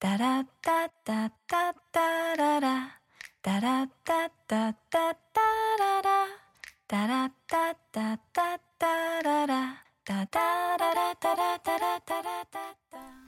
[0.00, 3.00] タラッタッタッタッタララ。
[3.42, 5.40] タラッタッタッタッタ
[5.76, 6.10] ララ。
[6.86, 9.82] タラッタッタッタッタララ。
[10.04, 12.58] タタララタラタラタラタ
[12.96, 13.27] ラ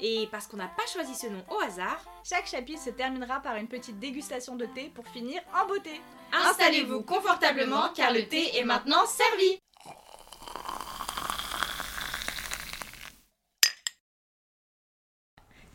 [0.00, 3.56] Et parce qu'on n'a pas choisi ce nom au hasard, Chaque chapitre se terminera par
[3.56, 6.00] une petite dégustation de thé pour finir en beauté.
[6.32, 9.58] installez-vous confortablement car le thé est maintenant servi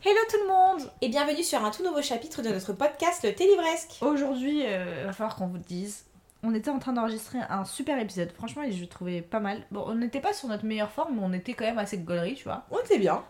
[0.04, 3.34] Hello tout le monde Et bienvenue sur un tout nouveau chapitre de notre podcast Le
[3.34, 3.98] Thé Livresque.
[4.02, 6.04] Aujourd'hui, euh, il va falloir qu'on vous le dise.
[6.42, 8.32] On était en train d'enregistrer un super épisode.
[8.32, 9.64] Franchement, je le trouvais pas mal.
[9.70, 12.34] Bon, on n'était pas sur notre meilleure forme, mais on était quand même assez gaulerie,
[12.34, 12.64] tu vois.
[12.72, 13.24] On était bien.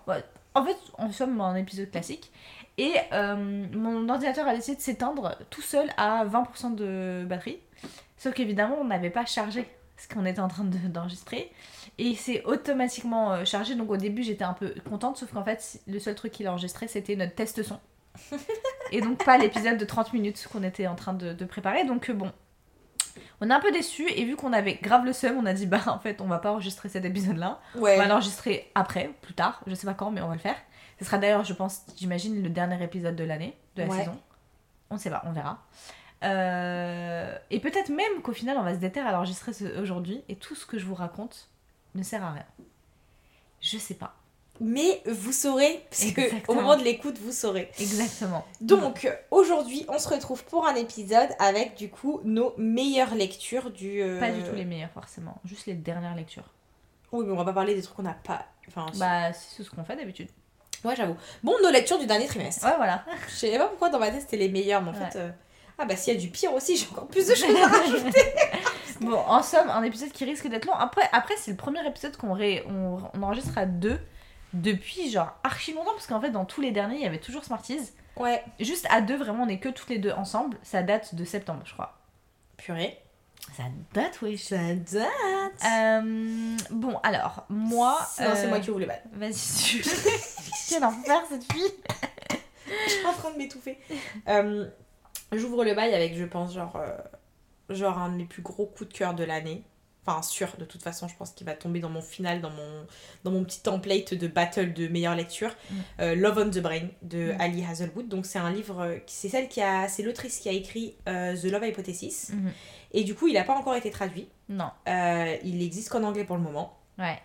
[0.54, 2.30] En fait, on sommes en épisode classique.
[2.78, 7.58] Et euh, mon ordinateur a décidé de s'éteindre tout seul à 20% de batterie.
[8.16, 9.66] Sauf qu'évidemment, on n'avait pas chargé
[9.98, 11.52] ce qu'on était en train de- d'enregistrer.
[11.98, 13.74] et il s'est automatiquement euh, chargé.
[13.74, 15.16] Donc au début, j'étais un peu contente.
[15.18, 17.78] Sauf qu'en fait, le seul truc qu'il a enregistré, c'était notre test son.
[18.92, 21.84] et donc pas l'épisode de 30 minutes qu'on était en train de, de préparer.
[21.84, 22.30] Donc euh, bon.
[23.40, 25.66] On est un peu déçus et vu qu'on avait grave le seum, on a dit
[25.66, 27.58] bah en fait on va pas enregistrer cet épisode là.
[27.74, 27.94] Ouais.
[27.96, 30.56] On va l'enregistrer après, plus tard, je sais pas quand, mais on va le faire.
[30.98, 33.98] Ce sera d'ailleurs, je pense, j'imagine, le dernier épisode de l'année, de la Ouais.
[33.98, 34.18] saison.
[34.90, 35.58] On sait pas, on verra.
[36.22, 40.36] Euh, Et peut-être même qu'au final, on va se déterrer à l'enregistrer ce- aujourd'hui et
[40.36, 41.48] tout ce que je vous raconte
[41.94, 42.44] ne sert à rien.
[43.60, 44.14] Je sais pas.
[44.64, 46.42] Mais vous saurez, parce que Exactement.
[46.48, 47.68] au moment de l'écoute, vous saurez.
[47.80, 48.44] Exactement.
[48.60, 54.00] Donc aujourd'hui, on se retrouve pour un épisode avec du coup nos meilleures lectures du.
[54.00, 55.40] euh, Pas du tout les meilleurs, forcément.
[55.44, 56.48] Juste les dernières lectures.
[57.10, 58.46] Oui, mais on va pas parler des trucs qu'on n'a pas.
[58.68, 58.86] Enfin.
[58.98, 60.28] Bah, c'est ce qu'on fait d'habitude.
[60.84, 61.16] ouais, j'avoue.
[61.42, 62.64] Bon, nos lectures du dernier trimestre.
[62.64, 63.04] Ouais, voilà.
[63.28, 65.10] Je sais pas pourquoi dans ma tête c'était les meilleures, mais en Ouais.
[65.10, 65.18] fait.
[65.18, 65.30] euh,
[65.78, 68.22] Ah bah s'il y a du pire aussi, j'ai encore plus de choses à rajouter.
[69.00, 70.74] Bon, en somme, un épisode qui risque d'être long.
[70.74, 73.98] Après, après c'est le premier épisode qu'on ré- on, on enregistre à deux
[74.52, 77.44] depuis genre archi longtemps parce qu'en fait dans tous les derniers il y avait toujours
[77.44, 77.92] Smarties.
[78.16, 78.44] Ouais.
[78.60, 80.58] Juste à deux, vraiment on est que toutes les deux ensemble.
[80.62, 81.98] Ça date de septembre, je crois.
[82.56, 82.98] Purée.
[83.56, 84.38] Ça date, oui.
[84.38, 85.10] Ça date.
[85.64, 87.98] Euh, bon, alors, moi.
[88.20, 89.02] Non, c'est euh, moi qui ouvre le bal.
[89.12, 89.84] Vas-y, tu.
[90.68, 91.72] Quel enfer cette fille
[92.86, 93.78] Je suis en train de m'étouffer.
[94.28, 94.68] Euh,
[95.32, 96.96] J'ouvre le bail avec, je pense, genre, euh,
[97.74, 99.64] genre un des plus gros coups de cœur de l'année.
[100.04, 102.86] Enfin, sûr, de toute façon, je pense qu'il va tomber dans mon final, dans mon,
[103.22, 105.50] dans mon petit template de battle de meilleure lecture.
[105.70, 105.76] Mm.
[106.00, 107.40] Euh, Love on the Brain de Mm.
[107.40, 108.08] Ali Hazelwood.
[108.08, 111.36] Donc, c'est un livre, qui- c'est celle qui a, c'est l'autrice qui a écrit euh,
[111.36, 112.30] The Love Hypothesis.
[112.32, 112.50] Mhm.
[112.94, 114.28] Et du coup, il n'a pas encore été traduit.
[114.48, 114.70] Non.
[114.88, 116.76] Euh, il existe qu'en anglais pour le moment.
[116.98, 117.18] Ouais.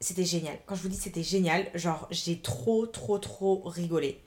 [0.00, 0.56] C'était génial.
[0.66, 4.20] Quand je vous dis c'était génial, genre, j'ai trop, trop, trop rigolé.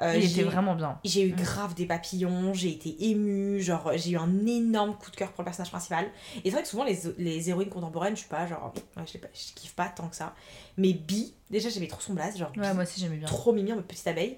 [0.00, 0.98] Euh, Il j'ai- était vraiment bien.
[1.04, 1.36] j'ai eu Mm.
[1.36, 5.42] grave des papillons, j'ai été émue, genre j'ai eu un énorme coup de cœur pour
[5.42, 6.06] le personnage principal.
[6.36, 9.10] Et c'est vrai que souvent les, les héroïnes contemporaines, je suis pas genre, ouais, je,
[9.10, 10.34] sais pas, je kiffe pas tant que ça.
[10.76, 13.26] Mais Bi, déjà j'aimais trop son blaze, genre Ouais, moi aussi j'aimais bien.
[13.26, 14.36] trop mimi, ma petite abeille.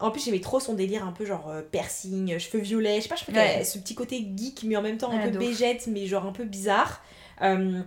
[0.00, 3.08] En plus j'aimais trop son délire un peu genre euh, piercing, cheveux violets, je sais
[3.08, 3.64] pas, je trouve Ouais.
[3.64, 6.44] ce petit côté geek mais en même temps un peu bégette mais genre un peu
[6.44, 7.02] bizarre.
[7.42, 7.82] Euh,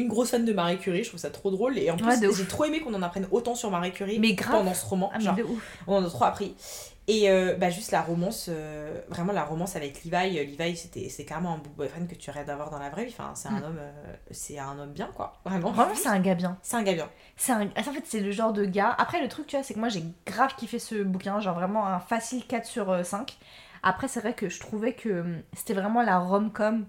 [0.00, 1.78] une grosse fan de Marie Curie, je trouve ça trop drôle.
[1.78, 4.52] Et en plus j'ai trop aimé qu'on en apprenne autant sur Marie Curie Mais grave.
[4.58, 5.10] pendant ce roman.
[5.14, 5.78] Ah, genre, de ouf.
[5.86, 6.54] on en a trop appris.
[7.10, 10.38] Et euh, bah, juste la romance, euh, vraiment la romance avec Levi.
[10.38, 13.14] euh, Levi, c'était, c'est clairement un boyfriend que tu rêves d'avoir dans la vraie vie.
[13.18, 13.64] Enfin, c'est un, Mm.
[13.64, 15.32] homme, euh, c'est un homme bien, quoi.
[15.46, 15.70] Vraiment.
[15.72, 16.58] Vraiment, c'est un gars bien.
[16.60, 17.08] C'est un gars bien.
[17.36, 17.62] C'est un...
[17.62, 18.94] En fait, c'est le genre de gars.
[18.98, 21.40] Après, le truc, tu vois, c'est que moi j'ai grave kiffé ce bouquin.
[21.40, 23.38] Genre vraiment un facile 4 sur euh, 5.
[23.82, 26.84] Après, c'est vrai que je trouvais que hum, c'était vraiment la rom-com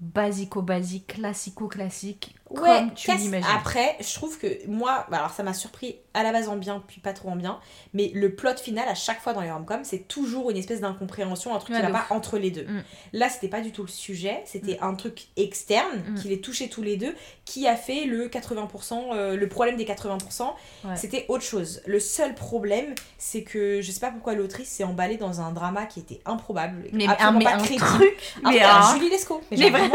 [0.00, 2.34] basico-basique, classico-classique.
[2.54, 3.46] Comme tu l'imagines.
[3.56, 6.82] Après, je trouve que moi, bah, alors ça m'a surpris à la base en bien,
[6.88, 7.60] puis pas trop en bien.
[7.94, 11.54] Mais le plot final, à chaque fois dans les rom-coms, c'est toujours une espèce d'incompréhension,
[11.54, 12.08] un truc Ouais, qui va ouf.
[12.08, 12.64] pas entre les deux.
[12.64, 12.82] Mm.
[13.12, 16.14] Là, c'était pas du tout le sujet, c'était un truc externe Mm.
[16.16, 17.14] qui les touchait tous les deux,
[17.44, 20.54] qui a fait le 80%, euh, le problème des 80%.
[20.84, 20.96] Ouais.
[20.96, 21.80] C'était autre chose.
[21.86, 25.86] Le seul problème, c'est que je sais pas pourquoi l'autrice s'est emballée dans un drama
[25.86, 27.84] qui était improbable, Mais, un, absolument mais pas un crédible.
[27.86, 28.16] truc.
[28.44, 29.40] Mais un- Julie Lescaut.
[29.52, 29.94] Mais genre vraiment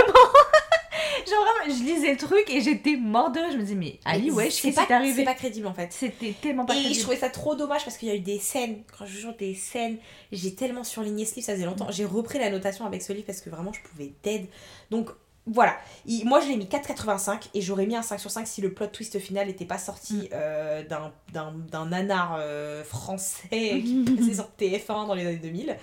[1.28, 3.50] Genre vraiment, je lisais le truc et j'étais mort de rire.
[3.52, 5.92] Je me disais, mais Ali, ouais, c'est qu'est-ce pas, arrivé c'est pas crédible en fait.
[5.92, 7.02] C'était tellement pas Et je crédible.
[7.04, 9.56] trouvais ça trop dommage parce qu'il y a eu des scènes, quand je jure des
[9.56, 9.98] scènes,
[10.32, 11.88] j'ai tellement surligné ce livre, ça faisait longtemps.
[11.90, 14.48] J'ai repris la notation avec ce livre parce que vraiment je pouvais dead.
[14.92, 15.10] Donc
[15.48, 15.78] voilà.
[16.06, 18.74] Il- moi, je l'ai mis 4,85 et j'aurais mis un 5 sur 5 si le
[18.74, 20.28] plot twist final n'était pas sorti Mm.
[20.34, 20.84] euh,
[21.34, 23.50] d'un- nanar euh, français
[23.86, 25.76] qui passait sur TF1 dans les années 2000.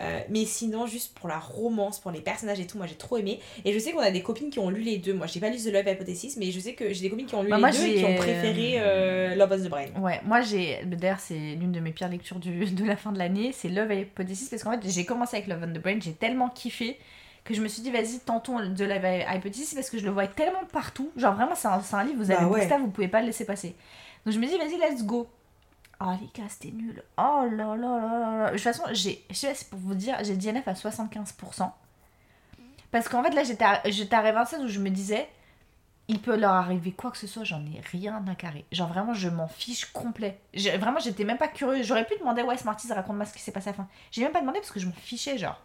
[0.00, 3.18] Euh, mais sinon, juste pour la romance, pour les personnages et tout, moi j'ai trop
[3.18, 3.40] aimé.
[3.66, 5.12] Et je sais qu'on a des copines qui ont lu les deux.
[5.12, 7.34] Moi, j'ai pas lu The Love Hypothesis, mais je sais que j'ai des copines qui
[7.34, 9.86] ont lu Bah, les moi, deux et qui ont préféré euh, Love of the Brain.
[10.00, 10.80] Ouais, moi j'ai.
[10.86, 13.52] D'ailleurs, c'est l'une de mes pires lectures du- de la fin de l'année.
[13.52, 14.48] C'est Love Hypothesis.
[14.48, 15.98] Parce qu'en fait, j'ai commencé avec Love on the Brain.
[16.00, 16.98] J'ai tellement kiffé
[17.44, 19.04] que je me suis dit, vas-y, tentons The Love
[19.34, 19.74] Hypothesis.
[19.74, 21.10] Parce que je le vois tellement partout.
[21.16, 22.68] Genre, vraiment, c'est un, c'est un livre, vous Bah avez ouais.
[22.68, 23.74] ça, vous pouvez pas le laisser passer.
[24.24, 25.28] Donc, je me dis, vas-y, let's go.
[26.00, 27.02] Oh, les gars, c'était nul.
[27.16, 28.46] Oh là là là là là.
[28.48, 29.24] De toute façon, j'ai.
[29.30, 31.70] Je sais pas, c'est pour vous dire, j'ai DNF à 75%.
[32.90, 35.28] Parce qu'en fait, là, j'étais à- j'étais à un stade où je me disais,
[36.08, 38.64] il peut leur arriver quoi que ce soit, j'en ai rien à carrer.
[38.72, 40.38] Genre vraiment, je m'en fiche complet.
[40.52, 41.86] J'ai- Vraiment, j'étais même pas curieuse.
[41.86, 43.88] J'aurais pu demander, ouais, Smarties, raconte-moi ce qui s'est passé à la fin.
[44.10, 45.58] J'ai même pas demandé parce que je m'en fichais, genre.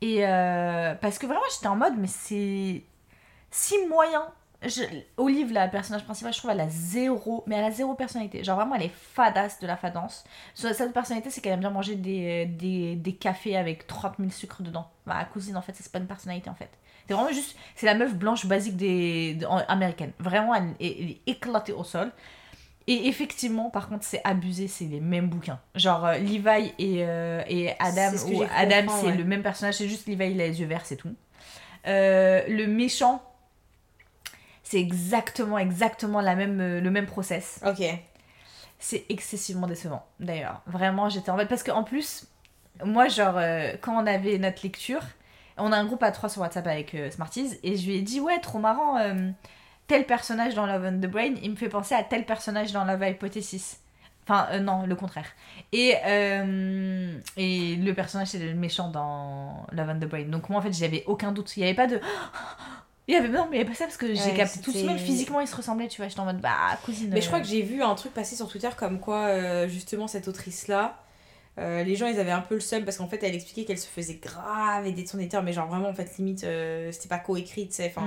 [0.00, 2.82] Et euh, parce que vraiment, j'étais en mode, mais c'est
[3.50, 4.22] si moyen.
[4.60, 4.82] Je,
[5.16, 8.42] Olive, la personnage principale, je trouve, elle a zéro, mais elle a zéro personnalité.
[8.42, 10.24] Genre vraiment, elle est fadasse de la fadance.
[10.54, 14.30] Sa seule personnalité, c'est qu'elle aime bien manger des, des, des cafés avec 30 000
[14.30, 14.90] sucres dedans.
[15.06, 16.70] Ma cousine, en fait, c'est pas une personnalité, en fait.
[17.06, 19.38] C'est vraiment juste, c'est la meuf blanche basique des,
[19.68, 20.12] américaine.
[20.18, 22.12] Vraiment, elle, elle est éclatée au sol.
[22.90, 25.60] Et effectivement, par contre, c'est abusé, c'est les mêmes bouquins.
[25.74, 29.14] Genre, euh, Levi et, euh, et Adam, C'est ce Adam, c'est ouais.
[29.14, 31.14] le même personnage, c'est juste Levi, il a les yeux verts, c'est tout.
[31.86, 33.22] Euh, le méchant,
[34.62, 37.60] c'est exactement, exactement la même, euh, le même process.
[37.66, 37.84] Ok.
[38.78, 40.62] C'est excessivement décevant, d'ailleurs.
[40.66, 41.48] Vraiment, j'étais en mode.
[41.48, 42.26] Parce qu'en plus,
[42.82, 43.38] moi, genre,
[43.82, 45.02] quand on avait notre lecture,
[45.58, 48.20] on a un groupe à trois sur WhatsApp avec Smarties, et je lui ai dit,
[48.20, 48.96] ouais, trop marrant,
[49.88, 52.84] tel personnage dans Love and the Brain, il me fait penser à tel personnage dans
[52.84, 53.78] Love Hypothesis.
[54.24, 55.24] Enfin, euh, non, le contraire.
[55.72, 60.24] Et, euh, et le personnage, c'est le méchant dans Love and the Brain.
[60.24, 61.56] Donc, moi, en fait, j'avais aucun doute.
[61.56, 61.98] Il n'y avait pas de.
[63.10, 64.60] Il y avait, non, mais il n'y avait pas ça parce que j'ai Ouais, capté
[64.60, 64.98] tout de suite.
[64.98, 66.08] physiquement, ils se ressemblaient, tu vois.
[66.08, 66.54] J'étais en mode, bah,
[66.84, 67.08] cousine.
[67.10, 69.66] Mais je crois euh, que j'ai vu un truc passer sur Twitter comme quoi, euh,
[69.66, 70.98] justement, cette autrice-là,
[71.58, 73.78] euh, les gens, ils avaient un peu le seum parce qu'en fait, elle expliquait qu'elle
[73.78, 77.08] se faisait grave aider de son éditeur, mais genre vraiment, en fait, limite, euh, c'était
[77.08, 77.90] pas coécrit, tu sais.
[77.96, 78.06] Enfin,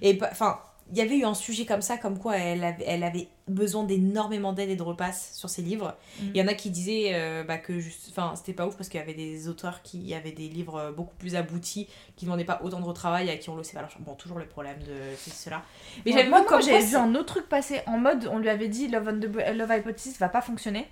[0.00, 0.58] et pas- enfin,
[0.92, 3.82] il y avait eu un sujet comme ça, comme quoi elle avait, elle avait besoin
[3.82, 5.96] d'énormément d'aide et de repasse sur ses livres.
[6.20, 6.24] Mm.
[6.34, 7.72] Il y en a qui disaient euh, bah, que
[8.10, 10.92] enfin, c'était pas ouf parce qu'il y avait des auteurs qui avaient des livres euh,
[10.92, 13.78] beaucoup plus aboutis, qui demandaient pas autant de retravail, à qui on le sait.
[13.78, 14.94] Alors, bon, toujours le problème de
[15.32, 15.62] cela.
[16.04, 18.38] Mais j'avais moi, vu moi, comme j'avais vu un autre truc passer en mode on
[18.38, 20.86] lui avait dit Love, on the Bra- Love Hypothesis va pas fonctionner.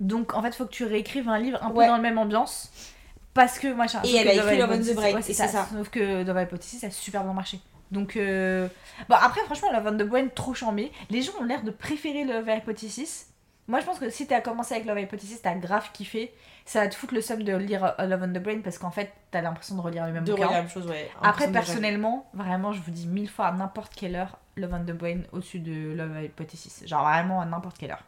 [0.00, 1.86] Donc en fait, faut que tu réécrives un livre un peu Ouais.
[1.86, 2.72] dans la même ambiance.
[3.34, 4.02] Parce que machin.
[4.04, 5.66] Et elle a écrit Love on the ouais, et c'est ça.
[5.72, 7.60] Sauf que Love Hypothesis a super bien marché.
[7.92, 8.66] Donc euh,
[9.08, 10.90] bon après franchement Love on the Brain trop chambé.
[11.10, 13.28] Les gens ont l'air de préférer Love Hypothesis.
[13.68, 16.32] Moi je pense que si t'as commencé avec Love Hypothesis, t'as grave kiffé.
[16.64, 19.12] Ça va te foutre le seum de lire Love on the Brain parce qu'en fait
[19.30, 20.50] t'as l'impression de relire le même de bouquin.
[20.50, 21.10] la même chose, ouais.
[21.22, 24.96] Après, personnellement, vraiment, je vous dis mille fois à n'importe quelle heure, Love on the
[24.96, 26.86] Brain au-dessus de Love Hypothesis.
[26.86, 28.04] Genre vraiment à n'importe quelle heure.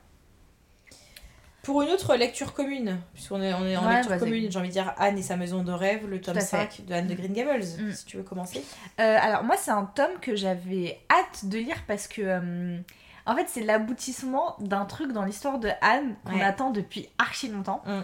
[1.65, 4.69] Pour une autre lecture commune, puisqu'on est, on est en Ouais, lecture commune, j'ai envie
[4.69, 6.69] de dire Anne et sa maison de rêve, le tome Tout à fait.
[6.79, 7.93] 5 de Anne de Green Gables, Mm.
[7.93, 8.63] si tu veux commencer.
[9.01, 12.23] Euh, alors, moi, c'est un tome que j'avais hâte de lire parce que.
[12.23, 12.79] euh,
[13.27, 16.43] en fait, c'est l'aboutissement d'un truc dans l'histoire de Anne qu'on Ouais.
[16.43, 17.83] attend depuis archi longtemps.
[17.87, 18.01] Mm.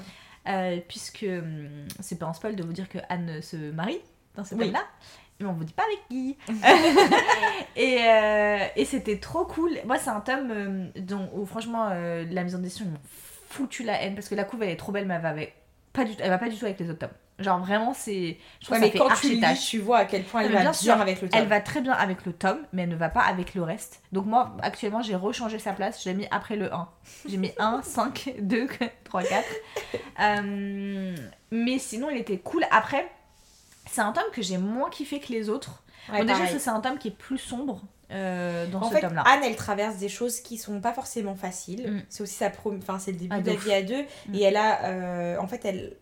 [0.49, 1.69] Euh, puisque hum,
[2.01, 4.01] c'est pas un spoil de vous dire que Anne se marie
[4.37, 4.65] dans ce Oui.
[4.65, 4.81] tome-là.
[5.39, 6.37] Mais on vous dit pas avec qui.
[7.77, 9.73] et euh, et c'était trop cool.
[9.87, 12.99] Moi, c'est un tome euh, dont, où, franchement, euh, la maison d'édition, m'ont
[13.51, 15.55] foutu la haine parce que la couve, elle est trop belle, mais elle va, avec-
[15.93, 17.11] pas du, elle va pas du tout avec les autres tomes.
[17.41, 18.37] Genre, vraiment, c'est.
[18.61, 20.49] Je trouve Ouais, que ça fait quand tu lis, tu vois à quel point elle
[20.51, 21.41] mais va bien sûr, avec le tome.
[21.41, 24.03] Elle va très bien avec le tome, mais elle ne va pas avec le reste.
[24.13, 26.03] Donc moi, actuellement, j'ai rechangé sa place.
[26.05, 26.87] Je l'ai mis après le 1.
[27.27, 28.69] J'ai mis 1, 5, 2,
[29.05, 29.45] 3, 4.
[30.21, 31.17] Euh,
[31.51, 32.65] mais sinon, il était cool.
[32.71, 33.11] Après,
[33.87, 35.83] c'est un tome que j'ai moins kiffé que les autres.
[36.13, 39.01] Ouais, bon, déjà, c'est un tome qui est plus sombre euh, dans En ce fait,
[39.03, 39.23] tome-là.
[39.27, 41.91] Anne, elle traverse des choses qui sont pas forcément faciles.
[41.91, 42.03] Mm.
[42.09, 44.03] C'est aussi sa prom- enfin, c'est le début Ah, de la vie à deux.
[44.29, 44.35] Mm.
[44.35, 45.97] Et elle a, euh, en fait, elle,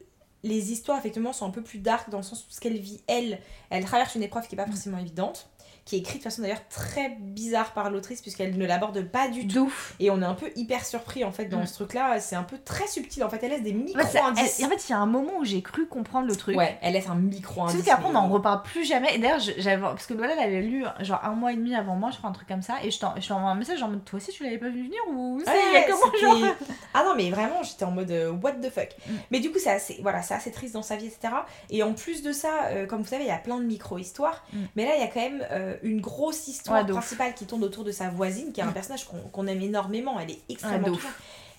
[0.44, 3.02] les histoires effectivement sont un peu plus dark dans le sens où ce qu'elle vit
[3.08, 4.70] elle, elle traverse une épreuve qui est pas Mm.
[4.70, 5.48] forcément évidente,
[5.88, 9.46] qui est écrite de façon d'ailleurs très bizarre par l'autrice puisqu'elle ne l'aborde pas du
[9.46, 9.60] tout.
[9.66, 9.94] Ouf.
[10.00, 11.66] Et on est un peu hyper surpris en fait dans Mm.
[11.66, 12.20] ce truc-là.
[12.20, 13.24] C'est un peu très subtil.
[13.24, 14.58] En fait, elle laisse des micro-indices.
[14.60, 16.56] elle- en fait, il y a un moment où j'ai cru comprendre le truc.
[16.58, 17.76] Ouais, elle laisse un micro-indice.
[17.76, 19.14] Sauf qu'après, on n'en reparle plus jamais.
[19.14, 19.80] Et d'ailleurs, j'avais.
[19.80, 22.34] Parce que Lola l'avait lu genre un mois et demi avant moi, je crois, un
[22.34, 22.74] truc comme ça.
[22.84, 24.82] Et je t'en- je t'envoie un message en mode Toi aussi, tu l'avais pas vu
[24.84, 26.54] venir Ou c'est Ouais, il y a comment genre
[26.94, 28.90] Ah non, mais vraiment, j'étais en mode euh, what the fuck.
[29.08, 29.12] Mm.
[29.30, 31.32] Mais du coup, c'est assez, voilà, c'est assez triste dans sa vie, etc.
[31.70, 34.44] Et en plus de ça, euh, comme vous savez, il y a plein de micro-histoires.
[34.52, 34.56] Mm.
[34.76, 37.64] Mais là, il y a quand même euh, une grosse histoire Ouais, principale qui tourne
[37.64, 38.74] autour de sa voisine, qui est un Mm.
[38.74, 40.18] personnage qu'on aime énormément.
[40.20, 41.12] Elle est Ouais, extrêmement touchante.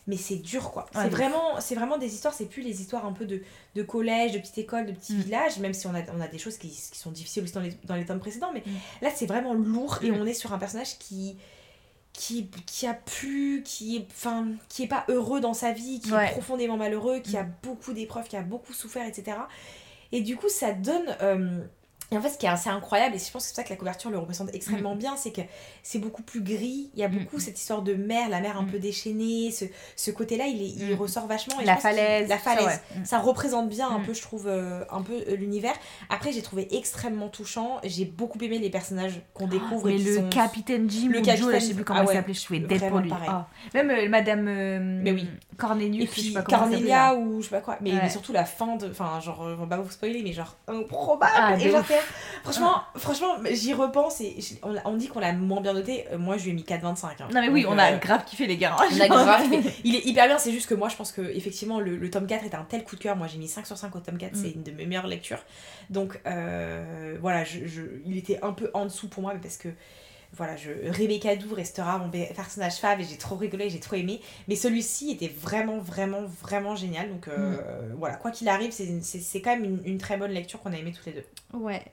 [0.08, 0.86] mais c'est dur quoi.
[0.96, 3.42] Ouais, c'est vraiment, c'est vraiment des histoires, c'est plus les histoires un peu de,
[3.76, 5.22] de collège, de petite école, de petits Mm.
[5.22, 7.62] villages, même si on a, on a des choses qui, qui sont difficiles aussi dans
[7.62, 8.72] les, dans les tomes précédents, mais Mm.
[9.04, 11.38] là c'est vraiment lourd et on est sur un personnage qui.
[12.12, 16.12] Qui, qui a pu, qui est, enfin, qui est pas heureux dans sa vie, qui
[16.12, 16.26] Ouais.
[16.28, 19.38] est profondément malheureux, qui a beaucoup d'épreuves, qui a beaucoup souffert, etc.
[20.12, 21.16] Et du coup, ça donne.
[21.22, 21.62] euh,
[22.12, 23.64] et en fait, ce qui est assez incroyable, et je pense que c'est pour ça
[23.64, 25.42] que la couverture le représente extrêmement bien, c'est que
[25.84, 26.90] c'est beaucoup plus gris.
[26.96, 27.40] Il y a beaucoup Mm.
[27.42, 28.72] cette histoire de mer, la mer un Mm.
[28.72, 29.52] peu déchaînée.
[29.52, 31.00] Ce, ce côté-là, il, est, il Mm.
[31.00, 31.60] ressort vachement.
[31.60, 32.28] Et La falaise.
[32.30, 32.82] La falaise.
[32.96, 33.06] Mm.
[33.06, 34.06] Ça représente bien un Mm.
[34.06, 35.74] peu, je trouve, euh, un peu euh, l'univers.
[36.10, 37.78] Après, j'ai trouvé extrêmement touchant.
[37.84, 39.90] J'ai beaucoup aimé les personnages qu'on découvre.
[39.90, 40.30] et Mais qui le sont...
[40.30, 42.44] capitaine Jim Le Joe, là, je capitaine- sais plus comment ah il ouais, s'appelait, je
[42.44, 43.12] trouvais dead pour lui.
[43.74, 45.28] Même euh, Madame euh, Mais oui.
[45.58, 47.78] Cornelius, Et je sais pas Cornelia ou je sais pas quoi.
[47.82, 48.00] Mais, Ouais.
[48.04, 48.90] mais surtout la fin de.
[48.90, 51.32] Enfin, genre, on va pas vous spoiler, mais genre improbable.
[51.36, 51.84] Ah, et genre,
[52.44, 54.38] franchement, franchement j'y repense et
[54.86, 56.06] on, dit qu'on l'a moins bien noté.
[56.12, 57.06] Euh, Moi, je lui ai mis 4,25.
[57.06, 57.28] hein.
[57.34, 58.76] Non mais oui, Donc, on a euh, grave kiffé les gars.
[58.80, 59.74] on a grave kiffé.
[59.84, 62.28] Il est hyper bien, c'est juste que moi je pense que effectivement le, le tome
[62.28, 63.16] 4 est un tel coup de cœur.
[63.16, 64.36] Moi j'ai mis 5 sur 5 au tome 4, Mm.
[64.42, 65.44] c'est une de mes meilleures lectures.
[65.90, 69.58] Donc euh, voilà, je, je- il était un peu en dessous pour moi mais parce
[69.58, 69.70] que
[70.34, 74.22] voilà, je, Rebecca Doux restera mon personnage fave et j'ai trop rigolé, j'ai trop aimé.
[74.48, 77.10] Mais celui-ci était vraiment, vraiment, vraiment génial.
[77.10, 77.58] Donc euh,
[77.90, 77.96] Mm.
[77.98, 80.92] voilà, quoi qu'il arrive, c'est quand même une, une très bonne lecture qu'on a aimé
[80.96, 81.26] toutes les deux.
[81.54, 81.84] Ouais.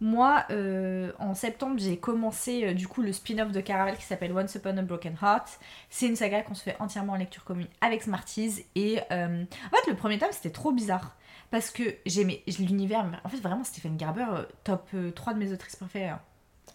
[0.00, 4.32] Moi, euh, en septembre, j'ai commencé euh, du coup le spin-off de Caraval qui s'appelle
[4.36, 5.60] Once Upon a Broken Heart.
[5.90, 8.64] C'est une saga qu'on se fait entièrement en lecture commune avec Smarties.
[8.74, 9.46] Et en
[9.76, 11.16] fait, le premier tome, c'était trop bizarre.
[11.50, 13.04] Parce que j'aimais l'univers.
[13.24, 14.24] En fait, vraiment, Stephen Garber,
[14.64, 16.08] top euh, 3 de mes autrices préférées.
[16.08, 16.20] hein.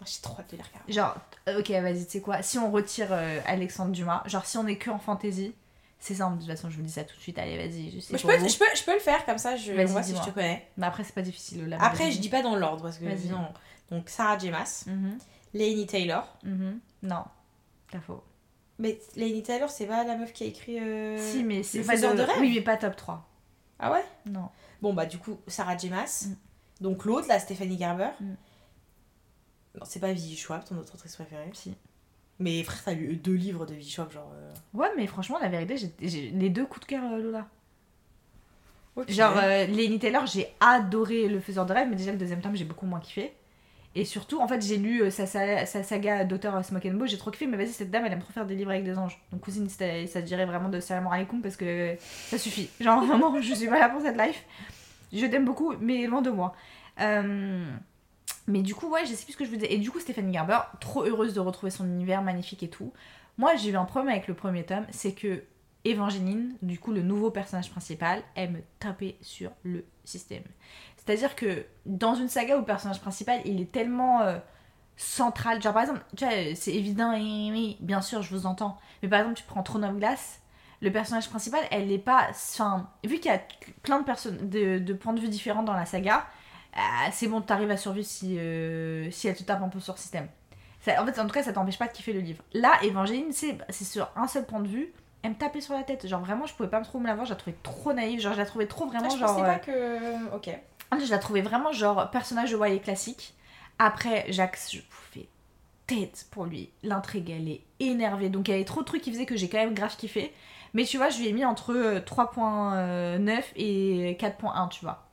[0.06, 0.92] J'ai trop hâte de les regarder.
[0.92, 1.14] Genre,
[1.48, 4.66] euh, ok, vas-y, tu sais quoi Si on retire euh, Alexandre Dumas, genre si on
[4.66, 5.54] est que en fantasy,
[6.00, 7.38] c'est ça, de toute façon, je vous dis ça tout de suite.
[7.38, 9.72] Allez, vas-y, je sais je, peux, je, peux, je peux le faire comme ça, je
[9.86, 10.68] voit si je te connais.
[10.76, 11.66] Mais après, c'est pas difficile.
[11.68, 13.22] Là, Après, je dis pas dans l'ordre parce que Vas-y.
[13.22, 13.46] sinon.
[13.90, 14.50] Donc Sarah J.
[14.50, 15.18] Maas, Mhm,
[15.54, 16.36] Lainey Taylor.
[16.44, 16.78] mhm.
[17.02, 17.24] Non,
[17.90, 18.22] t'as faux.
[18.78, 20.78] Mais Lainey Taylor, c'est pas la meuf qui a écrit.
[20.78, 23.26] euh, Si, mais c'est pas faiseur de rêve Oui, mais pas top 3.
[23.80, 24.04] Ah ouais?
[24.26, 24.48] Non.
[24.82, 25.90] Bon, bah, du coup, Sarah J.
[25.90, 26.26] Maas.
[26.28, 26.34] Mm.
[26.84, 28.10] Donc l'autre, là, Stéphanie Garber.
[29.74, 31.50] Non, c'est pas Vigie Schwab, ton autre autrice préférée.
[31.52, 31.74] Si.
[32.40, 34.30] Mais frère, t'as lu deux livres de Vigie Schwab, genre.
[34.34, 37.46] euh, Ouais, mais franchement, la vérité, j'ai- j'ai les deux coups de cœur, euh, Lola.
[38.96, 39.10] ok.
[39.10, 42.56] Genre, euh, Lenny Taylor, j'ai adoré Le Faiseur de rêve, mais déjà le deuxième tome,
[42.56, 43.32] j'ai beaucoup moins kiffé.
[43.94, 46.94] Et surtout, en fait, j'ai lu euh, sa, sa, sa saga d'auteur euh, Smoke and
[46.94, 48.84] Bow, j'ai trop kiffé, mais vas-y, cette dame, elle aime trop faire des livres avec
[48.84, 49.20] des anges.
[49.32, 52.68] Donc, cousine, ça ça te dirait vraiment de salam alaikum parce que ça suffit.
[52.80, 54.44] Genre, vraiment, je suis pas là pour cette life.
[55.12, 56.54] Je t'aime beaucoup, mais loin de moi.
[57.00, 57.64] Euh,
[58.48, 59.70] Mais du coup, ouais, je sais plus ce que je veux dire.
[59.70, 62.92] Et du coup, Stéphanie Garber, trop heureuse de retrouver son univers magnifique et tout.
[63.36, 65.44] Moi, j'ai eu un problème avec le premier tome, c'est que
[65.84, 70.42] Evangeline, du coup, le nouveau personnage principal, aime taper sur le système.
[70.96, 74.38] C'est-à-dire que dans une saga où le personnage principal, il est tellement euh,
[74.96, 75.62] central.
[75.62, 78.78] Genre, par exemple, tu vois, c'est évident, et oui, bien sûr, je vous entends.
[79.02, 80.40] Mais par exemple, tu prends Throne of Glass,
[80.80, 82.28] le personnage principal, elle n'est pas.
[82.30, 83.42] Enfin, vu qu'il y a
[83.82, 86.26] plein de, de points de vue différents dans la saga,
[86.74, 89.94] ah, c'est bon, t'arrives à survivre si, euh, si elle te tape un peu sur
[89.94, 90.28] le système.
[90.80, 92.42] Ça- en fait, en tout cas, ça t'empêche pas de kiffer le livre.
[92.52, 94.92] Là, Evangeline, c'est c'est sur un seul point de vue.
[95.22, 96.06] Elle me tapait sur la tête.
[96.06, 97.26] Genre, vraiment, je pouvais pas trop me la voir.
[97.26, 98.20] Je la trouvais trop naïve.
[98.20, 99.10] Genre, je la trouvais trop Ah, vraiment.
[99.10, 100.36] je genre, pensais euh, pas que.
[100.36, 100.50] Ok.
[100.92, 103.34] ah, Je la trouvais vraiment genre personnage de YA classique.
[103.80, 105.28] Après, Jacques, je bouffais
[105.88, 106.70] tête pour lui.
[106.84, 108.28] L'intrigue, elle est énervée.
[108.28, 110.32] Donc, il y avait trop de trucs qui faisaient que j'ai quand même grave kiffé.
[110.74, 115.07] Mais tu vois, je lui ai mis entre euh, 3.9 et 4.1, tu vois.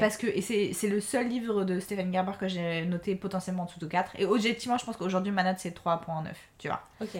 [0.00, 3.80] Parce que c'est le seul livre de Stephen Garber que j'ai noté potentiellement en dessous
[3.80, 4.12] de 4.
[4.18, 6.26] Et objectivement, je pense qu'aujourd'hui, ma note, c'est 3.9,
[6.58, 6.82] tu vois.
[7.00, 7.16] Ok.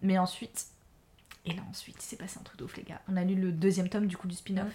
[0.00, 0.66] Mais ensuite,
[1.44, 3.00] et là ensuite, il s'est passé un truc de ouf, les gars.
[3.08, 4.72] On a lu le deuxième tome du coup du spin-off.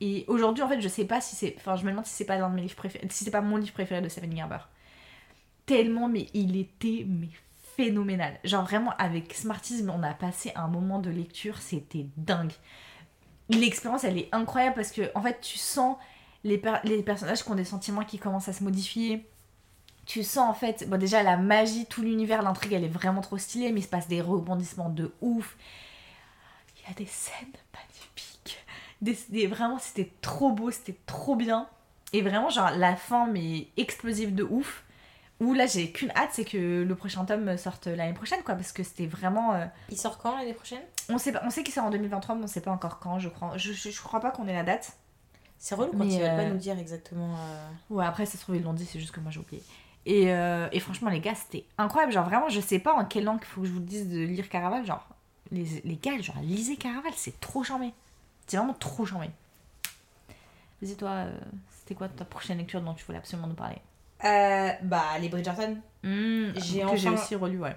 [0.00, 1.54] Et aujourd'hui, en fait, je sais pas si c'est.
[1.56, 3.06] Enfin, je me demande si c'est pas l'un de mes livres préférés.
[3.10, 4.58] Si c'est pas mon livre préféré de Stephen Garber.
[5.66, 7.28] Tellement, mais il était mais
[7.76, 8.38] phénoménal.
[8.44, 12.52] Genre vraiment, avec Smartisme, on a passé un moment de lecture, c'était dingue.
[13.48, 15.96] L'expérience, elle est incroyable parce que, en fait, tu sens
[16.44, 19.28] les, per- les personnages qui ont des sentiments qui commencent à se modifier.
[20.06, 23.38] Tu sens en fait, bon déjà la magie, tout l'univers, l'intrigue, elle est vraiment trop
[23.38, 25.56] stylée, mais il se passe des rebondissements de ouf.
[26.76, 28.58] Il y a des scènes magnifiques.
[29.00, 31.66] Des, des- vraiment, c'était trop beau, c'était trop bien.
[32.12, 34.84] Et vraiment, genre, la fin, mais explosive de ouf.
[35.40, 38.70] Où là, j'ai qu'une hâte, c'est que le prochain tome sorte l'année prochaine, quoi, parce
[38.72, 39.54] que c'était vraiment.
[39.54, 40.82] euh, Il sort quand l'année prochaine?
[41.08, 43.28] on sait, on sait qu'il sort en 2023, mais on sait pas encore quand, je
[43.28, 43.56] crois.
[43.56, 44.92] Je, je, je crois pas qu'on ait la date.
[45.58, 47.34] C'est relou quand Mais, ils veulent pas euh, nous dire exactement.
[47.38, 49.62] euh, Ouais, après, ça se trouve, ils l'ont dit, c'est juste que moi j'ai oublié.
[50.06, 52.12] Et, euh, et franchement, les gars, c'était incroyable.
[52.12, 54.18] Genre, vraiment, je sais pas en quelle langue il faut que je vous dise de
[54.20, 54.84] lire Caraval.
[54.84, 55.06] Genre,
[55.50, 57.94] les, les gars, genre, lisez Caraval, c'est trop charmé.
[58.46, 59.30] C'est vraiment trop charmé.
[60.82, 61.38] Vas-y, toi, euh,
[61.78, 63.78] c'était quoi ta prochaine lecture dont tu voulais absolument nous parler?
[64.24, 65.78] Euh, bah, les Bridgerton.
[66.02, 67.74] Mmh, j'ai enfin- aussi relu, ouais.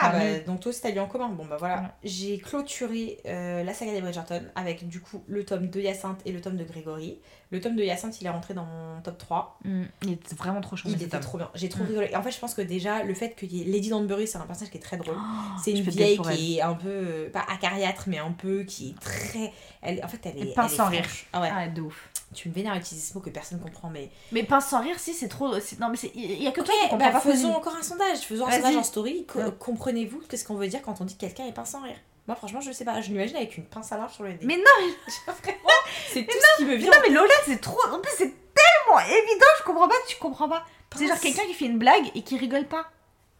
[0.00, 1.28] Ah bah, donc toi aussi t'as lu en commun.
[1.30, 1.76] Bon bah voilà.
[1.80, 1.88] Ouais.
[2.04, 6.32] J'ai clôturé euh, la saga des Bridgerton avec du coup le tome de Hyacinthe et
[6.32, 7.18] le tome de Grégory.
[7.50, 9.58] Le tome de Hyacinthe il est rentré dans mon top 3.
[9.64, 10.94] Mm, Il était vraiment trop chouette.
[10.96, 11.50] Il était trop bien.
[11.54, 11.86] J'ai trop Mm.
[11.88, 12.08] rigolé.
[12.12, 14.38] Et en fait je pense que déjà le fait qu'il y ait Lady Danbury c'est
[14.38, 15.16] un personnage qui est très drôle.
[15.16, 18.90] Oh, c'est une vieille qui est un peu, euh, pas acariâtre mais un peu qui
[18.90, 19.52] est très...
[19.82, 20.48] Elle, en fait elle est...
[20.48, 21.04] Elle pince sans rire.
[21.32, 21.50] Ah ouais.
[21.52, 22.10] Ah, de ouf.
[22.34, 24.10] Tu me vénères à utiliser ce mot que personne comprend mais...
[24.32, 25.48] Mais pince sans rire, si, c'est trop.
[25.78, 27.82] Non, mais c'est- il y a que toi qui comprends bah pas faisons encore un
[27.82, 28.18] sondage.
[28.18, 29.24] Faisons un sondage en story.
[29.26, 29.52] Co- Ouais.
[29.58, 31.96] Comprenez-vous qu'est-ce qu'on veut dire quand on dit que quelqu'un est pince sans rire?
[32.26, 33.00] Moi franchement je sais pas.
[33.00, 34.38] Je l'imagine avec une pince à linge sur le nez.
[34.42, 35.22] Mais non, mais,
[36.12, 36.90] C'est tout ce qui me vient.
[36.90, 37.78] non, mais Lola, c'est trop.
[37.92, 40.64] En plus, c'est tellement évident, je comprends pas tu comprends pas.
[40.96, 42.86] C'est genre quelqu'un qui fait une blague et qui rigole pas.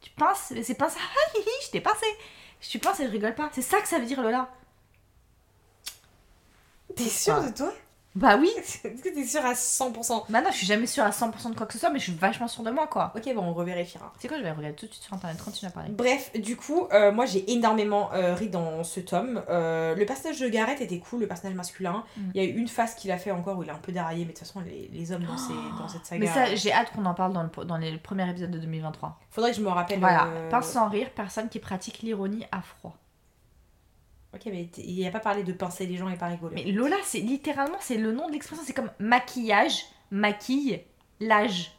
[0.01, 0.95] Tu pinces, mais c'est pince.
[1.37, 2.07] Ah, je t'ai pincé.
[2.61, 3.51] Tu pinces et je rigole pas.
[3.53, 4.49] C'est ça que ça veut dire, Lola.
[6.95, 7.73] T'es sûre de toi?
[8.17, 8.51] Bah oui.
[8.57, 11.55] Est-ce que t'es sûre à 100% Bah non, je suis jamais sûre à 100% de
[11.55, 13.13] quoi que ce soit, mais je suis vachement sûre de moi, quoi.
[13.15, 14.13] Ok, bon, on revérifiera.
[14.19, 15.91] C'est quoi, je vais regarder tout de suite sur internet, continue à parler.
[15.91, 19.43] Bref, du coup, euh, moi j'ai énormément euh, ri dans ce tome.
[19.51, 22.05] Euh, le personnage de Gareth était cool, le personnage masculin.
[22.17, 22.21] Mm.
[22.35, 23.93] Il y a eu une phase qu'il a fait encore où il est un peu
[23.93, 26.21] déraillé, mais de toute façon, les, les hommes dans, ces, dans cette saga.
[26.21, 29.19] Mais ça, j'ai hâte qu'on en parle dans, le, dans les premiers épisodes de 2023.
[29.31, 29.99] Faudrait que je me rappelle.
[29.99, 32.97] Voilà, pince sans rire, personne qui pratique l'ironie à froid.
[34.37, 36.55] Ok, mais il a pas parlé de pincer les gens et pas rigoler.
[36.55, 40.81] Mais Lola, c'est littéralement, c'est le nom de l'expression, c'est comme maquillage, maquille,
[41.21, 41.76] l'âge.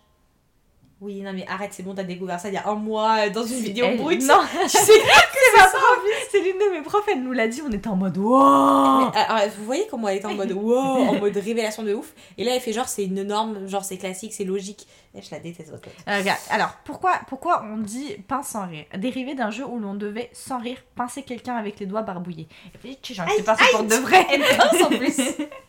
[1.00, 3.30] Oui, non, mais arrête, c'est bon, t'as découvert ça il y a un mois euh,
[3.30, 4.24] dans une vidéo Elle- brute.
[4.24, 6.00] Non, tu sais c'est ma prof,
[6.32, 9.12] c'est l'une de mes profs, elle nous l'a dit, on était en mode wow.
[9.12, 12.14] Mais, alors, vous voyez comment elle était en mode wow, en mode révélation de ouf.
[12.40, 14.88] Et là, elle fait genre, c'est une norme, genre, c'est classique, c'est logique.
[15.14, 15.88] Et je la déteste, votre.
[16.08, 18.86] Euh, regarde, alors pourquoi, pourquoi on dit pince sans rire?
[18.98, 22.48] Dérivé d'un jeu où l'on devait sans rire pincer quelqu'un avec les doigts barbouillés.
[22.74, 24.26] Et puis, tu sais, j'en ai pincé pour de vrai.
[24.32, 25.18] Elle pince en plus.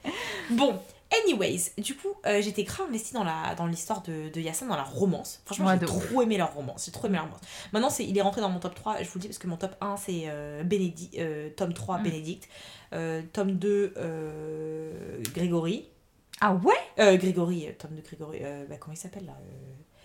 [0.51, 0.79] bon,
[1.25, 4.77] anyways, du coup, euh, j'étais grave investie dans la dans l'histoire de, de Yassin, dans
[4.77, 5.41] la romance.
[5.45, 6.85] Franchement, Ouais, j'ai trop aimé leur romance.
[6.87, 7.41] J'ai trop aimé leur romance.
[7.73, 9.03] Maintenant, c'est, il est rentré dans mon top 3.
[9.03, 10.63] Je vous le dis parce que mon top 1, c'est euh,
[11.19, 12.03] euh, tome 3, Mm.
[12.03, 12.49] Bénédicte.
[12.95, 15.89] Euh, tome 2, euh, Grégory.
[16.41, 17.17] Ah ouais?
[17.19, 18.41] Grégory, tome de Grégory.
[18.69, 19.35] bah, comment il s'appelle là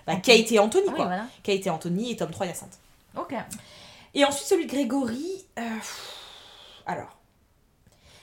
[0.07, 0.15] bah.
[0.17, 1.05] Kate et Anthony, Ah Oui, quoi.
[1.05, 1.25] voilà.
[1.43, 2.77] Kate et Anthony et tome 3, Hyacinthe.
[3.17, 3.33] Ok.
[4.15, 5.45] Et ensuite, celui de Grégory.
[6.85, 7.17] alors,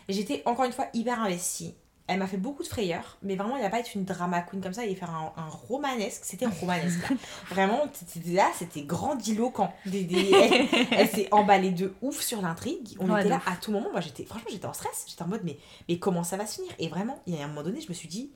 [0.09, 1.75] j'étais encore une fois hyper investie.
[2.13, 4.43] Elle m'a fait beaucoup de frayeur, mais vraiment, il n'y a pas été une drama
[4.43, 6.23] queen comme ça, il faire un, un romanesque.
[6.25, 7.09] C'était romanesque.
[7.09, 7.17] là.
[7.51, 7.83] Vraiment,
[8.27, 9.73] là, c'était grandiloquent.
[9.87, 12.97] Des- des- elle elle s'est emballée de ouf sur l'intrigue.
[12.99, 13.91] On Ouais, était là à tout moment.
[13.93, 15.05] Moi, j'étais, franchement, j'étais en stress.
[15.09, 15.57] J'étais en mode, mais,
[15.89, 16.73] mais comment ça va se finir?
[16.79, 18.33] Et vraiment, il y a un moment donné, je me suis dit,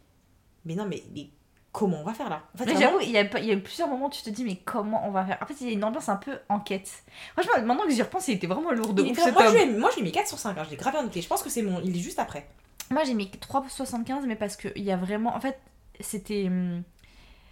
[0.65, 1.29] mais non, mais, mais
[1.73, 2.43] comment on va faire là?
[2.55, 4.57] En fait, j'avoue, il y, y a eu plusieurs moments où tu te dis, mais
[4.65, 5.39] comment on va faire?
[5.43, 6.89] En fait, il y a une ambiance un peu enquête.
[7.33, 9.63] Franchement, maintenant que j'y repense, il était vraiment lourd de ouf était- moi, je lui
[9.63, 10.57] ai, moi, je lui ai mis 4 sur 5.
[10.57, 11.21] hein, je l'ai gravé en noté.
[11.21, 11.81] Je pense que c'est mon.
[11.81, 12.47] Il est juste après.
[12.91, 15.35] Moi, j'ai mis 3,75, mais parce qu'il y a vraiment.
[15.35, 15.59] En fait,
[16.01, 16.47] c'était.
[16.47, 16.83] hum,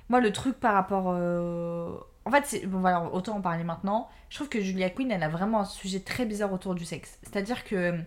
[0.08, 1.06] Moi, le truc par rapport.
[1.08, 4.08] euh, En fait, bon, voilà, autant en parler maintenant.
[4.30, 7.18] Je trouve que Julia Quinn, elle a vraiment un sujet très bizarre autour du sexe.
[7.22, 7.98] C'est-à-dire que.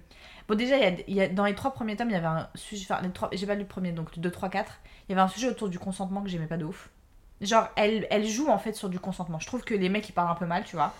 [0.47, 2.85] Bon, déjà, y a- dans les trois premiers tomes, il y avait un sujet.
[2.89, 3.29] Enfin, les trois...
[3.33, 4.79] j'ai pas lu le premier, donc le 2, 3, 4.
[5.09, 6.89] Il y avait un sujet autour du consentement que j'aimais pas de ouf.
[7.41, 9.39] Genre, elle, elle joue en fait sur du consentement.
[9.39, 10.93] Je trouve que les mecs, ils parlent un peu mal, tu vois.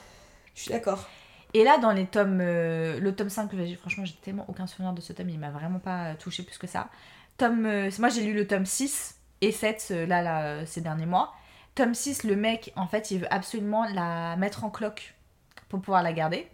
[0.56, 1.10] Je suis d'accord.
[1.58, 2.40] Et là, dans les tomes.
[2.42, 5.52] euh, le tome 5, j'ai- franchement, j'ai tellement aucun souvenir de ce tome, il m'a
[5.52, 6.90] vraiment pas euh, touché plus que ça.
[7.38, 11.06] Tome, euh, moi, j'ai lu le tome 6 et 7, euh, là, là, ces derniers
[11.06, 11.34] mois.
[11.74, 15.14] Tome 6, le mec, en fait, il veut absolument la mettre en cloque
[15.70, 16.48] pour pouvoir la garder.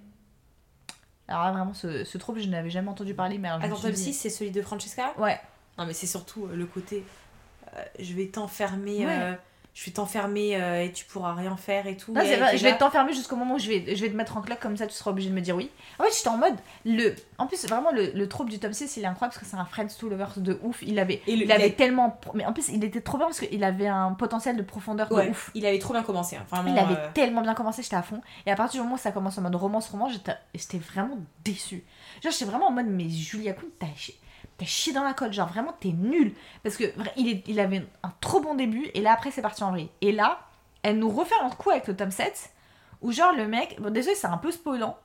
[1.28, 3.92] Alors là, vraiment, ce, ce trouble, je n'avais jamais entendu parler, mais alors, Attends, tome
[3.92, 5.14] dit- 6, c'est celui de Francesca?
[5.18, 5.40] Ouais,
[5.80, 7.04] Non, mais c'est surtout le côté.
[7.76, 9.06] euh, je vais t'enfermer.
[9.06, 9.40] Ouais.
[9.74, 12.12] Je vais t'enfermer euh, et tu pourras rien faire et tout.
[12.14, 14.36] Non, Et vrai, je vais t'enfermer jusqu'au moment où je vais, je vais te mettre
[14.36, 15.70] en cloque, comme ça tu seras obligé de me dire oui.
[15.98, 16.56] En fait, j'étais en mode.
[16.86, 17.16] Le...
[17.38, 19.56] En plus, vraiment, le, le trope du tome 6, il est incroyable parce que c'est
[19.56, 20.82] un Friends to Lovers de ouf.
[20.82, 22.20] Il avait, Et le- il avait tellement.
[22.34, 25.14] Mais en plus, il était trop bien parce qu'il avait un potentiel de profondeur de
[25.16, 25.52] Ouais, ouf.
[25.56, 26.36] il avait trop bien commencé.
[26.36, 28.22] hein, Vraiment, Il avait euh, tellement bien commencé, j'étais à fond.
[28.46, 31.86] Et à partir du moment où ça commence en mode romance-roman, j'étais j'étais vraiment déçue.
[32.22, 33.88] Genre, j'étais vraiment en mode, mais Julia Quinn, t'as
[34.62, 35.34] t'as chié dans la colle.
[35.34, 36.34] Genre, vraiment, t'es nul.
[36.63, 36.84] Parce que
[37.17, 39.89] il, il avait un trop bon début, et là, après, c'est parti en vrille.
[40.02, 40.39] Et là,
[40.84, 42.52] elle nous refait un coup avec le tome 7,
[43.02, 43.82] où, genre, le mec.
[43.82, 44.97] Bon, désolé, c'est un peu spoilant.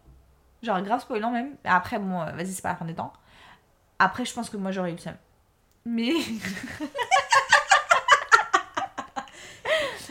[0.63, 1.57] Genre, grave spoilant même.
[1.65, 3.13] Après, bon, euh, vas-y, c'est pas la fin des temps.
[3.99, 5.17] Après, je pense que moi, j'aurais eu le seum.
[5.87, 6.13] Mais.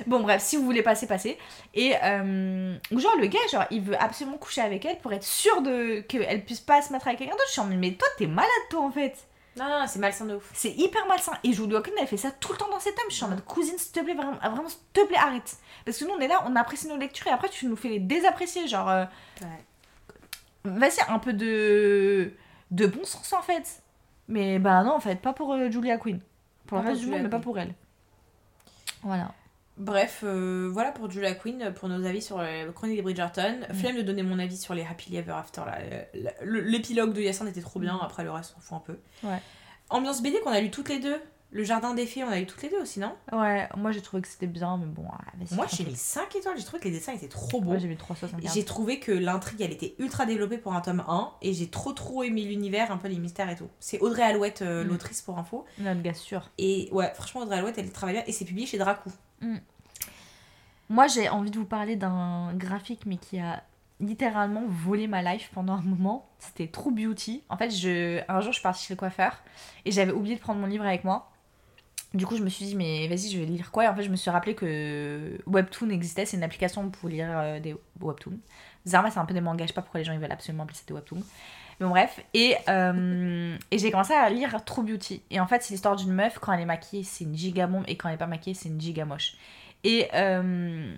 [0.07, 1.37] Bon bref, si vous voulez passer, passez.
[1.73, 5.61] Et euh, genre le gars, genre il veut absolument coucher avec elle pour être sûr
[5.63, 7.45] de qu'elle puisse pas se mettre avec quelqu'un d'autre.
[7.47, 9.25] Je suis en mais toi t'es malade toi en fait.
[9.57, 10.49] Non, non, c'est malsain de ouf.
[10.53, 11.31] C'est hyper malsain.
[11.43, 13.05] Et Julie Hawkins elle fait ça tout le temps dans ses tomes.
[13.09, 15.57] Je suis en mode cousine s'il te plaît, vraiment, vraiment s'il te plaît arrête.
[15.85, 17.87] Parce que nous on est là, on apprécie nos lectures et après tu nous fais
[17.87, 18.67] les désapprécier.
[18.67, 19.05] Genre euh,
[20.65, 22.33] vas-y un peu de
[22.71, 23.81] de bon sens en fait.
[24.27, 26.19] Mais bah non en fait, pas pour euh, Julia Quinn.
[26.67, 27.73] Pour le reste du monde, mais pas pour elle.
[29.03, 29.31] Voilà.
[29.77, 33.59] Bref, euh, voilà pour Julia Quinn, euh, pour nos avis sur la chronique des Bridgerton.
[33.69, 33.73] Mm.
[33.73, 35.61] Flemme de donner mon avis sur les Happily Ever After.
[36.43, 37.99] L'épilogue de Yacine était trop bien, Mm.
[38.03, 38.97] après le reste on fout un peu.
[39.27, 39.41] Ouais.
[39.89, 41.17] Ambiance BD qu'on a lu toutes les deux.
[41.51, 43.13] Le Jardin des Fées, on a lu toutes les deux aussi, non?
[43.31, 46.57] Ouais, moi j'ai trouvé que c'était bien, mais bon, ah, Moi j'ai mis 5 étoiles,
[46.57, 47.69] j'ai trouvé que les dessins étaient trop beaux.
[47.69, 48.51] Moi j'ai mis 3,75.
[48.53, 51.93] J'ai trouvé que l'intrigue elle était ultra développée pour un tome 1 et j'ai trop
[51.93, 53.69] trop aimé l'univers, un peu les mystères et tout.
[53.79, 54.87] C'est Audrey Alouette, euh, Mm.
[54.87, 55.65] l'autrice pour info.
[55.77, 56.49] Notre gars sûr.
[56.57, 59.11] Et ouais, franchement Audrey Alouette elle travaille bien et c'est publié chez Dracou.
[60.89, 63.63] Moi j'ai envie de vous parler d'un graphique, mais qui a
[63.99, 66.27] littéralement volé ma life pendant un moment.
[66.39, 67.43] C'était True Beauty.
[67.49, 68.21] En fait, je...
[68.29, 69.41] un jour je suis partie chez le coiffeur
[69.85, 71.31] et j'avais oublié de prendre mon livre avec moi.
[72.13, 73.83] Du coup, je me suis dit, mais vas-y, je vais lire quoi?
[73.83, 76.25] Et en fait, je me suis rappelé que Webtoon existait.
[76.25, 78.39] C'est une application pour lire euh, des webtoons.
[78.85, 79.65] Bizarrement, c'est un peu des mangas.
[79.65, 81.23] Je sais pas pourquoi les gens veulent absolument appeler ça des webtoons.
[81.79, 82.19] Bon, bref.
[82.33, 85.21] Et, euh, et j'ai commencé à lire True Beauty.
[85.29, 86.39] Et en fait, c'est l'histoire d'une meuf.
[86.39, 87.83] Quand elle est maquillée, c'est une giga bombe.
[87.87, 89.33] Et quand elle est pas maquillée, c'est une giga moche.
[89.83, 90.95] Et, euh,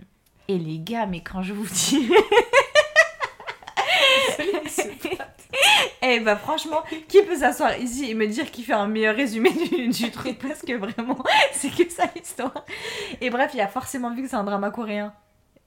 [0.47, 2.09] et les gars, mais quand je vous dis.
[6.09, 9.51] Eh bah franchement, qui peut s'asseoir ici et me dire qu'il fait un meilleur résumé
[9.51, 10.39] du, du truc?
[10.39, 12.63] Parce que vraiment, c'est que ça l'histoire.
[13.19, 15.13] Et bref, il a forcément vu que c'est un drama coréen.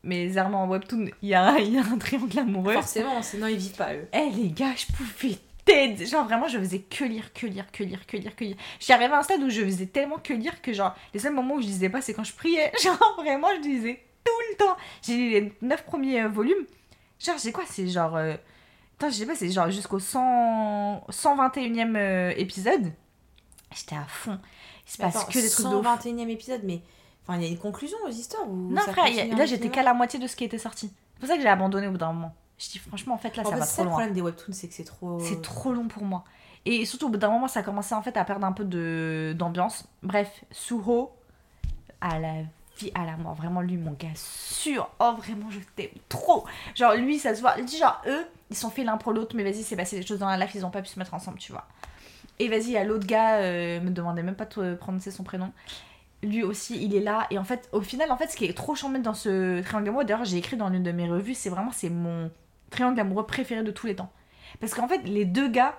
[0.03, 2.73] Mais zèrement en webtoon, il y, a y a un triangle amoureux.
[2.75, 4.09] Forcément, sinon ils vivent pas eux.
[4.13, 6.07] Eh les gars, je pouvais t'aider.
[6.07, 8.57] Genre vraiment, je faisais que lire, que lire, que lire, que lire, que lire.
[8.79, 11.35] J'y arrivais à un stade où je faisais tellement que lire que genre, les seuls
[11.35, 12.73] moments où je lisais pas, c'est quand je priais.
[12.83, 14.77] Genre vraiment, je lisais tout le temps.
[15.03, 16.67] J'ai lu les 9 premiers euh, volumes.
[17.19, 18.17] Genre, c'est quoi C'est genre...
[18.17, 18.35] euh,
[18.99, 21.07] Attends, je sais pas, c'est genre jusqu'au 100...
[21.11, 22.93] 121e euh, épisode.
[23.75, 24.39] J'étais à fond.
[24.87, 25.85] Il se passe Attends, que des trucs de ouf.
[25.85, 26.81] 121 e épisode, mais
[27.27, 29.69] enfin il y a une conclusion aux histoires ou Non ça frère, a- là j'étais
[29.71, 30.93] qu'à la moitié de ce qui était sorti.
[31.15, 32.35] C'est pour ça que j'ai abandonné au bout d'un moment.
[32.59, 33.93] Je dis franchement en fait là En ça fait, va trop le loin.
[33.97, 35.19] problème des webtoons, c'est que c'est trop.
[35.21, 36.25] C'est trop long pour moi.
[36.67, 39.35] Et surtout, au bout d'un moment, ça commençait en fait à perdre un peu de
[39.39, 39.87] d'ambiance.
[40.03, 41.11] Bref, Suho,
[42.03, 42.35] à la
[42.79, 43.35] vie, à la mort.
[43.35, 44.91] Vraiment, lui, mon gars, sûr.
[45.01, 46.45] Oh, vraiment, je t'aime trop.
[46.75, 47.55] Genre, lui, ça se voit.
[47.59, 50.07] Il dit, genre, eux, ils sont fait l'un pour l'autre, mais vas-y, c'est passé des
[50.07, 51.67] choses dans la life, ils ont pas pu se mettre ensemble, tu vois.
[52.39, 55.53] Et vas-y, a l'autre gars, euh, me demandait même pas de prononcer son prénom.
[56.23, 57.27] Lui aussi, il est là.
[57.31, 59.89] Et en fait, au final, en fait, ce qui est trop chambé dans ce triangle
[59.89, 62.31] amoureux, d'ailleurs, j'ai écrit dans l'une de mes revues, c'est vraiment, c'est mon
[62.71, 64.13] triangle amoureux préféré de tous les temps.
[64.61, 65.79] Parce qu'en fait, les deux gars,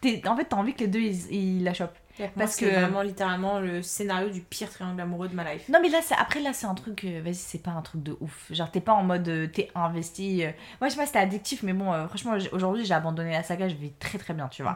[0.00, 1.98] t'es- en fait, t'as envie que les deux, ils, ils la chopent.
[2.18, 5.68] Parce Parce que vraiment littéralement le scénario du pire triangle amoureux de ma life.
[5.68, 8.02] Non, mais là, c'est- après, là, c'est un truc, euh, vas-y, c'est pas un truc
[8.02, 8.46] de ouf.
[8.50, 10.44] Genre, t'es pas en mode, euh, t'es investi.
[10.44, 10.50] euh.
[10.80, 13.68] Moi, je sais pas, c'était addictif, mais bon, euh, franchement, aujourd'hui, j'ai abandonné la saga,
[13.68, 14.72] je vis très très bien, tu vois.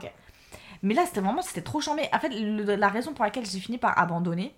[0.84, 2.02] Mais là, c'était vraiment, c'était trop chambé.
[2.12, 4.54] En fait, le- la raison pour laquelle j'ai fini par abandonner,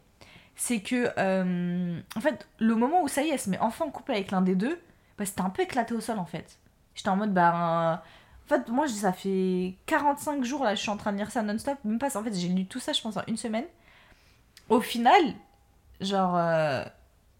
[0.56, 3.86] c'est que, euh, en fait, le moment où ça y est, elle se met enfin
[3.86, 4.80] en couple avec l'un des deux,
[5.18, 6.58] bah, c'était un peu éclaté au sol, en fait.
[6.94, 7.94] J'étais en mode, bah.
[7.94, 7.96] euh,
[8.46, 11.42] En fait, moi, ça fait 45 jours, là, je suis en train de lire ça
[11.42, 11.78] non-stop.
[11.84, 13.64] Même pas, en fait, j'ai lu tout ça, je pense, en une semaine.
[14.68, 15.20] Au final,
[16.00, 16.84] genre, euh,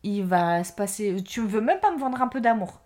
[0.03, 1.23] il va se passer.
[1.25, 2.81] Tu veux même pas me vendre un peu d'amour.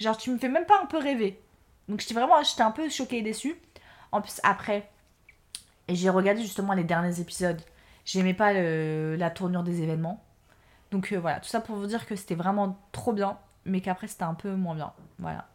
[0.00, 1.40] Genre, tu me fais même pas un peu rêver.
[1.88, 3.56] Donc, j'étais vraiment, j'étais un peu choquée et déçue.
[4.12, 4.88] En plus, après,
[5.88, 7.60] et j'ai regardé justement les derniers épisodes.
[8.04, 10.22] J'aimais pas le- la tournure des événements.
[10.90, 14.08] Donc, euh, voilà, tout ça pour vous dire que c'était vraiment trop bien, mais qu'après,
[14.08, 14.92] c'était un peu moins bien.
[15.18, 15.46] Voilà.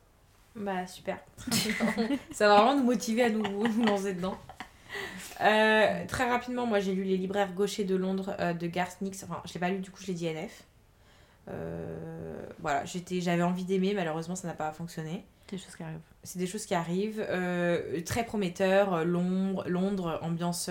[0.55, 1.17] Bah super.
[2.31, 4.37] ça va vraiment nous motiver à nous, nous lancer dedans.
[5.41, 9.21] Euh, très rapidement, moi j'ai lu Les libraires gauchers de Londres euh, de Garth Nix.
[9.25, 10.63] Enfin, je l'ai pas lu, du coup je l'ai dit NF.
[11.49, 15.25] Euh, voilà, j'étais, j'avais envie d'aimer, malheureusement ça n'a pas fonctionné.
[15.47, 15.99] C'est des choses qui arrivent.
[16.23, 17.27] C'est des choses qui arrivent.
[18.05, 20.69] Très prometteur, Londres, Londres ambiance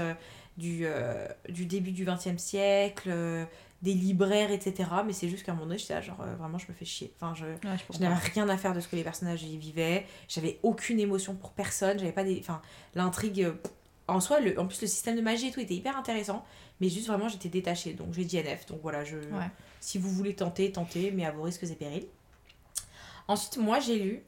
[0.57, 3.45] du, euh, du début du XXe siècle, euh,
[3.83, 4.89] des libraires, etc.
[5.07, 6.85] Mais c'est juste qu'à un moment donné, j'étais là, genre, euh, vraiment, je me fais
[6.85, 7.13] chier.
[7.21, 9.57] Enfin, je, Ouais, je je n'avais rien à faire de ce que les personnages y
[9.59, 10.07] vivaient.
[10.29, 11.99] J'avais aucune émotion pour personne.
[11.99, 12.39] J'avais pas des.
[12.41, 12.63] Enfin,
[12.95, 13.43] l'intrigue.
[13.43, 13.53] euh,
[14.09, 16.45] En soi, le, en plus, le système de magie et tout était hyper intéressant.
[16.81, 17.93] Mais juste vraiment, j'étais détachée.
[17.95, 18.67] Donc, j'ai dit NF.
[18.67, 19.17] Donc voilà, je.
[19.17, 19.51] Ouais.
[19.81, 22.07] Si vous voulez tenter, tentez, mais à vos risques et périls.
[23.29, 24.23] Ensuite, moi, j'ai lu.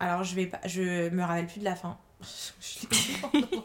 [0.00, 0.60] Alors, je vais pas.
[0.66, 1.96] Je me rappelle plus de la fin.
[2.60, 3.64] Je l'ai lu pendant-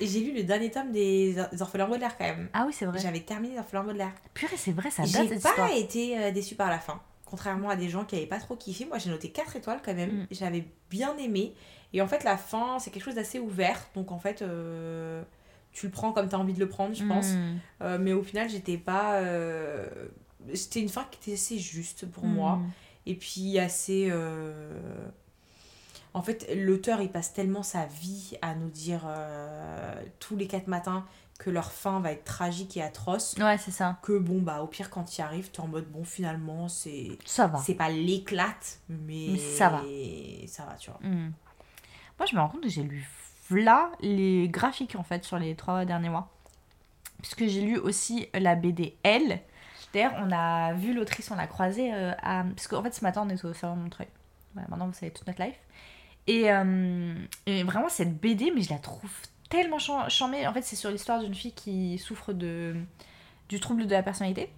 [0.00, 2.48] Et j'ai lu le dernier tome des, des Orphelins Baudelaire quand même.
[2.52, 2.98] Ah oui, c'est vrai.
[2.98, 4.12] J'avais terminé les Orphelins Baudelaire.
[4.34, 5.70] Purée, c'est vrai, ça date J'ai pas histoire.
[5.76, 7.00] été euh, déçue par la fin.
[7.26, 9.94] Contrairement à des gens qui avaient pas trop kiffé, moi j'ai noté 4 étoiles quand
[9.94, 10.22] même.
[10.22, 10.26] Mm.
[10.30, 11.54] J'avais bien aimé.
[11.92, 13.80] Et en fait, la fin, c'est quelque chose d'assez ouvert.
[13.94, 15.22] Donc en fait, euh,
[15.72, 17.32] tu le prends comme tu as envie de le prendre, je pense.
[17.32, 17.58] Mm.
[17.82, 19.14] Euh, mais au final, j'étais pas.
[19.14, 19.86] euh,
[20.54, 22.56] C'était une fin qui était assez juste pour moi.
[22.56, 22.70] Mm.
[23.06, 24.10] Et puis assez.
[26.14, 30.68] En fait, l'auteur, il passe tellement sa vie à nous dire euh, tous les quatre
[30.68, 31.04] matins
[31.38, 33.98] que leur fin va être tragique et atroce Ouais, c'est ça.
[34.02, 37.18] que bon bah au pire quand tu y arrives t'es en mode bon finalement c'est
[37.24, 37.58] Ça va.
[37.58, 39.30] c'est pas l'éclate mais...
[39.32, 39.82] Mais ça va.
[40.46, 41.32] ça va tu vois Mm.
[42.20, 43.08] Moi, je me rends compte que j'ai lu
[43.50, 46.28] là les graphiques en fait sur les trois derniers mois.
[47.20, 49.40] Puisque j'ai lu aussi la BD L,
[49.92, 52.44] D'ailleurs, on a vu l'autrice, on l'a croisée euh, à.
[52.44, 54.08] Parce qu'en fait, ce matin, on est au salon de Montreuil.
[54.52, 55.54] Voilà, maintenant, vous savez toute notre life.
[56.26, 57.14] Et, euh,
[57.46, 59.10] et vraiment, cette BD, mais je la trouve
[59.50, 60.46] tellement charmée.
[60.46, 62.74] En fait, c'est sur l'histoire d'une fille qui souffre de,
[63.48, 64.50] du trouble de la personnalité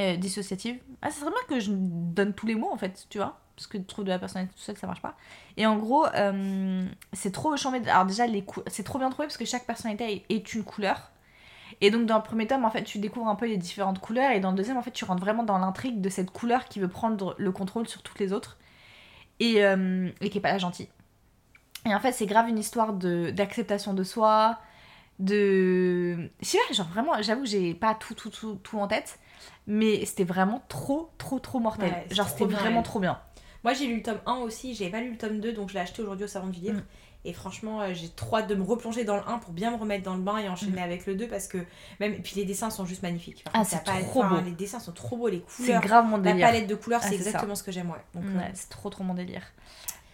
[0.00, 0.78] euh, dissociative.
[1.02, 3.38] Ah, c'est bien que je donne tous les mots, en fait, tu vois.
[3.56, 5.16] Parce que le trouble de la personnalité tout seul, ça marche pas.
[5.56, 7.80] Et en gros, euh, c'est trop charmé.
[7.88, 8.24] Alors, déjà,
[8.68, 11.10] c'est trop bien trouvé parce que chaque personnalité est une couleur.
[11.80, 14.32] Et donc dans le premier tome, en fait, tu découvres un peu les différentes couleurs,
[14.32, 16.80] et dans le deuxième, en fait, tu rentres vraiment dans l'intrigue de cette couleur qui
[16.80, 18.58] veut prendre le contrôle sur toutes les autres,
[19.40, 20.88] et, euh, et qui est pas la gentille.
[21.86, 24.58] Et en fait, c'est grave une histoire de d'acceptation de soi,
[25.18, 26.30] de...
[26.40, 29.18] Je sais pas, genre vraiment, j'avoue, j'ai pas tout, tout, tout, tout en tête,
[29.66, 31.90] mais c'était vraiment trop, trop, trop mortel.
[31.90, 33.18] Ouais, genre, c'était vraiment trop bien.
[33.64, 35.74] Moi, j'ai lu le tome 1 aussi, j'avais pas lu le tome 2, donc je
[35.74, 36.80] l'ai acheté aujourd'hui au salon du livre.
[36.80, 36.84] Mm.
[37.24, 39.76] Et franchement, euh, j'ai trop hâte de me replonger dans le 1 pour bien me
[39.76, 40.84] remettre dans le bain et enchaîner Mm.
[40.84, 41.58] avec le 2 parce que
[42.00, 42.14] même.
[42.14, 43.44] Et puis les dessins sont juste magnifiques.
[43.44, 44.40] Par Ah, c'est trop beau.
[44.40, 45.80] Les dessins sont trop beaux, les C'est couleurs.
[45.82, 46.46] grave mon La délire.
[46.46, 47.28] palette de couleurs, Ah, c'est c'est ça.
[47.30, 47.98] exactement ce que j'aime, ouais.
[48.14, 49.42] Donc, euh, Ouais, c'est trop, trop mon délire.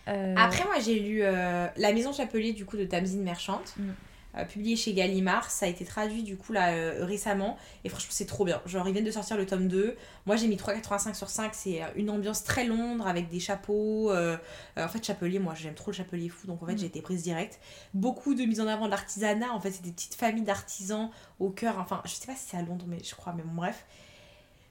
[0.09, 3.90] Euh, Après, moi, j'ai lu euh, La Maison Chapelier du coup de Tamzine Merchante, Mm.
[4.37, 5.51] Euh, publié chez Gallimard.
[5.51, 7.57] Ça a été traduit du coup là euh, récemment.
[7.85, 8.61] Et franchement, c'est trop bien.
[8.66, 9.96] Genre, ils viennent de sortir le tome 2.
[10.27, 11.55] Moi, j'ai mis 3,85 sur 5.
[11.55, 14.11] C'est euh, une ambiance très Londres avec des chapeaux.
[14.12, 14.37] euh,
[14.77, 16.46] en fait, Chapelier, moi, j'aime trop le Chapelier fou.
[16.46, 16.79] Donc, en fait, Mm.
[16.79, 17.59] j'ai été prise direct.
[17.94, 19.53] Beaucoup de mise en avant de l'artisanat.
[19.53, 21.79] En fait, c'est des petites familles d'artisans au cœur.
[21.79, 23.33] Enfin, je sais pas si c'est à Londres, mais je crois.
[23.37, 23.85] Mais bon, bref.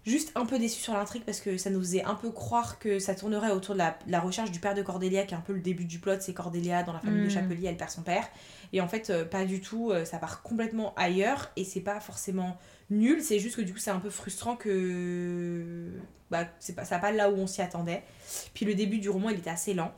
[0.06, 3.00] Juste un peu déçu sur l'intrigue parce que ça nous faisait un peu croire que
[3.00, 5.42] ça tournerait autour de la, de la recherche du père de Cordélia, qui est un
[5.42, 6.18] peu le début du plot.
[6.20, 7.32] C'est Cordélia dans la famille de Mm.
[7.32, 8.28] Chapelier, elle perd son père.
[8.74, 9.92] Et en fait, euh, pas du tout.
[9.92, 12.58] euh, ça part complètement ailleurs et c'est pas forcément
[12.90, 13.22] nul.
[13.22, 15.88] C'est juste que du coup, c'est un peu frustrant que.
[16.32, 18.04] Bah, c'est pas, ça pas là où on s'y attendait.
[18.54, 19.94] Puis le début du roman, il était assez lent.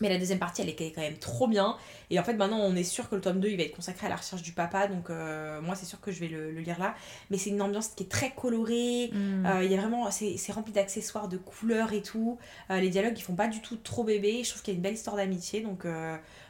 [0.00, 1.76] Mais la deuxième partie, elle est quand même trop bien.
[2.10, 4.06] Et en fait, maintenant, on est sûr que le tome 2, il va être consacré
[4.06, 4.88] à la recherche du papa.
[4.88, 6.94] Donc, euh, moi, c'est sûr que je vais le, le lire là.
[7.30, 9.10] Mais c'est une ambiance qui est très colorée.
[9.46, 12.38] Euh, Il y a vraiment, c'est c'est rempli d'accessoires, de couleurs et tout.
[12.70, 14.42] Euh, les dialogues, ils font pas du tout trop bébé.
[14.42, 15.60] Je trouve qu'il y a une belle histoire d'amitié.
[15.60, 15.86] Donc,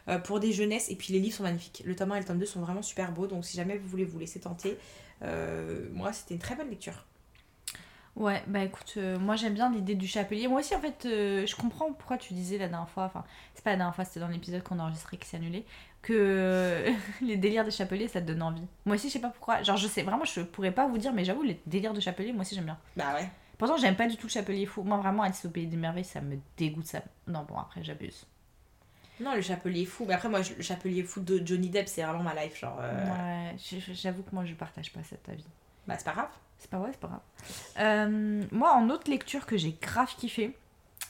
[0.08, 0.90] euh, pour des jeunesses.
[0.90, 1.82] Et puis, les livres sont magnifiques.
[1.84, 3.26] Le tome 1 et le tome 2 sont vraiment super beaux.
[3.26, 4.76] Donc, si jamais vous voulez vous laisser tenter,
[5.22, 7.04] euh, moi, c'était une très bonne lecture.
[8.14, 10.46] Ouais, bah écoute, euh, moi j'aime bien l'idée du chapelier.
[10.46, 13.64] Moi aussi, en fait, euh, je comprends pourquoi tu disais la dernière fois, enfin, c'est
[13.64, 15.64] pas la dernière fois, c'était dans l'épisode qu'on a enregistré qui s'est annulé,
[16.02, 16.90] que euh,
[17.22, 18.66] les délires des chapeliers ça te donne envie.
[18.84, 19.62] Moi aussi, je sais pas pourquoi.
[19.62, 22.32] Genre, je sais vraiment, je pourrais pas vous dire, mais j'avoue, les délires de chapelier,
[22.32, 22.78] moi aussi j'aime bien.
[22.96, 23.30] Bah ouais.
[23.56, 24.82] Pourtant, j'aime pas du tout le chapelier fou.
[24.82, 27.00] Moi, vraiment, Alice au pays des merveilles, ça me dégoûte ça.
[27.28, 28.26] Non, bon, après, j'abuse.
[29.20, 30.04] Non, le chapelier fou.
[30.06, 32.58] Mais après, moi, le chapelier fou de Johnny Depp, c'est vraiment ma life.
[32.58, 33.56] Genre, euh, Ouais,
[33.92, 35.46] j'avoue que moi, je partage pas cet avis.
[35.86, 36.30] bah, c'est pas grave.
[36.58, 37.20] C'est pas vrai, c'est pas grave.
[37.80, 40.56] Euh, moi, en autre lecture que j'ai grave kiffé,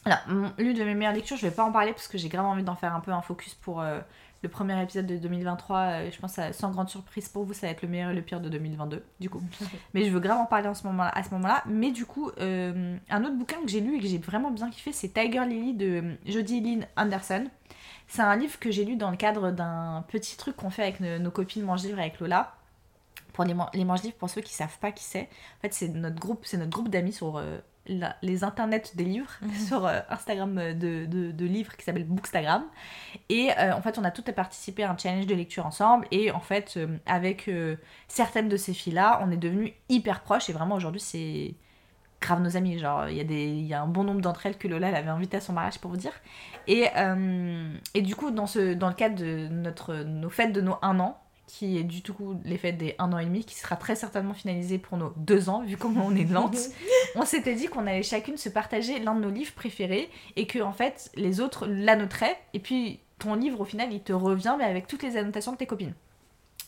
[0.04, 0.18] alors,
[0.58, 2.64] l'une de mes meilleures lectures, je vais pas en parler parce que j'ai grave envie
[2.64, 4.00] d'en faire un peu un focus pour euh,
[4.42, 5.78] le premier épisode de 2023.
[5.78, 8.22] euh, je pense, sans grande surprise pour vous, ça va être le meilleur et le
[8.22, 9.40] pire de 2022, du coup.
[9.94, 11.62] Mais je veux grave en parler en ce moment à ce moment-là.
[11.66, 14.92] Mais du coup, un autre bouquin que j'ai lu et que j'ai vraiment bien kiffé,
[14.92, 17.44] c'est Tiger Lily de Jodie Lynn Anderson.
[18.14, 21.00] C'est un livre que j'ai lu dans le cadre d'un petit truc qu'on fait avec
[21.00, 22.54] nos, nos copines Mange Livre avec Lola.
[23.32, 25.88] Pour les, les Mange Livres, pour ceux qui savent pas qui c'est, en fait, c'est
[25.88, 29.30] notre groupe, c'est notre groupe d'amis sur euh, la- les internets des livres,
[29.66, 32.64] sur euh, Instagram euh, de, de, de livres qui s'appelle Bookstagram.
[33.30, 36.06] Et euh, en fait, on a toutes participé à un challenge de lecture ensemble.
[36.10, 37.48] Et en fait, avec
[38.08, 40.50] certaines de ces filles-là, on est devenus hyper proches.
[40.50, 41.54] Et vraiment, aujourd'hui, c'est
[42.22, 42.78] grave nos amies.
[42.78, 44.94] Genre, il y, a des- y a un bon nombre d'entre elles que Lola elle
[44.96, 46.12] avait invité à son mariage pour vous dire.
[46.66, 50.60] Et, euh, et du coup, dans, ce, dans le cadre de notre, nos fêtes de
[50.60, 53.56] nos 1 an, qui est du coup les fêtes des 1 an et demi, qui
[53.56, 56.56] sera très certainement finalisé pour nos 2 ans, vu comment on est lente,
[57.16, 60.60] on s'était dit qu'on allait chacune se partager l'un de nos livres préférés et que
[60.60, 62.38] en fait les autres l'annoteraient.
[62.54, 65.56] Et puis ton livre, au final, il te revient, mais avec toutes les annotations de
[65.56, 65.94] tes copines.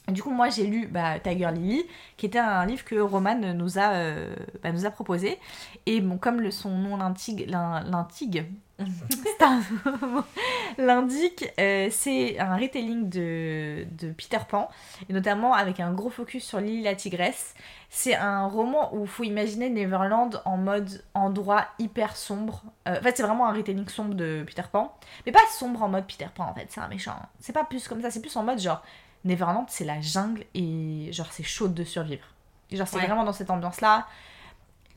[0.09, 1.83] Du coup, moi, j'ai lu bah, Tiger Lily,
[2.19, 5.39] qui était un livre que Roman nous a, euh, bah, nous a proposé.
[5.87, 8.45] Et bon, comme son nom l'intigue, l'in- l'intigue,
[8.79, 9.63] c'est un-
[10.79, 14.69] l'indique, euh, c'est un retelling de, de Peter Pan,
[15.09, 17.55] et notamment avec un gros focus sur Lily la tigresse.
[17.89, 22.63] C'est un roman où il faut imaginer Neverland en mode endroit hyper sombre.
[22.89, 24.93] Euh, en fait, c'est vraiment un retelling sombre de Peter Pan.
[25.25, 27.15] Mais pas sombre en mode Peter Pan, en fait, c'est un méchant.
[27.39, 28.83] C'est pas plus comme ça, c'est plus en mode genre
[29.25, 32.27] Neverland, c'est la jungle et genre c'est chaud de survivre.
[32.71, 33.07] Et genre c'est Ouais.
[33.07, 34.07] vraiment dans cette ambiance-là.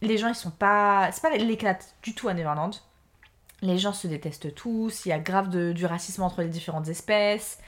[0.02, 1.10] Les gens, ils sont pas.
[1.12, 2.76] C'est pas l'éclate du tout à Neverland.
[3.62, 6.88] Les gens se détestent tous, il y a grave de- du racisme entre les différentes
[6.88, 7.60] espèces.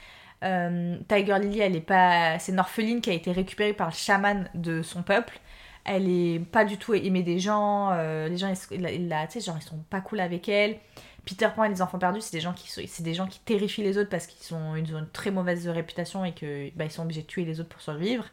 [0.43, 2.37] Euh, Tiger Lily, elle est pas.
[2.39, 5.39] C'est une orpheline qui a été récupérée par le chaman de son peuple.
[5.85, 7.89] Elle est pas du tout aimée des gens.
[7.93, 10.77] euh, les gens, ils, la- genre, ils sont pas cool avec elle.
[11.25, 13.83] Peter Pan et les enfants perdus, c'est des gens qui c'est des gens qui terrifient
[13.83, 16.91] les autres parce qu'ils sont ils ont une très mauvaise réputation et que bah, ils
[16.91, 18.25] sont obligés de tuer les autres pour survivre.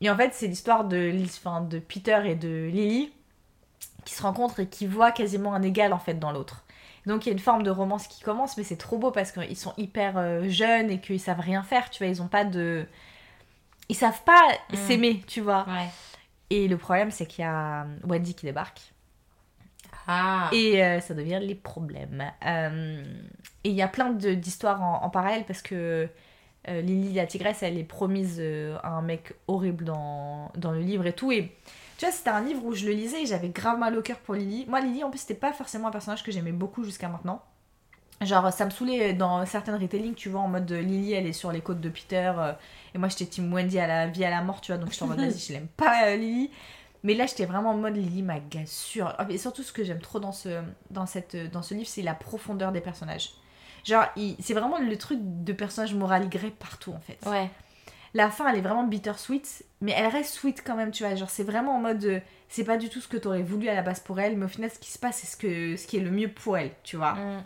[0.00, 3.12] et en fait, c'est l'histoire de, enfin, de Peter et de Lily
[4.04, 6.64] qui se rencontrent et qui voient quasiment un égal en fait dans l'autre.
[7.06, 9.32] Donc il y a une forme de romance qui commence, mais c'est trop beau parce
[9.32, 12.10] qu'ils sont hyper euh, jeunes et qu'ils savent rien faire, tu vois.
[12.12, 12.86] Ils ont pas de.
[13.88, 14.42] Ils savent pas
[14.72, 14.76] Mm.
[14.76, 15.64] s'aimer, tu vois.
[15.68, 15.88] Ouais.
[16.50, 18.80] Et le problème, c'est qu'il y a Wendy qui débarque.
[20.08, 20.48] Ah.
[20.52, 22.24] Et euh, ça devient les problèmes.
[22.46, 23.04] Euh,
[23.64, 26.08] et il y a plein d'histoires en, en parallèle parce que
[26.68, 28.42] euh, Lily la tigresse, elle est promise
[28.82, 31.30] à un mec horrible dans, dans le livre et tout.
[31.30, 31.52] Et
[31.98, 34.18] tu vois, c'était un livre où je le lisais et j'avais grave mal au cœur
[34.18, 34.64] pour Lily.
[34.68, 37.42] Moi, Lily, en plus, c'était pas forcément un personnage que j'aimais beaucoup jusqu'à maintenant.
[38.20, 41.52] Genre, ça me saoulait dans certaines retellings, tu vois, en mode Lily, elle est sur
[41.52, 42.32] les côtes de Peter.
[42.36, 42.52] euh,
[42.94, 44.78] et moi, j'étais team Wendy à la vie, à la mort, tu vois.
[44.80, 46.50] Donc, j'étais en mode, vas-y, je l'aime pas, euh, Lily.
[47.04, 48.24] Mais là, j'étais vraiment en mode Lily.
[49.30, 52.14] Et surtout, ce que j'aime trop dans ce, dans, cette, dans ce livre, c'est la
[52.14, 53.30] profondeur des personnages.
[53.84, 57.18] Genre, il- c'est vraiment le truc de personnage moral gré partout, en fait.
[57.26, 57.50] Ouais.
[58.14, 61.14] La fin, elle est vraiment bittersweet, mais elle reste sweet quand même, tu vois.
[61.14, 62.04] Genre, c'est vraiment en mode.
[62.04, 64.46] euh, c'est pas du tout ce que t'aurais voulu à la base pour elle, mais
[64.46, 66.56] au final, ce qui se passe, c'est ce, que, ce qui est le mieux pour
[66.56, 67.12] elle, tu vois.
[67.12, 67.44] Mm.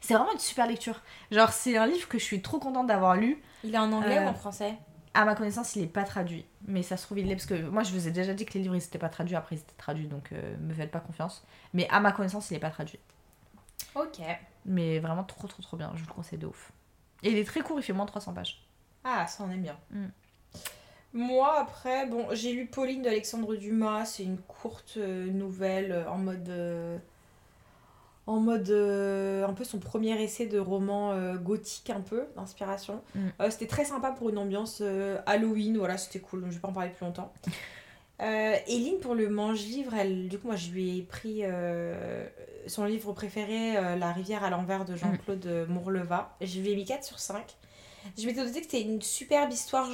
[0.00, 1.00] C'est vraiment une super lecture.
[1.30, 3.42] Genre, c'est un livre que je suis trop contente d'avoir lu.
[3.64, 4.74] Il est en anglais Euh, ou en français?
[5.18, 6.46] À ma connaissance, il est pas traduit.
[6.68, 8.54] Mais ça se trouve, il l'est parce que moi, je vous ai déjà dit que
[8.54, 9.34] les livres, ils étaient pas traduits.
[9.34, 11.44] Après, ils étaient traduits, donc euh, me faites pas confiance.
[11.74, 13.00] Mais à ma connaissance, il est pas traduit.
[13.96, 14.20] Ok.
[14.64, 15.90] Mais vraiment trop, trop, trop bien.
[15.96, 16.70] Je vous le conseille de ouf.
[17.24, 18.64] Et il est très court, il fait moins de 300 pages.
[19.02, 19.76] Ah, ça on aime bien.
[19.90, 20.06] Mm.
[21.14, 24.04] Moi, après, bon, j'ai lu Pauline d'Alexandre Dumas.
[24.04, 26.48] C'est une courte euh, nouvelle euh, en mode.
[28.28, 28.68] En mode.
[28.68, 33.00] euh, un peu son premier essai de roman euh, gothique, un peu, d'inspiration.
[33.14, 33.28] Mm.
[33.40, 34.82] Euh, c'était très sympa pour une ambiance
[35.26, 35.78] Halloween.
[35.78, 36.42] Voilà, c'était cool.
[36.42, 37.32] Donc, je vais pas en parler plus longtemps.
[38.20, 41.42] Eline, pour le mange-livre, elle, du coup, moi, je lui ai pris
[42.66, 46.36] son livre préféré, La rivière à l'envers de Jean-Claude Mourleva.
[46.40, 47.44] Je lui ai mis 4 sur 5.
[48.16, 49.88] Je m'étais noté que c'était une superbe histoire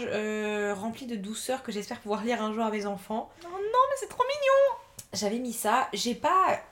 [0.77, 3.31] remplie de douceur que j'espère pouvoir lire un jour à mes enfants.
[3.45, 4.79] Oh non, mais c'est trop mignon
[5.13, 5.89] J'avais mis ça.
[5.93, 6.63] J'ai pas.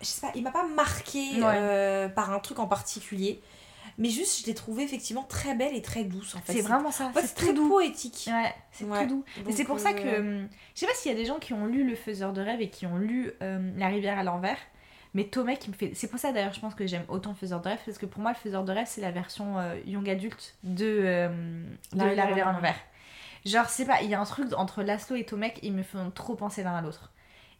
[0.00, 1.42] Je sais pas, il m'a pas marqué Ouais.
[1.44, 3.40] euh, par un truc en particulier.
[4.00, 6.52] Mais juste, je l'ai trouvé effectivement très belle et très douce en fait.
[6.52, 7.10] C'est vraiment ça.
[7.20, 7.68] C'est très doux.
[7.68, 8.28] poétique.
[8.32, 9.02] Ouais, c'est Ouais.
[9.02, 9.24] tout doux.
[9.38, 10.06] Et Donc, c'est pour ça que.
[10.06, 12.32] euh, hum, Je sais pas s'il y a des gens qui ont lu Le Faiseur
[12.32, 14.58] de rêve et qui ont lu euh, La rivière à l'envers.
[15.14, 15.90] Mais Tomek, il me fait.
[15.94, 17.80] C'est pour ça d'ailleurs, je pense que j'aime autant Le Faiseur de rêve.
[17.84, 20.84] Parce que pour moi, Le Faiseur de rêve, c'est la version euh, young adulte de,
[20.86, 21.28] euh,
[21.94, 22.76] de La, rivière à l'envers.
[23.44, 24.02] Genre, c'est pas.
[24.02, 26.76] Il y a un truc entre Laszlo et Tomek, ils me font trop penser l'un
[26.76, 27.10] à l'autre.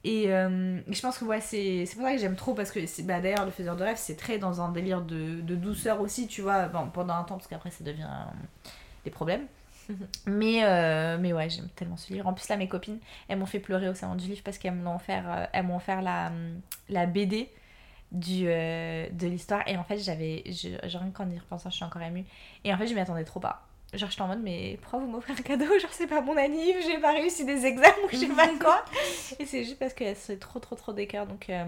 [0.04, 2.54] Et euh, je pense que ouais, c'est c'est pour ça que j'aime trop.
[2.54, 5.40] Parce que c'est- bah, d'ailleurs, Le Faiseur de rêve, c'est très dans un délire de,
[5.40, 6.68] de douceur aussi, tu vois.
[6.68, 8.30] Bon, pendant un temps, parce qu'après, ça devient euh,
[9.04, 9.46] des problèmes.
[10.26, 12.26] Mais, euh, mais ouais, j'aime tellement ce livre.
[12.28, 14.74] En plus, là, mes copines, elles m'ont fait pleurer au salon du livre parce qu'elles
[14.74, 16.32] m'ont offert, elles m'ont offert la,
[16.90, 17.50] la BD
[18.12, 19.62] du, de l'histoire.
[19.68, 20.44] Et en fait, j'avais.
[20.46, 22.24] rien qu'en y repensant, je suis encore émue.
[22.64, 23.67] Et en fait, je m'y attendais trop pas.
[23.94, 26.76] Genre, j'étais en mode, mais pourquoi vous m'offrez un cadeau Genre, c'est pas mon anniv,
[26.86, 28.84] j'ai pas réussi des examens ou je sais pas quoi.
[29.38, 31.26] et c'est juste parce que c'est trop, trop, trop des cœurs.
[31.26, 31.64] Donc, euh,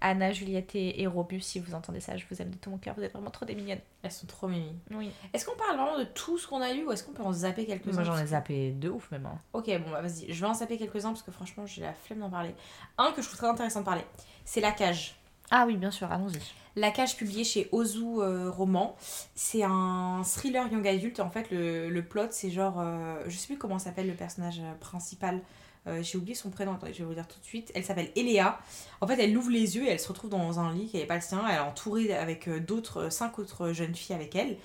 [0.00, 2.78] Anna, Juliette et, et Robus, si vous entendez ça, je vous aime de tout mon
[2.78, 2.94] cœur.
[2.96, 3.80] Vous êtes vraiment trop des mignonnes.
[4.04, 4.72] Elles sont trop mimi.
[4.92, 5.10] Oui.
[5.32, 7.32] Est-ce qu'on parle vraiment de tout ce qu'on a lu ou est-ce qu'on peut en
[7.32, 7.92] zapper quelques-uns?
[7.92, 9.26] Moi, j'en ai zappé de ouf, même.
[9.26, 9.36] hein.
[9.52, 12.20] Ok, bon, bah vas-y, je vais en zapper quelques-uns parce que franchement, j'ai la flemme
[12.20, 12.54] d'en parler.
[12.98, 14.04] Un que je trouve très intéressant de parler,
[14.44, 15.16] c'est La Cage.
[15.50, 16.38] Ah oui, bien sûr, allons-y.
[16.76, 18.96] La Cage publié chez Ozu euh, Roman.
[19.34, 21.20] C'est un thriller young adulte.
[21.20, 22.80] En fait, le, le plot, c'est genre.
[22.80, 25.40] euh, je sais plus comment s'appelle le personnage euh, principal.
[25.86, 27.70] Euh, J'ai oublié son prénom, je vais vous dire tout de suite.
[27.74, 28.58] Elle s'appelle Eléa.
[29.00, 31.06] En fait, elle ouvre les yeux et elle se retrouve dans un lit qui n'est
[31.06, 31.42] pas le sien.
[31.48, 34.56] Elle est entourée avec d'autres, cinq autres jeunes filles avec elle.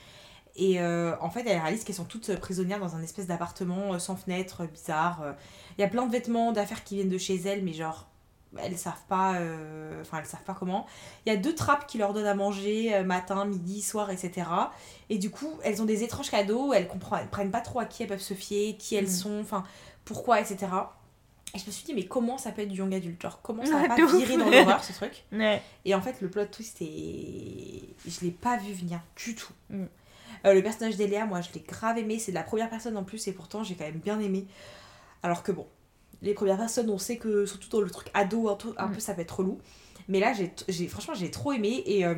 [0.56, 4.66] Et en fait, elle réalise qu'elles sont toutes prisonnières dans un espèce d'appartement sans fenêtre,
[4.66, 5.36] bizarre.
[5.78, 8.08] Il y a plein de vêtements, d'affaires qui viennent de chez elle, mais genre,
[8.58, 9.36] elles savent pas.
[9.36, 10.86] euh, Enfin, elles savent pas comment.
[11.26, 14.48] Il y a deux trappes qui leur donnent à manger euh, matin, midi, soir, etc.
[15.10, 18.10] Et du coup, elles ont des étranges cadeaux, elles comprennent pas trop à qui elles
[18.10, 19.10] peuvent se fier, qui elles Mhm.
[19.10, 19.64] sont, enfin,
[20.06, 20.68] pourquoi, etc.
[21.56, 23.22] Et je me suis dit, mais comment ça peut être du young adulte?
[23.22, 25.24] Genre, comment ça va pas virer dans l'horreur ce truc?
[25.32, 25.62] Ouais.
[25.86, 27.90] Et en fait, le plot twist est.
[28.08, 29.52] Je l'ai pas vu venir du tout.
[29.72, 29.86] Mm.
[30.46, 32.20] Euh, le personnage d'Eléa, moi, je l'ai grave aimé.
[32.20, 34.46] C'est de la première personne en plus, et pourtant, j'ai quand même bien aimé.
[35.24, 35.68] Alors que bon,
[36.22, 38.92] les premières personnes, on sait que, surtout dans le truc ado, un, Mm.
[38.94, 39.60] peu, ça peut être relou.
[40.08, 40.34] Mais là,
[40.68, 41.84] j'ai, franchement, j'ai trop aimé.
[41.86, 42.06] Et.
[42.06, 42.16] Euh,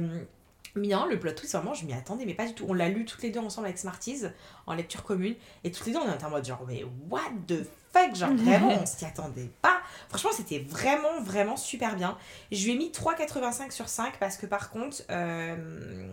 [0.74, 2.66] Bien, le plot twist, vraiment, je m'y attendais, mais pas du tout.
[2.70, 4.22] On l'a lu toutes les deux ensemble avec Smarties,
[4.68, 5.36] en lecture commune,
[5.66, 8.80] et toutes les deux, on était en mode genre, mais what the fuck Genre, vraiment,
[8.82, 9.82] on s'y attendait pas.
[10.08, 12.18] Franchement, c'était vraiment, vraiment super bien.
[12.54, 16.08] Je lui ai mis 3,85 sur 5 parce que par contre, euh,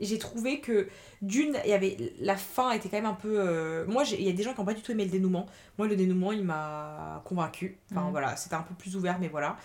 [0.00, 0.88] j'ai trouvé que
[1.22, 3.34] d'une, il y avait la fin était quand même un peu.
[3.38, 5.46] euh, moi, il y a des gens qui n'ont pas du tout aimé le dénouement.
[5.78, 7.78] Moi, le dénouement, il m'a convaincu.
[7.90, 8.10] Enfin Mhm.
[8.10, 9.56] voilà, c'était un peu plus ouvert, mais voilà.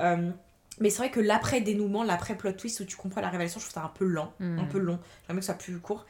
[0.00, 0.30] Euh,
[0.80, 3.66] mais c'est vrai que l'après dénouement, l'après plot twist où tu comprends la révélation, je
[3.66, 4.58] trouve ça un peu lent, Mhm.
[4.58, 4.98] un peu long.
[5.26, 6.04] J'aimerais que ce soit plus court.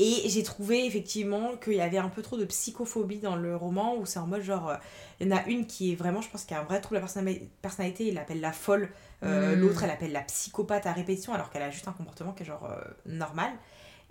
[0.00, 3.96] Et j'ai trouvé effectivement qu'il y avait un peu trop de psychophobie dans le roman,
[3.96, 4.76] où c'est en mode genre, euh,
[5.20, 7.00] il y en a une qui est vraiment, je pense, qui a un vrai trouble
[7.00, 8.90] de la personna- personnalité, il l'appelle la folle,
[9.24, 9.60] euh, Mm.
[9.60, 12.46] l'autre elle appelle la psychopathe à répétition, alors qu'elle a juste un comportement qui est
[12.46, 13.50] genre euh, normal.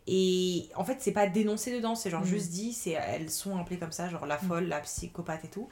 [0.09, 2.25] Et en fait, c'est pas dénoncé dedans, c'est genre Mm.
[2.27, 5.67] juste dit, c'est elles sont appelées comme ça, genre la folle, la psychopathe et tout.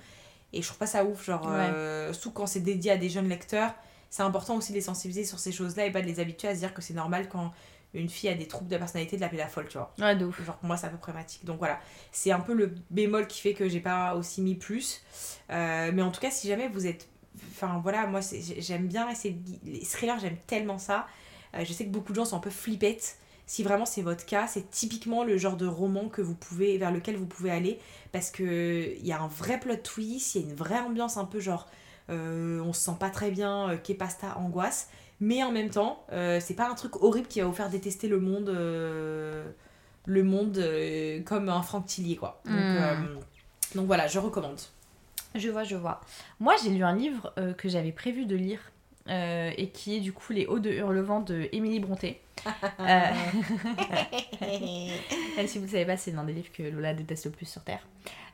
[0.53, 1.51] Et je trouve pas ça ouf, genre, Ouais.
[1.51, 3.73] euh, surtout quand c'est dédié à des jeunes lecteurs,
[4.09, 6.53] c'est important aussi de les sensibiliser sur ces choses-là et pas de les habituer à
[6.53, 7.51] se dire que c'est normal quand
[7.93, 9.93] une fille a des troubles de la personnalité de l'appeler la folle, tu vois.
[9.99, 10.43] Ouais, de ouf.
[10.45, 11.45] Genre pour moi c'est un peu problématique.
[11.45, 11.79] Donc voilà,
[12.11, 15.01] c'est un peu le bémol qui fait que j'ai pas aussi mis plus.
[15.49, 17.07] Euh, mais en tout cas, si jamais vous êtes...
[17.51, 18.19] Enfin voilà, moi
[18.59, 19.71] j'aime bien essayer de...
[19.71, 21.07] Les thrillers, j'aime tellement ça.
[21.53, 23.17] Euh, je sais que beaucoup de gens sont un peu flippettes.
[23.47, 26.91] Si vraiment c'est votre cas, c'est typiquement le genre de roman que vous pouvez, vers
[26.91, 27.79] lequel vous pouvez aller.
[28.11, 31.17] Parce que il y a un vrai plot twist, il y a une vraie ambiance
[31.17, 31.67] un peu genre...
[32.09, 34.89] euh, on se sent pas très bien, euh, qu'est pasta, angoisse.
[35.19, 38.07] Mais en même temps, euh, c'est pas un truc horrible qui va vous faire détester
[38.07, 38.49] le monde...
[40.07, 40.63] le monde
[41.25, 42.41] comme un Franck Tillier quoi.
[42.45, 42.77] Donc, Mm.
[42.77, 42.95] euh,
[43.75, 44.59] donc voilà, je recommande.
[45.35, 46.01] Je vois, je vois.
[46.39, 48.59] Moi, j'ai lu un livre euh, que j'avais prévu de lire
[49.09, 52.21] euh, et qui est du coup Les Hauts de Hurlevent de Émilie Bronté.
[52.79, 53.11] Euh,
[55.47, 57.63] si vous ne savez pas, c'est l'un des livres que Lola déteste le plus sur
[57.63, 57.79] Terre.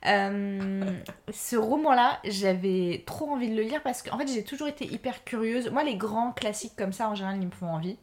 [0.06, 0.84] Euh,
[1.32, 5.24] ce roman-là, j'avais trop envie de le lire parce qu'en fait, j'ai toujours été hyper
[5.24, 5.70] curieuse.
[5.72, 7.98] Moi, les grands classiques comme ça, en général, ils me font envie.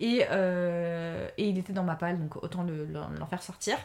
[0.00, 3.76] Et, et il était dans ma palle, donc autant le- l'en l'en faire sortir.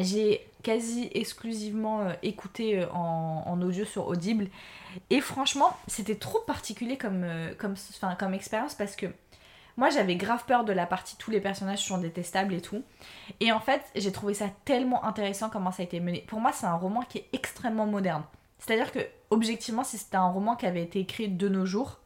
[0.00, 4.48] J'ai quasi exclusivement euh, écouté euh, en, audio sur Audible.
[5.10, 7.74] Et franchement, c'était trop particulier comme, euh, comme,
[8.18, 9.06] comme expérience parce que
[9.76, 12.82] moi j'avais grave peur de la partie tous les personnages sont détestables et tout.
[13.40, 16.24] Et en fait, j'ai trouvé ça tellement intéressant comment ça a été mené.
[16.26, 18.24] Pour moi, c'est un roman qui est extrêmement moderne.
[18.58, 18.98] C'est-à-dire que,
[19.30, 22.00] objectivement, si c'était un roman qui avait été écrit de nos jours,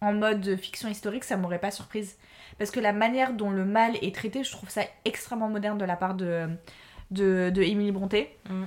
[0.00, 2.16] en mode fiction historique, ça m'aurait pas surprise.
[2.58, 5.84] Parce que la manière dont le mal est traité, je trouve ça extrêmement moderne de
[5.84, 6.48] la part de,
[7.10, 8.36] de, de Émilie Bronté.
[8.48, 8.64] Mm.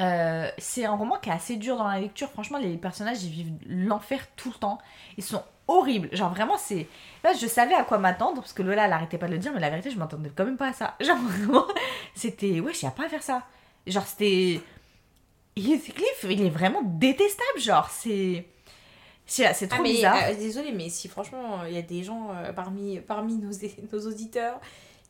[0.00, 2.28] Euh, c'est un roman qui est assez dur dans la lecture.
[2.30, 4.78] Franchement, les personnages, ils vivent l'enfer tout le temps.
[5.16, 6.08] Ils sont horribles.
[6.16, 6.88] Genre, vraiment, c'est.
[7.22, 9.52] Là, je savais à quoi m'attendre, parce que Lola, elle arrêtait pas de le dire,
[9.52, 10.96] mais la vérité, je m'attendais quand même pas à ça.
[11.00, 11.66] Genre, vraiment,
[12.14, 12.60] c'était.
[12.60, 13.42] Ouais, je pas à faire ça.
[13.86, 14.60] Genre, c'était.
[15.56, 17.58] Heathcliff, il est vraiment détestable.
[17.60, 18.46] Genre, c'est.
[19.24, 20.16] C'est c'est trop Ah, mais, bizarre.
[20.30, 23.52] euh, désolée, mais si franchement il y a des gens euh, parmi, parmi nos,
[23.92, 24.60] nos auditeurs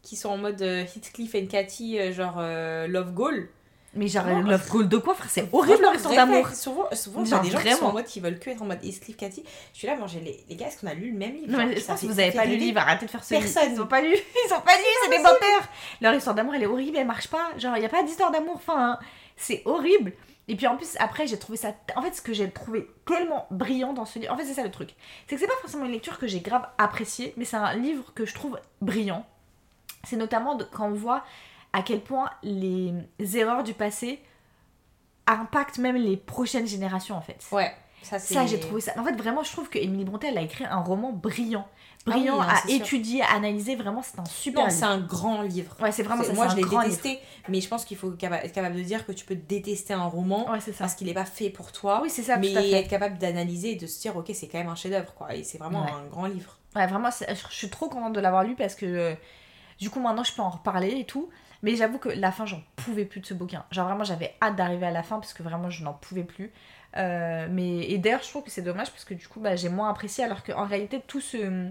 [0.03, 3.49] qui sont en mode euh, Heathcliff et Cathy, euh, genre euh, Love Goal.
[3.95, 5.31] mais genre, Love Gold de quoi, frère?
[5.31, 6.49] C'est horrible leur histoire d'amour.
[6.49, 7.89] Souvent, souvent Genre, des gens qui sont vraiment.
[7.89, 9.45] en mode qui veulent que être en mode Heathcliff, Cathy.
[9.73, 11.53] Je suis là, j'ai les, les gars, est-ce qu'on a lu le même livre?
[11.53, 13.23] Non, mais je pense que vous avez ça pas lu le livre, arrêtez de faire
[13.23, 13.73] ce Personne.
[13.73, 14.13] Ils ont pas lu,
[14.49, 15.69] ils ont pas lu, c'est des menteurs.
[16.01, 17.57] Leur histoire d'amour, elle est horrible, elle marche pas.
[17.59, 18.99] Genre, il y a pas d'histoire d'amour, enfin, hein.
[19.37, 20.13] c'est horrible.
[20.49, 21.73] Et puis en plus, après, j'ai trouvé ça.
[21.95, 24.65] En fait, ce que j'ai trouvé tellement brillant dans ce livre, en fait, c'est ça
[24.65, 24.91] le truc.
[25.29, 28.13] C'est que c'est pas forcément une lecture que j'ai grave appréciée, mais c'est un livre
[28.15, 29.25] que je trouve brillant.
[30.05, 31.25] C'est notamment de- quand on voit
[31.73, 32.93] à quel point les
[33.35, 34.21] erreurs du passé
[35.27, 37.45] impactent même les prochaines générations, en fait.
[37.53, 37.73] Ouais,
[38.03, 38.35] ça c'est.
[38.35, 38.93] Ça, j'ai trouvé ça.
[38.99, 41.67] En fait, vraiment, je trouve que Émilie Brontë, elle a écrit un roman brillant.
[42.05, 42.77] Brillant Ah oui, hein, à sûr.
[42.81, 43.77] étudier, à analyser.
[43.77, 44.79] Vraiment, c'est un super Non, livre.
[44.81, 45.77] c'est un grand livre.
[45.81, 46.33] Ouais, c'est vraiment ça.
[46.33, 49.25] Moi, je l'ai détesté, mais je pense qu'il faut être capable de dire que tu
[49.25, 50.51] peux détester un roman.
[50.51, 50.79] Ouais, c'est ça.
[50.81, 52.01] parce qu'il n'est pas fait pour toi.
[52.03, 52.71] Oui, c'est ça, mais tout à fait.
[52.73, 55.33] être capable d'analyser et de se dire, ok, c'est quand même un chef-d'œuvre, quoi.
[55.37, 55.93] Et c'est vraiment Ouais.
[55.93, 56.59] un grand livre.
[56.75, 59.15] Ouais, vraiment, je suis trop contente de l'avoir lu parce que euh,
[59.79, 61.29] du coup, maintenant, je peux en reparler et tout.
[61.65, 63.65] Mais j'avoue que la fin, j'en pouvais plus de ce bouquin.
[63.71, 66.53] Genre, vraiment, j'avais hâte d'arriver à la fin parce que vraiment, je n'en pouvais plus.
[66.97, 69.69] Euh, mais et d'ailleurs, je trouve que c'est dommage parce que du coup, bah, j'ai
[69.69, 71.71] moins apprécié alors qu'en réalité, tout ce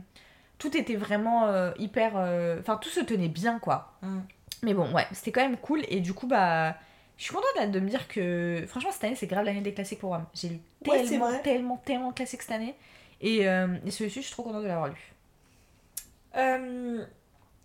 [0.58, 2.14] tout était vraiment euh, hyper.
[2.16, 3.94] euh, Enfin, tout se tenait bien, quoi.
[4.02, 4.20] Mm.
[4.64, 5.82] Mais bon, ouais, c'était quand même cool.
[5.90, 6.76] Et du coup, bah.
[7.18, 8.64] Je suis contente de me dire que.
[8.68, 10.26] Franchement, cette année, c'est grave l'année des classiques pour moi.
[10.34, 12.76] J'ai lu Ouais, tellement, tellement, tellement de classiques cette année.
[13.20, 15.14] Et, euh, et celui-ci, je suis trop contente de l'avoir lu.
[16.38, 17.06] Euh,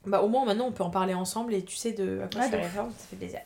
[0.06, 2.40] bah, au moins, maintenant, on peut en parler ensemble et tu sais de à quoi
[2.42, 3.40] Ouais, je fais ça fait plaisir.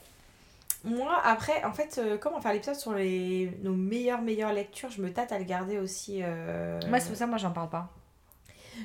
[0.83, 4.53] Moi, après, en fait, euh, comme on va faire l'épisode sur les, nos meilleures, meilleures
[4.55, 6.21] lectures, je me tâte à le garder aussi.
[6.23, 7.91] euh, Moi, c'est pour ça, moi, j'en parle pas.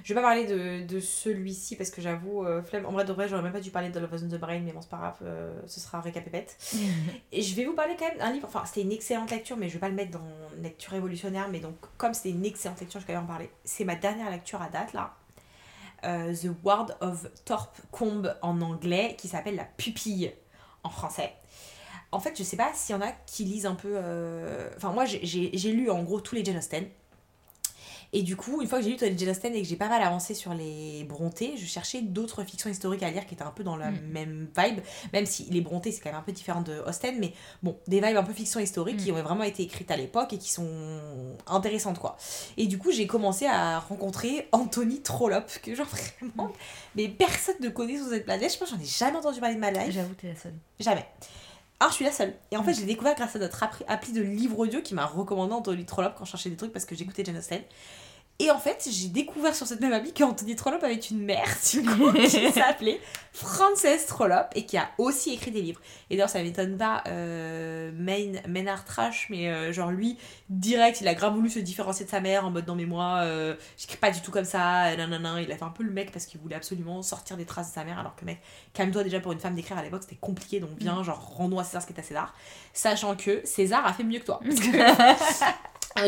[0.03, 2.85] Je vais pas parler de, de celui-ci parce que j'avoue, euh, flemme.
[2.85, 4.73] En vrai, de vrai, j'aurais même pas dû parler de Love on the Brain, mais
[4.73, 6.57] bon, c'est pas grave, euh, ce sera récapépète.
[7.31, 9.69] Et je vais vous parler quand même d'un livre, enfin, c'était une excellente lecture, mais
[9.69, 10.27] je vais pas le mettre dans
[10.61, 13.49] lecture révolutionnaire, mais donc, comme c'était une excellente lecture, je vais quand même en parler.
[13.63, 15.13] C'est ma dernière lecture à date, là.
[16.05, 20.31] Euh, The Ward of Thorpe Combe en anglais, qui s'appelle La pupille
[20.83, 21.33] en français.
[22.11, 23.89] En fait, je sais pas s'il y en a qui lisent un peu.
[23.95, 26.85] euh, Enfin, moi, j'ai- lu en gros tous les Jane Austen.
[28.17, 29.89] Et du coup, une fois que j'ai lu Tony Jane Austen et que j'ai pas
[29.89, 33.51] mal avancé sur les Brontë, je cherchais d'autres fictions historiques à lire qui étaient un
[33.51, 33.99] peu dans la Mm.
[34.09, 34.79] même vibe,
[35.11, 37.99] même si les Brontë c'est quand même un peu différent de Austen, mais bon, des
[37.99, 39.03] vibes un peu fiction historique Mm.
[39.03, 40.65] qui ont vraiment été écrites à l'époque et qui sont
[41.45, 42.15] intéressantes quoi.
[42.55, 45.85] Et du coup, j'ai commencé à rencontrer Anthony Trollope, que genre
[46.21, 46.53] vraiment,
[46.95, 48.53] mais personne ne connaît sur cette planète.
[48.53, 49.91] Je pense que j'en ai jamais entendu parler de ma life.
[49.93, 50.53] J'avoue, t'es la seule.
[50.79, 51.05] Jamais.
[51.81, 52.33] Alors, je suis la seule.
[52.51, 54.93] Et en fait, je l'ai découvert grâce à notre appli, appli de livre audio qui
[54.93, 57.61] m'a recommandé Anthony Trollope quand je cherchais des trucs parce que j'écoutais Jane Austen.
[58.37, 61.83] Et en fait, j'ai découvert sur cette même appli qu'Anthony Trollope avait une mère, du
[61.83, 62.99] coup, qui s'appelait
[63.31, 65.79] Frances Trollope et qui a aussi écrit des livres.
[66.09, 70.17] Et d'ailleurs, ça m'étonne pas, euh, Main, Maynard Trash, mais euh, genre lui,
[70.49, 73.21] direct, il a grave voulu se différencier de sa mère en mode non, mais moi,
[73.23, 75.41] euh, j'écris pas du tout comme ça, euh, nanana.
[75.41, 77.73] Il a fait un peu le mec parce qu'il voulait absolument sortir des traces de
[77.73, 78.41] sa mère, alors que mec,
[78.73, 81.63] calme-toi déjà pour une femme d'écrire à l'époque, c'était compliqué, donc viens, genre, rends-nous à
[81.63, 82.33] César ce qui est à César.
[82.73, 84.41] Sachant que César a fait mieux que toi.
[84.45, 84.77] Parce que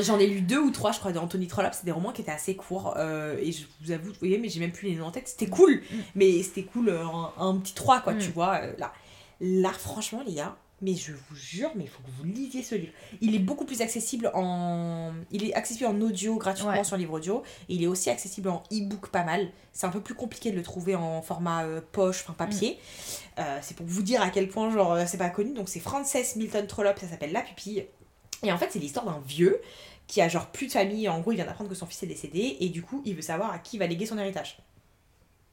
[0.02, 1.74] J'en ai lu deux ou trois, je crois, d'Anthony Trollope.
[1.74, 2.96] C'est des romans qui étaient assez courts.
[2.98, 5.28] euh, et je vous avoue, vous voyez, mais j'ai même plus les noms en tête.
[5.30, 5.82] C'était cool,
[6.16, 8.20] mais c'était cool, euh, un, un petit 3, quoi, Mm.
[8.20, 8.60] tu vois.
[8.64, 8.92] euh, là.
[9.40, 12.76] là, franchement, les gars, mais je vous jure, mais il faut que vous lisiez ce
[12.76, 12.92] livre.
[13.22, 15.12] Il est beaucoup plus accessible en.
[15.32, 16.84] Il est accessible en audio gratuitement Ouais.
[16.84, 17.42] sur livre audio.
[17.70, 19.50] Et il est aussi accessible en e-book pas mal.
[19.74, 22.78] C'est un peu plus compliqué de le trouver en format euh, poche, enfin papier.
[23.40, 25.54] Euh, c'est pour vous dire à quel point, genre, euh, c'est pas connu.
[25.54, 27.88] Donc, c'est Frances Milton Trollope, ça s'appelle La pupille.
[28.44, 29.60] Et en fait, c'est l'histoire d'un vieux
[30.08, 31.10] qui a genre plus de famille.
[31.10, 33.22] En gros, il vient d'apprendre que son fils est décédé et du coup, il veut
[33.22, 34.58] savoir à qui va léguer son héritage.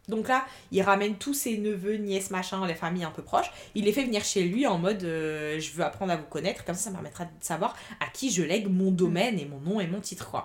[0.08, 3.50] Donc là, il ramène tous ses neveux, nièces, machin, les familles un peu proches.
[3.74, 6.64] Il les fait venir chez lui en mode euh, je veux apprendre à vous connaître.
[6.64, 9.60] Comme ça, ça me permettra de savoir à qui je lègue mon domaine et mon
[9.60, 10.36] nom et mon titre,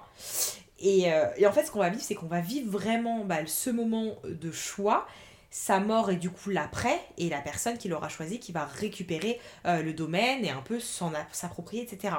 [0.82, 3.70] euh, et en fait, ce qu'on va vivre, c'est qu'on va vivre vraiment bah, ce
[3.70, 5.08] moment de choix,
[5.52, 9.40] sa mort et du coup l'après, et la personne qui l'aura choisi qui va récupérer
[9.66, 12.16] euh, le domaine et un peu s'en s'approprier, etc.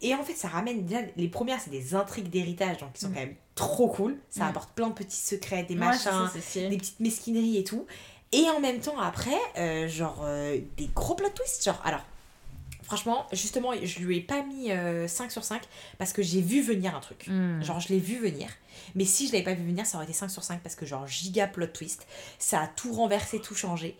[0.00, 1.00] Et en fait, ça ramène déjà.
[1.16, 3.14] Les premières, c'est des intrigues d'héritage, donc qui sont Mm.
[3.14, 4.16] quand même trop cool.
[4.28, 4.48] Ça Mm.
[4.48, 7.86] apporte plein de petits secrets, des machins, ça, des petites mesquineries et tout.
[8.32, 11.64] Et en même temps, après, euh, genre, euh, des gros plot twists.
[11.64, 12.00] Genre, alors,
[12.94, 15.62] franchement, justement, je lui ai pas mis euh, 5 sur 5
[15.98, 17.26] parce que j'ai vu venir un truc.
[17.26, 17.62] Mm.
[17.62, 18.48] Genre, je l'ai vu venir.
[18.94, 20.86] Mais si je l'avais pas vu venir, ça aurait été 5 sur 5 parce que,
[20.86, 22.06] genre, giga plot twist.
[22.38, 23.96] Ça a tout renversé, tout changé.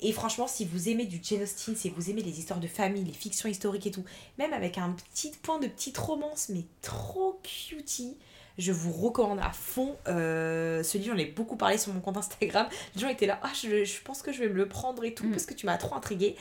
[0.00, 3.02] Et franchement, si vous aimez du Jane Austen, si vous aimez les histoires de famille,
[3.02, 4.04] les fictions historiques et tout,
[4.38, 8.16] même avec un petit point de petite romance, mais trop cutie,
[8.58, 11.14] je vous recommande à fond euh, ce livre.
[11.14, 12.66] J'en ai beaucoup parlé sur mon compte Instagram.
[12.94, 15.12] Les gens étaient là, ah, je, je pense que je vais me le prendre et
[15.14, 15.30] tout, Mm.
[15.30, 16.36] parce que tu m'as trop intrigué.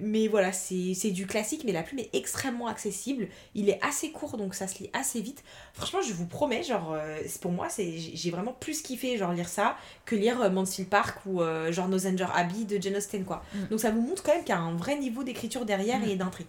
[0.00, 3.28] Mais voilà, c'est du classique, mais la plume est extrêmement accessible.
[3.54, 5.42] Il est assez court, donc ça se lit assez vite.
[5.74, 9.76] Franchement, je vous promets, genre, euh, pour moi, j'ai vraiment plus kiffé, genre, lire ça
[10.06, 11.40] que lire euh, Mansfield Park ou
[11.70, 13.42] genre Nosenger Abbey de Jane Austen, quoi.
[13.54, 13.58] Mm.
[13.70, 16.08] Donc ça vous montre quand même qu'il y a un vrai niveau d'écriture derrière Mm.
[16.08, 16.46] et d'intrigue.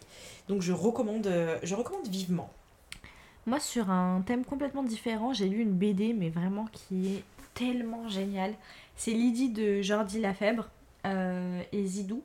[0.47, 1.29] Donc je recommande,
[1.63, 2.49] je recommande vivement.
[3.47, 7.23] Moi, sur un thème complètement différent, j'ai lu une BD, mais vraiment qui est
[7.53, 8.53] tellement géniale.
[8.95, 10.69] C'est Lydie de Jordi Lafèbre
[11.05, 12.23] euh, et Zidou.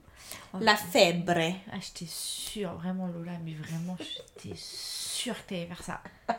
[0.61, 1.55] La Fèbre.
[1.73, 6.01] Ah, j'étais sûre, vraiment Lola, mais vraiment, j'étais sûre que t'allais faire ça.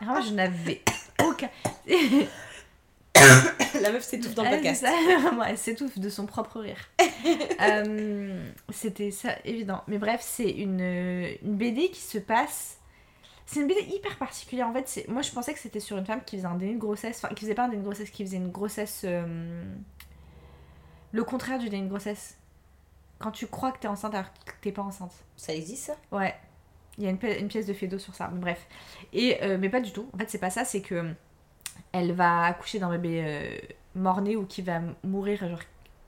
[0.00, 0.80] Vraiment, je n'avais
[1.22, 1.50] aucun.
[3.82, 4.84] La meuf s'étouffe dans le podcast.
[5.46, 6.78] elle s'étouffe de son propre rire.
[7.60, 9.82] Euh, C'était ça, évident.
[9.86, 12.78] Mais bref, c'est une, une BD qui se passe.
[13.52, 14.68] C'est une BD hyper particulière.
[14.68, 16.74] En fait, c'est- moi je pensais que c'était sur une femme qui faisait un déni
[16.74, 17.18] de grossesse.
[17.24, 19.02] Enfin, qui faisait pas un déni de grossesse, qui faisait une grossesse.
[19.04, 19.64] euh,
[21.12, 22.36] Le contraire du déni de grossesse.
[23.18, 25.12] Quand tu crois que t'es enceinte alors que t'es pas enceinte.
[25.36, 25.96] Ça existe ça?
[26.12, 26.34] Ouais.
[26.98, 28.66] Il y a une, pi- une pièce de Fédo sur ça, mais bref.
[29.12, 30.08] Et, euh, mais pas du tout.
[30.14, 31.12] En fait, c'est pas ça, c'est que
[31.92, 33.58] elle va accoucher d'un bébé euh,
[33.96, 35.58] mort-né ou qui va mourir genre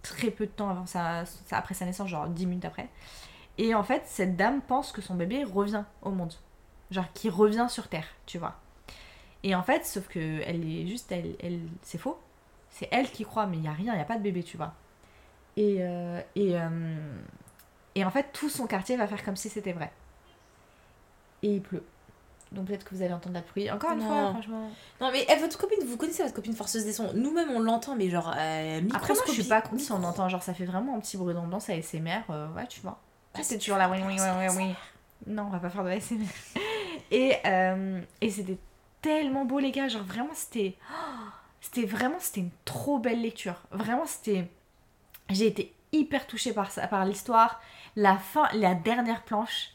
[0.03, 2.88] très peu de temps avant sa, sa- après sa naissance, genre 10 minutes après.
[3.59, 6.32] Et en fait, cette dame pense que son bébé revient au monde.
[6.93, 8.55] Genre qui revient sur Terre, tu vois.
[9.43, 12.18] Et en fait, sauf que elle est juste, elle, elle c'est faux.
[12.70, 14.43] C'est elle qui croit, mais il y a rien, il y a pas de bébé,
[14.45, 14.72] tu vois.
[15.57, 16.68] Et, euh, et, euh,
[17.95, 19.90] et en fait, tout son quartier va faire comme si c'était vrai.
[21.43, 21.84] Et il pleut.
[22.53, 23.70] Donc peut-être que vous allez entendre la pluie.
[23.70, 24.07] Encore une Non.
[24.07, 24.70] fois, franchement.
[25.01, 27.11] Non mais eh, votre copine, vous connaissez votre copine forceuse des sons.
[27.14, 30.28] Nous-mêmes on l'entend mais genre euh, Après, moi, je suis pas contre si on entend,
[30.28, 32.99] genre ça fait vraiment un petit bruit d'ambiance ASMR, euh, ouais, tu vois.
[33.34, 34.74] Ah, c'est toujours la oui, oui, oui, oui.
[35.26, 36.26] Non, on va pas faire de ASMR.
[37.13, 38.59] Et, euh, et c'était
[39.03, 40.77] tellement beau, les gars, genre vraiment, c'était.
[41.65, 43.55] C'était vraiment, c'était une trop belle lecture.
[43.71, 44.51] Vraiment, c'était.
[45.31, 47.61] J'ai été hyper touchée par ça, par l'histoire.
[47.95, 49.72] La fin, la dernière planche.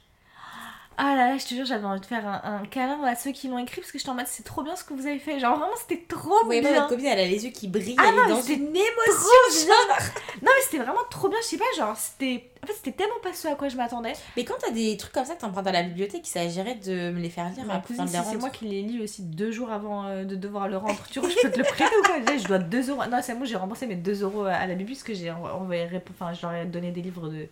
[1.00, 3.32] Ah là là, je te jure, j'avais envie de faire un, un câlin à ceux
[3.32, 5.20] qui l'ont écrit parce que j'étais en mode c'est trop bien ce que vous avez
[5.20, 5.40] fait.
[5.40, 6.74] Genre vraiment, c'était trop pas, bien.
[6.74, 8.84] votre copine, elle a les yeux qui brillent, Ah elle non, est dans une émotion.
[9.06, 9.96] Trop bien.
[10.42, 12.50] Non mais c'était vraiment trop bien, je sais pas, genre c'était.
[12.64, 14.14] En fait, c'était tellement pas ce à quoi je m'attendais.
[14.36, 17.12] Mais quand t'as des trucs comme ça que t'empruntes à la bibliothèque, il s'agirait de
[17.12, 19.52] me les faire lire Ma après cousine, si c'est moi qui les lis aussi deux
[19.52, 20.98] jours avant euh, de devoir le rendre.
[21.12, 23.04] Tu vois, je peux te le prêter ou quoi Déjà, Je dois 2 euros.
[23.10, 25.88] Non, c'est moi, j'ai remboursé mes 2 euros à la bibliothèque parce que j'ai envoyé.
[26.10, 27.48] Enfin, je leur ai donné des livres de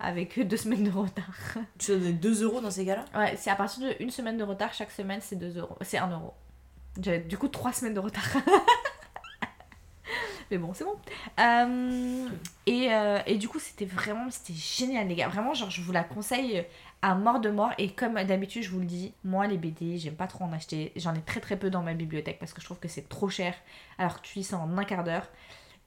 [0.00, 1.58] avec deux semaines de retard.
[1.78, 4.72] Tu donnes 2 euros dans ces cas-là Ouais, c'est à partir d'une semaine de retard,
[4.72, 5.76] chaque semaine c'est 2 euros.
[5.82, 6.34] C'est 1 euro.
[7.00, 8.24] J'avais du coup 3 semaines de retard.
[10.50, 10.96] Mais bon, c'est bon.
[11.40, 12.28] Euh,
[12.66, 15.28] et, euh, et du coup, c'était vraiment c'était génial, les gars.
[15.28, 16.64] Vraiment, genre, je vous la conseille
[17.02, 17.72] à mort de mort.
[17.78, 20.92] Et comme d'habitude, je vous le dis, moi, les BD, j'aime pas trop en acheter.
[20.96, 23.28] J'en ai très très peu dans ma bibliothèque parce que je trouve que c'est trop
[23.28, 23.54] cher.
[23.98, 25.26] Alors que tu lis ça en un quart d'heure.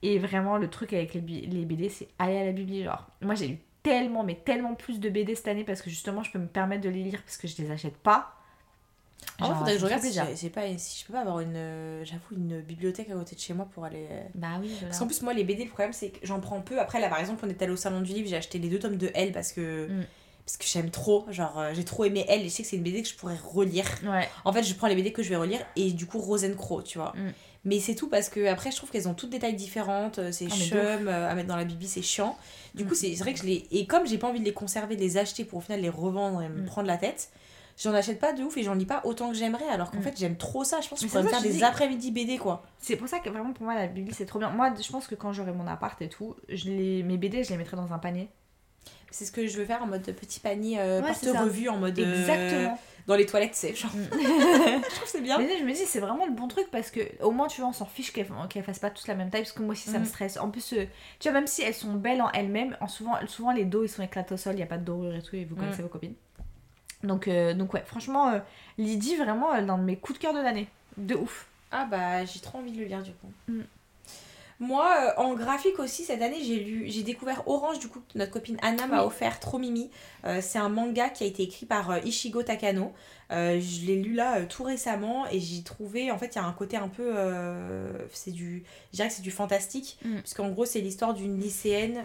[0.02, 2.86] Et vraiment, le truc avec les, les BD, c'est aller à la bibliothèque.
[2.86, 6.22] Genre, moi, j'ai lu tellement, mais tellement plus de BD cette année parce que justement,
[6.22, 8.34] je peux me permettre de les lire parce que je les achète pas.
[9.40, 12.04] Genre, faudrait que je regarde si, j'ai- pas, si je peux pas avoir une, euh,
[12.04, 14.06] j'avoue, une bibliothèque à côté de chez moi pour aller.
[14.10, 14.86] euh, Bah oui, voilà.
[14.88, 16.80] Parce qu'en plus, moi, les BD, le problème, c'est que j'en prends peu.
[16.80, 18.78] Après, là, par exemple, on est allé au salon du livre, j'ai acheté les deux
[18.78, 19.88] tomes de Elle parce que.
[19.88, 20.04] Mm.
[20.44, 22.76] Parce que j'aime trop, genre euh, j'ai trop aimé Elle et je sais que c'est
[22.76, 23.84] une BD que je pourrais relire.
[24.02, 24.26] Ouais.
[24.46, 26.96] En fait, je prends les BD que je vais relire et du coup Rosencrow, tu
[26.96, 27.12] vois.
[27.14, 27.32] Mm.
[27.68, 30.18] Mais c'est tout parce que après, je trouve qu'elles ont toutes des tailles différentes.
[30.18, 32.36] euh, C'est de chum, euh, à mettre dans la bibi, c'est chiant.
[32.74, 32.88] Du Mm.
[32.88, 33.66] coup, c'est vrai que je les.
[33.70, 35.88] Et comme j'ai pas envie de les conserver, de les acheter pour au final les
[35.88, 36.66] revendre et me Mm.
[36.66, 37.30] prendre la tête,
[37.82, 39.68] j'en achète pas de ouf et j'en lis pas autant que j'aimerais.
[39.70, 40.02] Alors qu'en Mm.
[40.02, 40.80] fait, j'aime trop ça.
[40.80, 42.62] Je pense que je pourrais me faire des après-midi BD quoi.
[42.80, 44.50] C'est pour ça que vraiment pour moi la Bible c'est trop bien.
[44.50, 47.02] Moi je pense que quand j'aurai mon appart et tout, je les...
[47.02, 48.28] mes BD je les mettrai dans un panier.
[49.10, 51.32] C'est ce que je veux faire en mode petit panier euh, Ouais, c'est ça.
[51.32, 51.98] porte-revue, en mode.
[51.98, 52.78] euh, Exactement.
[53.08, 53.90] Dans les toilettes, c'est genre.
[53.92, 54.02] Mm.
[54.12, 55.38] je trouve que c'est bien.
[55.38, 57.60] Mais là, je me dis c'est vraiment le bon truc parce que au moins tu
[57.60, 59.72] vois on s'en fiche qu'elles qu'elles fassent pas tous la même taille parce que moi
[59.72, 60.04] aussi ça me Mhm.
[60.04, 60.36] stresse.
[60.36, 60.84] En plus euh,
[61.18, 63.88] tu vois même si elles sont belles en elles-mêmes, en souvent, souvent les dos ils
[63.88, 65.60] sont éclatés au sol, il y a pas de dorure et tout et vous Mhm.
[65.62, 66.14] connaissez vos copines.
[67.02, 68.38] Donc, euh, donc ouais franchement euh,
[68.76, 70.68] Lydie vraiment l'un de mes coups de cœur de l'année.
[70.96, 71.46] De ouf.
[71.70, 73.30] Ah bah j'ai trop envie de le lire du coup.
[73.48, 73.60] Mm.
[74.60, 74.86] Moi
[75.16, 78.32] euh, en graphique aussi cette année j'ai lu j'ai découvert Orange du coup que notre
[78.32, 79.06] copine Anna m'a Oui.
[79.06, 79.88] offert trop mimi.
[80.24, 82.92] Euh, c'est un manga qui a été écrit par euh, Ishigo Takano.
[83.30, 86.52] Je l'ai lu là tout récemment et j'ai trouvé en fait il y a un
[86.52, 87.14] côté un peu
[88.12, 90.18] c'est du je dirais que c'est du fantastique Mm.
[90.20, 92.04] puisqu'en gros c'est l'histoire d'une lycéenne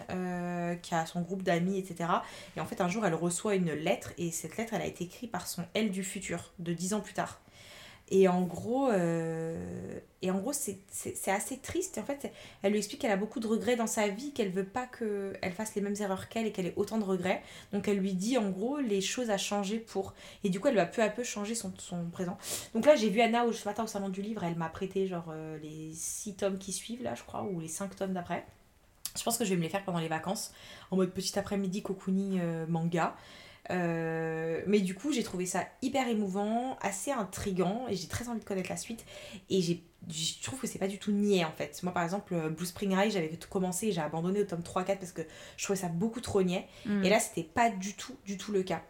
[0.82, 2.10] qui a son groupe d'amis etc
[2.56, 5.04] et en fait un jour elle reçoit une lettre et cette lettre elle a été
[5.04, 7.40] écrite par son elle du futur de 10 ans plus tard
[8.10, 10.78] et en gros, euh, et en gros c'est,
[11.26, 11.96] assez triste.
[11.98, 12.30] En fait,
[12.62, 15.52] elle lui explique qu'elle a beaucoup de regrets dans sa vie, qu'elle veut pas qu'elle
[15.52, 17.42] fasse les mêmes erreurs qu'elle et qu'elle ait autant de regrets.
[17.72, 20.12] Donc elle lui dit en gros les choses à changer pour.
[20.44, 22.36] Et du coup, elle va peu à peu changer son, son présent.
[22.74, 24.44] Donc là, j'ai vu Anna au- ce matin au salon du livre.
[24.44, 27.68] Elle m'a prêté genre euh, les 6 tomes qui suivent là, je crois, ou les
[27.68, 28.44] 5 tomes d'après.
[29.16, 30.52] Je pense que je vais me les faire pendant les vacances,
[30.90, 33.14] en mode petit après-midi cocooning euh, manga.
[33.70, 38.40] Euh, mais du coup, j'ai trouvé ça hyper émouvant, assez intrigant, et j'ai très envie
[38.40, 39.04] de connaître la suite.
[39.50, 41.82] Et j'ai, je trouve que c'est pas du tout niais en fait.
[41.82, 44.60] Moi, par exemple, euh, Blue Spring High, j'avais tout commencé et j'ai abandonné au tome
[44.60, 45.22] 3-4 parce que
[45.56, 46.66] je trouvais ça beaucoup trop niais.
[46.86, 47.04] Mm.
[47.04, 48.82] Et là, c'était pas du tout, du tout le cas.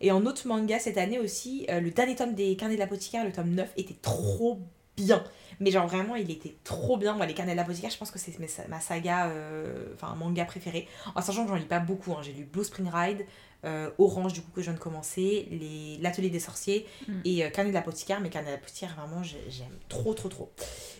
[0.00, 3.24] Et en autre manga cette année aussi, euh, le dernier tome des Carnets de l'apothicaire,
[3.24, 4.60] le tome 9, était trop
[4.96, 5.24] bien.
[5.60, 7.14] Mais genre vraiment, il était trop bien.
[7.14, 10.86] Moi, les Carnets de l'apothicaire, je pense que c'est ma saga, euh, enfin, manga préféré.
[11.16, 12.12] En sachant que j'en lis pas beaucoup.
[12.12, 12.20] hein.
[12.22, 13.26] J'ai lu Blue Spring Ride,
[13.64, 17.12] euh, Orange, du coup, que je viens de commencer, les- L'Atelier des sorciers Mm.
[17.24, 18.20] et euh, Carnet de l'apothicaire.
[18.20, 20.52] Mais Carnet de l'apothicaire, vraiment, j'ai- j'aime trop, trop, trop.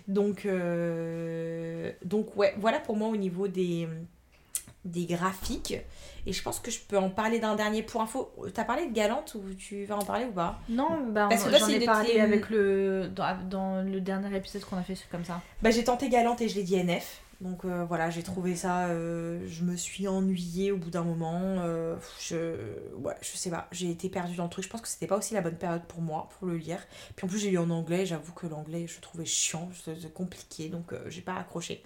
[0.09, 3.89] Donc, euh, donc ouais, voilà pour moi au niveau des,
[4.85, 5.75] des graphiques.
[6.27, 8.31] Et je pense que je peux en parler d'un dernier pour info.
[8.53, 10.59] T'as parlé de Galante ou tu vas en parler ou pas?
[10.69, 14.01] Non, bah, Parce que on- toi, j'en ai parlé tes- avec le dans, dans le
[14.01, 15.41] dernier épisode qu'on a fait comme ça.
[15.63, 17.23] Bah j'ai tenté Galante et je l'ai dit NF.
[17.41, 21.41] Donc euh, voilà, j'ai trouvé ça, euh, je me suis ennuyée au bout d'un moment.
[21.61, 22.57] euh, je,
[22.97, 24.65] ouais, je sais pas, j'ai été perdue dans le truc.
[24.65, 26.81] Je pense que c'était pas aussi la bonne période pour moi pour le lire.
[27.15, 29.71] Puis en plus j'ai lu en anglais, j'avoue que l'anglais je trouvais chiant,
[30.15, 31.85] compliqué, donc j'ai pas accroché.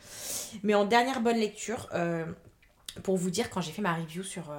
[0.63, 1.91] Mais en dernière bonne lecture,
[3.03, 4.51] pour vous dire, quand j'ai fait ma review sur,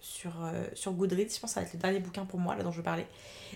[0.00, 0.32] sur,
[0.74, 2.72] sur Goodreads, je pense que ça va être le dernier bouquin pour moi là dont
[2.72, 3.06] je parler.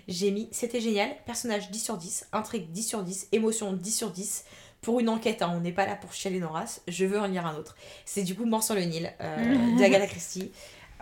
[0.09, 4.11] J'ai mis c'était génial, personnage 10 sur 10, intrigue 10 sur 10, émotion 10 sur
[4.11, 4.45] 10.
[4.81, 7.27] Pour une enquête, hein, on n'est pas là pour chialer nos races, je veux en
[7.27, 7.77] lire un autre.
[8.05, 10.51] C'est du coup Mort sur le Nil euh, d'Agatha Christie.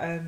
[0.03, 0.19] euh,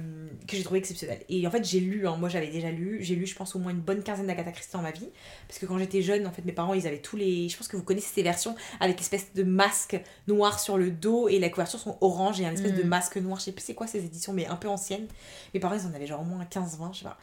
[0.47, 1.21] que j'ai trouvé exceptionnel.
[1.29, 3.59] Et en fait, j'ai lu, hein, moi j'avais déjà lu, j'ai lu, je pense, au
[3.59, 5.09] moins une bonne quinzaine d'Agatha Christie dans ma vie.
[5.47, 7.51] Parce que quand j'étais jeune, en fait, mes parents, ils avaient tous les.
[7.51, 11.29] Je pense que vous connaissez ces versions avec espèce de masque noir sur le dos
[11.29, 12.87] et la couverture sont orange et un espèce de Mm.
[12.89, 13.39] masque noir.
[13.41, 15.07] Je sais plus c'est quoi ces éditions, mais un peu anciennes.
[15.53, 17.19] Mes parents, ils en avaient genre au moins 15-20, je sais pas.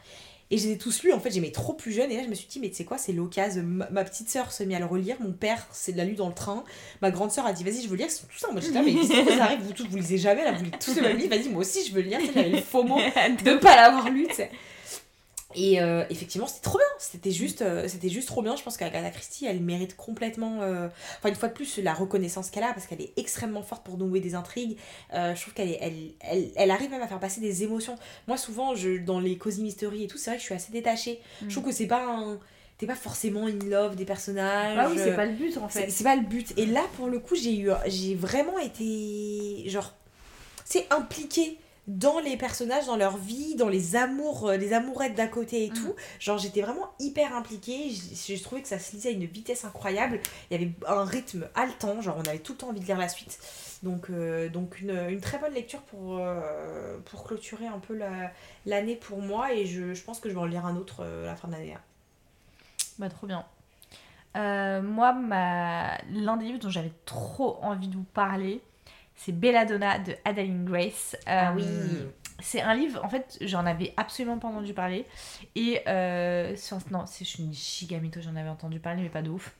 [0.50, 2.10] Et je les ai tous lus, en fait, j'aimais trop plus jeune.
[2.12, 3.62] Et là, je me suis dit, mais tu sais quoi, c'est l'occasion.
[3.64, 6.14] Ma, ma petite sœur se mit à le relire, mon père c'est de la lu
[6.14, 6.64] dans le train.
[7.02, 8.10] Ma grande sœur a dit, vas-y, je veux lire.
[8.10, 8.52] Sont tous ça.
[8.52, 9.60] Moi, j'étais là, mais ça arrive?
[9.60, 11.34] Vous tous, vous lisez jamais, là, vous lisez tous le même livre.
[11.34, 12.20] Vas-y, moi aussi, je veux le lire.
[12.32, 14.50] J'avais le faux mot de pas l'avoir lu, tu sais.
[15.56, 16.86] Et euh, effectivement, c'était trop bien.
[16.98, 18.56] C'était juste, euh, c'était juste trop bien.
[18.56, 20.88] Je pense qu'Agatha Christie, elle mérite complètement, euh,
[21.18, 23.96] enfin une fois de plus, la reconnaissance qu'elle a parce qu'elle est extrêmement forte pour
[23.96, 24.76] nouer des intrigues.
[25.12, 27.96] Je trouve qu'elle elle, elle, elle arrive même à faire passer des émotions.
[28.28, 30.72] Moi, souvent, je, dans les cozy mystery et tout, c'est vrai que je suis assez
[30.72, 31.20] détachée.
[31.40, 31.48] Mm.
[31.48, 32.38] Je trouve que c'est pas un,
[32.76, 34.76] t'es pas forcément in love des personnages.
[34.78, 35.90] Ah oui, c'est pas le but en fait.
[35.90, 36.52] c'est pas le but.
[36.58, 39.94] Et là, pour le coup, j'ai eu, j'ai vraiment été, genre,
[40.66, 45.28] c'est impliqué dans les personnages, dans leur vie, dans les amours, euh, les amourettes d'à
[45.28, 45.74] côté et Mm.
[45.74, 45.94] tout.
[46.18, 47.90] Genre, j'étais vraiment hyper impliquée.
[48.26, 50.18] J'ai trouvé que ça se lisait à une vitesse incroyable.
[50.50, 52.00] Il y avait un rythme haletant.
[52.00, 53.38] Genre, on avait tout le temps envie de lire la suite.
[53.82, 58.32] Donc, euh, donc une, une très bonne lecture pour, euh, pour clôturer un peu la-
[58.64, 59.52] l'année pour moi.
[59.52, 61.46] Et je, je pense que je vais en lire un autre euh, à la fin
[61.48, 61.74] de l'année.
[61.74, 61.80] là.
[62.98, 63.44] Bah, trop bien.
[64.34, 65.96] Moi, ma...
[66.12, 68.60] l'un des livres dont j'avais trop envie de vous parler,
[69.16, 71.16] c'est Belladonna de Adeline Grace.
[71.26, 72.06] Ah Euh,
[72.40, 75.06] C'est un livre, en fait, j'en avais absolument pas entendu parler.
[75.54, 79.08] Et euh, sur- non, c'est- je suis une giga mytho, j'en avais entendu parler, mais
[79.08, 79.54] pas de ouf.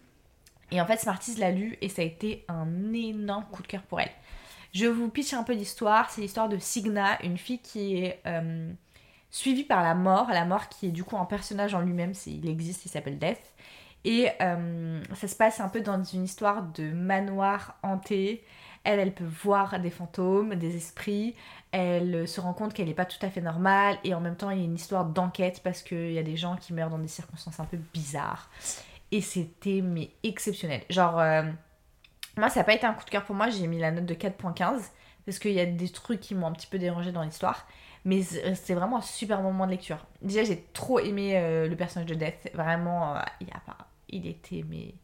[0.71, 3.81] Et en fait, Smarties l'a lu et ça a été un énorme coup de cœur
[3.83, 4.11] pour elle.
[4.75, 6.11] Je vous pitch un peu l'histoire.
[6.11, 8.71] C'est l'histoire de Signa, une fille qui est euh,
[9.31, 10.29] suivie par la mort.
[10.29, 13.41] La mort qui est du coup un personnage en lui-même, il existe, il s'appelle Death.
[14.05, 18.45] Et euh, ça se passe un peu dans une histoire de manoir hanté.
[18.87, 21.35] Elle, elle peut voir des fantômes, des esprits.
[21.73, 23.99] Elle se rend compte qu'elle n'est pas tout à fait normale.
[24.05, 26.37] Et en même temps, il y a une histoire d'enquête parce qu'il y a des
[26.37, 28.51] gens qui meurent dans des circonstances un peu bizarres.
[29.13, 30.83] Et c'était mais exceptionnel.
[30.91, 31.43] Genre, euh,
[32.37, 33.49] moi, ça n'a pas été un coup de cœur pour moi.
[33.51, 34.93] J'ai mis la note de 4.15
[35.25, 37.67] parce qu'il y a des trucs qui m'ont un petit peu dérangé dans l'histoire.
[38.05, 40.07] Mais c- c'était vraiment un super moment de lecture.
[40.23, 42.51] Déjà, j'ai trop aimé euh, le personnage de Death.
[42.55, 43.61] Vraiment, euh, il, a
[44.09, 44.95] il était mais...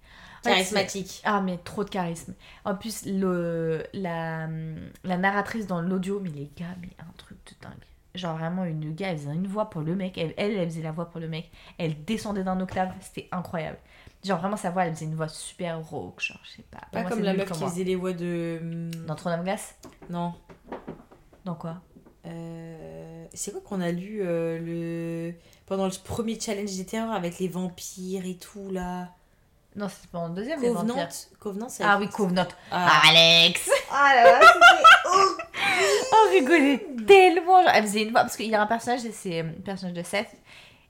[0.50, 1.20] Charismatique.
[1.24, 2.34] ah, mais trop de charisme.
[2.64, 4.48] En plus, le, la,
[5.04, 7.72] la narratrice dans l'audio, mais les gars, mais un truc de dingue.
[8.14, 10.18] Genre vraiment, une gars, elle faisait une voix pour le mec.
[10.18, 11.50] Elle, elle, elle faisait la voix pour le mec.
[11.78, 12.92] Elle descendait d'un octave.
[13.00, 13.78] C'était incroyable.
[14.22, 16.20] Genre vraiment, sa voix, elle faisait une voix super rauque.
[16.20, 16.78] Genre, je sais pas.
[16.78, 17.70] Pour Pas moi, comme la meuf comme qui moi.
[17.70, 18.58] faisait les voix de.
[18.60, 19.76] hum, Dans Trône of Glace
[20.10, 20.34] Non.
[21.44, 21.80] Dans quoi?
[22.26, 25.34] Euh, C'est quoi qu'on a lu euh, le...
[25.66, 29.08] pendant le premier challenge des terreurs avec les vampires et tout là
[29.74, 30.94] Non, c'était pas en deuxième, Covenant.
[31.40, 31.82] Covenant, c'est.
[31.84, 32.46] Ah oui, Covenant.
[32.70, 34.40] Ah, Alex Ah là là,
[36.12, 37.62] On rigolait tellement.
[37.62, 38.20] Genre, elle faisait une voix.
[38.22, 40.28] Parce qu'il y a un personnage, c'est le personnage de Seth.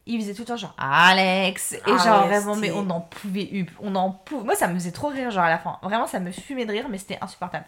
[0.05, 1.75] Il faisait tout le temps genre Alex.
[1.75, 3.67] Et Ah genre vraiment, mais c'était- on en pouvait.
[3.81, 4.45] On en pouvait.
[4.45, 5.79] Moi, ça me faisait trop rire, genre à la fin.
[5.83, 7.67] Vraiment, ça me fumait de rire, mais c'était insupportable.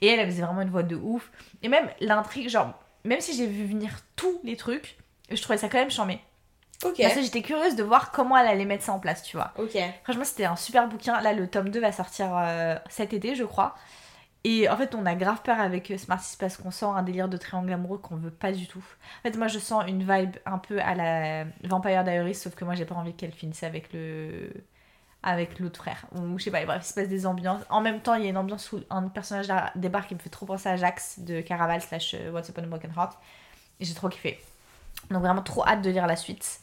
[0.00, 1.30] Et elle, elle faisait vraiment une voix de ouf.
[1.62, 2.72] Et même l'intrigue, genre,
[3.04, 4.96] même si j'ai vu venir tous les trucs,
[5.28, 6.22] je trouvais ça quand même charmé.
[6.84, 6.96] Ok.
[7.00, 9.52] Parce que j'étais curieuse de voir comment elle allait mettre ça en place, tu vois.
[9.58, 9.76] Ok.
[10.04, 11.20] Franchement, c'était un super bouquin.
[11.20, 13.74] Là, le tome 2 va sortir euh, cet été, je crois.
[14.44, 17.28] Et en fait, on a grave peur avec euh, Smarties parce qu'on sent un délire
[17.28, 18.84] de triangle amoureux qu'on veut pas du tout.
[19.20, 22.64] En fait, moi, je sens une vibe un peu à la Vampire Diaries, sauf que
[22.64, 24.52] moi, j'ai pas envie qu'elle finisse avec le
[25.22, 26.06] avec l'autre frère.
[26.16, 27.62] Ou je sais pas, bref, il se passe des ambiances.
[27.70, 30.30] En même temps, il y a une ambiance où un personnage débarque qui me fait
[30.30, 33.18] trop penser à Jax de Caraval slash euh, What's Up on a Broken Heart.
[33.80, 34.40] Et j'ai trop kiffé.
[35.10, 36.60] Donc vraiment trop hâte de lire la suite.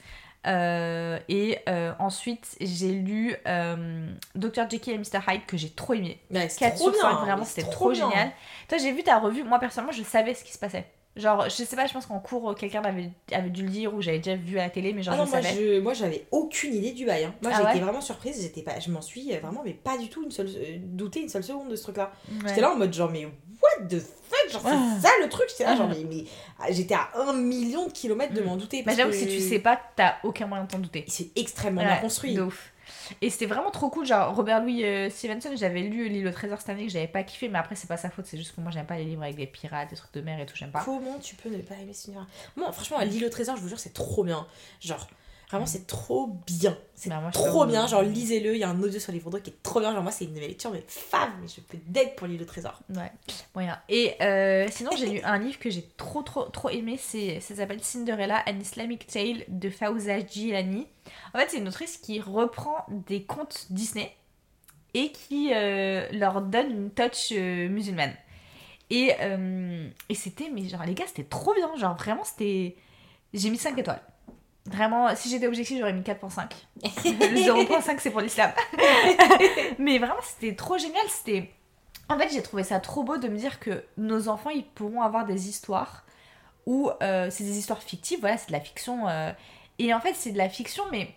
[0.47, 4.69] Euh, et euh, ensuite, j'ai lu euh, Dr.
[4.69, 5.19] Jekyll et Mr.
[5.27, 6.19] Hyde que j'ai trop aimé.
[6.33, 7.19] 4 trop sur 5, bien.
[7.19, 8.31] vraiment, mais c'était trop, génial.
[8.69, 9.43] Toi, j'ai vu ta revue.
[9.43, 10.85] Moi, personnellement, je savais ce qui se passait.
[11.17, 14.01] Genre, je sais pas, je pense qu'en cours, quelqu'un avait, avait dû le dire ou
[14.01, 15.55] j'avais déjà vu à la télé, mais genre, Ah non, je moi, savais.
[15.55, 17.25] je, moi j'avais aucune idée du bail.
[17.25, 17.33] hein.
[17.41, 20.07] Moi Ah ouais été vraiment surprise, j'étais pas, je m'en suis vraiment mais pas du
[20.07, 22.11] tout une seule euh, douté une seule seconde de ce truc là.
[22.31, 22.47] Ouais.
[22.49, 23.27] J'étais là en mode genre mais
[23.61, 24.95] what the fuck genre Ah.
[24.95, 26.25] c'est ça le truc j'étais là genre mais, mais-
[26.59, 28.77] ah, j'étais à un million de kilomètres de m'en douter.
[28.77, 31.05] Mais parce j'avoue que que si tu sais pas, t'as aucun moyen de t'en douter.
[31.07, 32.33] c'est extrêmement Ouais, bien construit.
[32.35, 32.71] de ouf.
[33.21, 34.05] Et c'était vraiment trop cool.
[34.05, 37.21] Genre, Robert Louis euh, Stevenson, j'avais lu L'île au trésor cette année que j'avais pas
[37.23, 39.21] kiffé, mais après, c'est pas sa faute, c'est juste que moi, j'aime pas les livres
[39.23, 40.81] avec des pirates, des trucs de mer et tout, j'aime pas.
[40.83, 42.25] Comment tu peux ne pas aimer ce univers?
[42.55, 44.45] Moi, franchement, l'île au trésor, je vous jure, c'est trop bien.
[44.81, 45.07] Genre,
[45.49, 46.77] vraiment, c'est trop bien.
[46.93, 47.87] C'est Bah, trop bien.
[47.87, 48.53] Genre, lisez-le.
[48.55, 49.93] Il y a un audio sur les qui est trop bien.
[49.93, 51.29] Genre, moi, c'est une de mes lectures, mais fave.
[51.41, 52.79] Mais je peux d'être pour l'île au trésor.
[52.95, 53.11] Ouais,
[53.55, 53.79] moyen.
[53.89, 56.97] Et euh, sinon, j'ai lu un livre que j'ai trop, trop, trop aimé.
[56.97, 60.87] Ça s'appelle Cinderella, An Islamic Tale de Fawza Gilani.
[61.33, 64.15] En fait, c'est une autrice qui reprend des contes Disney
[64.93, 68.13] et qui euh, leur donne une touch euh, musulmane.
[68.91, 69.13] Et,
[70.09, 71.75] et c'était, mais genre, les gars, c'était trop bien.
[71.75, 72.75] Genre, vraiment, c'était.
[73.33, 74.01] J'ai mis 5 étoiles.
[74.65, 76.51] Vraiment, si j'étais objective, j'aurais mis 4.5.
[76.83, 78.51] Le 0.5, c'est pour l'islam.
[79.79, 81.03] mais vraiment, c'était trop génial.
[81.09, 81.51] C'était.
[82.07, 85.01] En fait, j'ai trouvé ça trop beau de me dire que nos enfants, ils pourront
[85.01, 86.05] avoir des histoires
[86.65, 89.07] où euh, c'est des histoires fictives, voilà, c'est de la fiction.
[89.07, 89.31] euh,
[89.79, 91.13] et en fait, c'est de la fiction, mais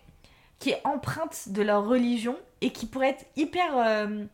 [0.58, 4.24] qui est empreinte de leur religion et qui pourrait être hyper, euh,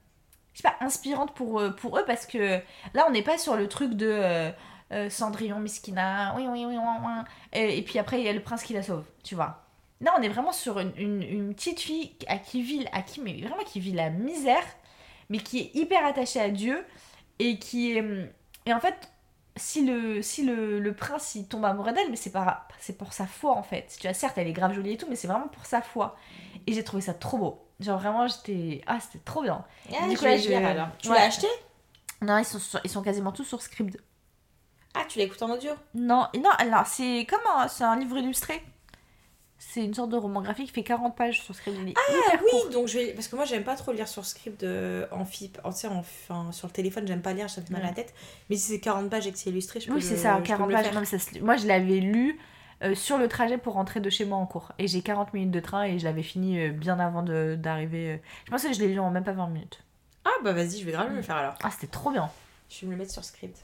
[0.53, 2.61] je sais pas, inspirante pour, pour eux parce que
[2.95, 4.51] là, on n'est pas sur le truc de.
[4.93, 7.13] Euh, euh, Cendrillon, Miskina, oui, oui, oui, oui, oui.
[7.53, 9.65] Et, et puis après, il y a le prince qui la sauve, tu vois.
[10.01, 13.21] Là, on est vraiment sur une, une- une petite fille à qui vit, à qui,
[13.21, 14.63] mais vraiment qui vit la misère,
[15.29, 16.85] mais qui est hyper attachée à Dieu
[17.39, 18.05] et qui est.
[18.67, 18.95] Et en fait,
[19.57, 23.13] si le, si le, le prince il tombe amoureux d'elle, mais c'est pas c'est pour
[23.13, 23.97] sa foi en fait.
[24.01, 26.17] Tu vois, certes, elle est grave jolie et tout, mais c'est vraiment pour sa foi.
[26.67, 27.65] Et j'ai trouvé ça trop beau.
[27.81, 28.83] Genre vraiment, j'étais.
[28.87, 29.65] Ah, c'était trop bien.
[29.93, 30.89] Ah, Du coup, là, je- lire, alors?
[30.99, 31.17] Tu Ouais.
[31.17, 31.47] l'as acheté?
[32.23, 34.01] Non, ils sont, sur- ils sont quasiment tous sur Scribd.
[34.95, 38.63] Ah, tu l'écoutes en audio Non, non, alors c'est comme un, c'est un livre illustré.
[39.61, 41.55] C'est une sorte de roman graphique qui fait 40 pages sur.
[41.67, 42.71] Il est hyper Oui, court.
[42.71, 43.13] donc je vais.
[43.13, 45.59] Parce que moi, j'aime pas trop lire sur script euh, en FIP.
[45.65, 48.15] En, sur le téléphone, j'aime pas lire, ça me fait mal à la tête.
[48.51, 50.39] Mais si c'est 40 pages et que c'est illustré, je peux Oui, c'est ça, je
[50.43, 50.85] peux 40 me le pages.
[50.87, 50.95] faire.
[50.95, 52.39] Non, mais ça se- Moi, je l'avais lu
[52.85, 54.71] euh, sur le trajet pour rentrer de chez moi en cours.
[54.79, 58.23] Et j'ai 40 minutes de train et je l'avais fini euh, bien avant de- d'arriver.
[58.47, 59.83] Je pense que je l'ai lu en même pas 20 minutes.
[60.25, 61.55] Ah, bah vas-y, je vais grave me le faire alors.
[61.65, 62.31] Ah, c'était trop bien.
[62.71, 63.59] Je vais me le mettre sur script.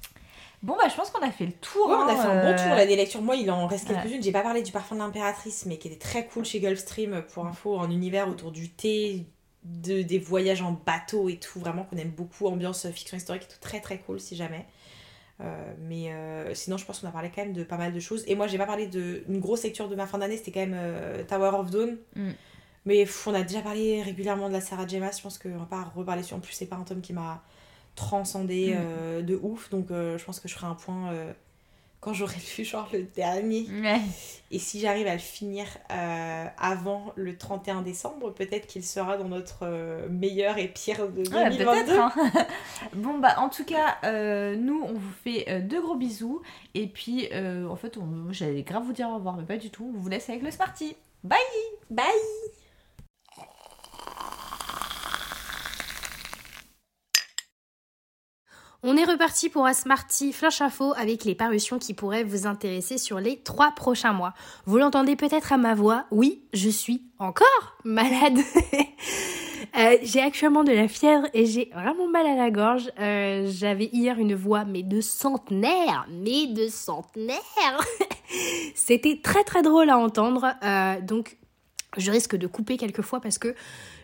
[0.65, 1.89] Bon, bah, je pense qu'on a fait le tour.
[1.89, 3.21] Ouais, on a hein, fait un bon euh, tour là des lectures.
[3.21, 4.23] Moi, il en reste quelques-unes.
[4.23, 7.47] J'ai pas parlé du parfum de l'impératrice, mais qui était très cool chez Gulfstream pour
[7.47, 9.27] info, en univers autour du thé,
[9.65, 11.61] de, des voyages en bateau et tout.
[11.61, 12.47] Vraiment qu'on aime beaucoup.
[12.47, 13.61] Ambiance fiction historique et tout.
[13.61, 14.65] Très très cool si jamais.
[15.41, 18.01] Euh, mais euh, sinon, je pense qu'on a parlé quand même de pas mal de
[18.01, 18.25] choses.
[18.27, 20.77] Et moi, j'ai pas parlé d'une grosse lecture de ma fin d'année, c'était quand même
[20.77, 21.99] euh, Tower of Dawn.
[22.17, 22.31] Mm.
[22.87, 24.99] Mais pff, on a déjà parlé régulièrement de la Sarah J.
[24.99, 25.17] Maas.
[25.19, 26.37] Je pense qu'on va pas reparler sur.
[26.37, 27.43] En plus, c'est pas un tome qui m'a
[27.95, 28.79] transcendé Mm.
[28.79, 29.71] euh, de ouf.
[29.71, 31.33] Donc, euh, je pense que je ferai un point euh,
[32.01, 33.67] quand j'aurai lu, genre le dernier.
[33.71, 34.01] Ouais.
[34.51, 39.29] Et si j'arrive à le finir euh, avant le 31 décembre, peut-être qu'il sera dans
[39.29, 41.85] notre euh, meilleur et pire de Ouais, 2022.
[41.85, 41.99] peut-être.
[42.01, 42.47] hein.
[42.95, 46.43] bon, bah, en tout cas, euh, nous, on vous fait euh, de gros bisous.
[46.75, 47.97] Et puis, en fait,
[48.31, 49.93] j'allais grave vous dire au revoir, mais pas du tout.
[49.97, 50.95] On vous laisse avec le Smarty.
[51.23, 51.39] Bye
[51.91, 52.05] Bye
[58.87, 63.19] On est reparti pour Asmarty Flash Info avec les parutions qui pourraient vous intéresser sur
[63.19, 64.35] les trois prochains mois.
[64.67, 68.39] Vous l'entendez peut-être à ma voix, oui, je suis encore malade.
[69.77, 72.93] Euh, j'ai actuellement de la fièvre et j'ai vraiment mal à la gorge.
[73.01, 77.41] Euh, J'avais hier une voix mais de centenaire, mais de centenaire.
[78.77, 80.55] C'était très très drôle à entendre.
[80.63, 81.39] Euh, donc
[81.97, 83.57] je risque de couper quelques fois parce que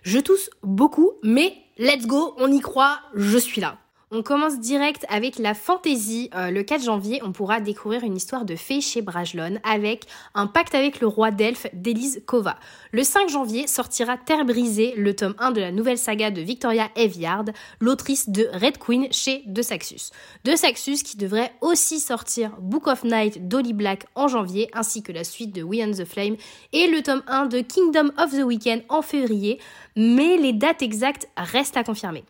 [0.03, 3.79] je tousse beaucoup, mais let's go, on y croit, je suis là.
[4.13, 6.31] On commence direct avec la fantaisie.
[6.35, 10.49] Euh, le 4 janvier, on pourra découvrir une histoire de fée chez Brajlon avec un
[10.49, 12.57] pacte avec le roi d'Elfe d'Élise Kova.
[12.91, 16.89] Le 5 janvier sortira Terre brisée, le tome 1 de la nouvelle saga de Victoria
[16.97, 17.45] Eviard,
[17.79, 20.11] l'autrice de Red Queen chez De Saxus.
[20.43, 25.13] De Saxus qui devrait aussi sortir Book of Night d'Holly Black en janvier, ainsi que
[25.13, 26.35] la suite de We and the Flame
[26.73, 29.61] et le tome 1 de Kingdom of the Weekend en février,
[29.95, 32.25] mais les dates exactes restent à confirmer.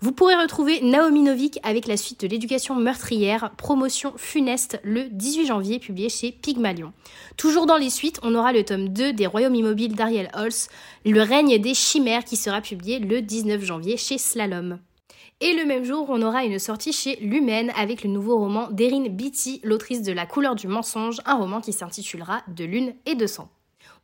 [0.00, 5.46] Vous pourrez retrouver Naomi Novik avec la suite de l'éducation meurtrière, promotion funeste le 18
[5.46, 6.92] janvier, publié chez Pygmalion.
[7.38, 10.68] Toujours dans les suites, on aura le tome 2 des Royaumes immobiles d'Ariel Holz,
[11.06, 14.80] Le règne des chimères, qui sera publié le 19 janvier chez Slalom.
[15.40, 19.08] Et le même jour, on aura une sortie chez Lumen avec le nouveau roman d'Erin
[19.08, 23.26] Beatty, l'autrice de La couleur du mensonge, un roman qui s'intitulera De lune et de
[23.26, 23.48] sang.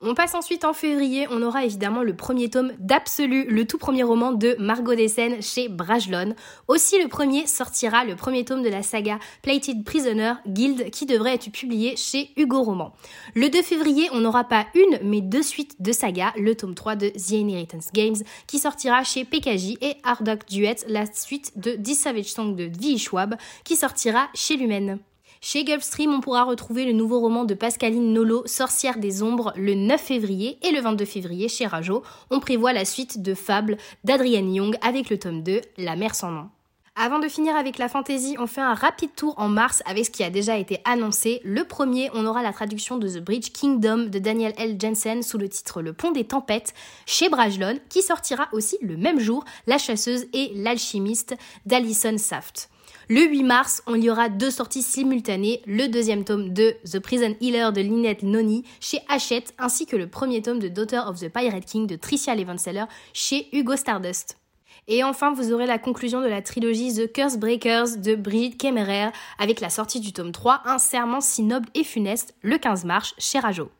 [0.04, 4.02] On passe ensuite en février, on aura évidemment le premier tome d'Absolu, le tout premier
[4.02, 6.34] roman de Margot Dessen chez Brajlon.
[6.66, 11.34] Aussi le premier sortira le premier tome de la saga Plated Prisoner Guild qui devrait
[11.34, 12.92] être publié chez Hugo Roman.
[13.36, 16.96] Le 2 février, on n'aura pas une mais deux suites de saga, le tome 3
[16.96, 18.16] de The Inheritance Games
[18.48, 22.98] qui sortira chez PKJ et Hardock Duet, la suite de The Savage Song de V.
[22.98, 24.98] Schwab qui sortira chez Lumen.
[25.44, 29.74] Chez Gulfstream, on pourra retrouver le nouveau roman de Pascaline Nolo, Sorcière des Ombres, le
[29.74, 32.04] 9 février et le 22 février chez Rajo.
[32.30, 36.30] On prévoit la suite de Fable d'Adrienne Young avec le tome 2, La mer sans
[36.30, 36.48] nom.
[36.94, 40.10] Avant de finir avec la fantaisie, on fait un rapide tour en mars avec ce
[40.12, 41.40] qui a déjà été annoncé.
[41.42, 44.76] Le premier, on aura la traduction de The Bridge Kingdom de Daniel L.
[44.80, 46.72] Jensen sous le titre Le Pont des Tempêtes
[47.04, 51.34] chez Brajlon, qui sortira aussi le même jour, La Chasseuse et L'Alchimiste
[51.66, 52.70] d'Alison Saft.
[53.08, 57.34] Le 8 mars, on y aura deux sorties simultanées, le deuxième tome de The Prison
[57.40, 61.28] Healer de Lynette Noni chez Hachette, ainsi que le premier tome de Daughter of the
[61.28, 64.38] Pirate King de Tricia Levenseller chez Hugo Stardust.
[64.86, 69.10] Et enfin, vous aurez la conclusion de la trilogie The Curse Breakers de Brigitte Kemmerer
[69.38, 73.14] avec la sortie du tome 3, Un serment si noble et funeste, le 15 mars
[73.18, 73.70] chez Rajo.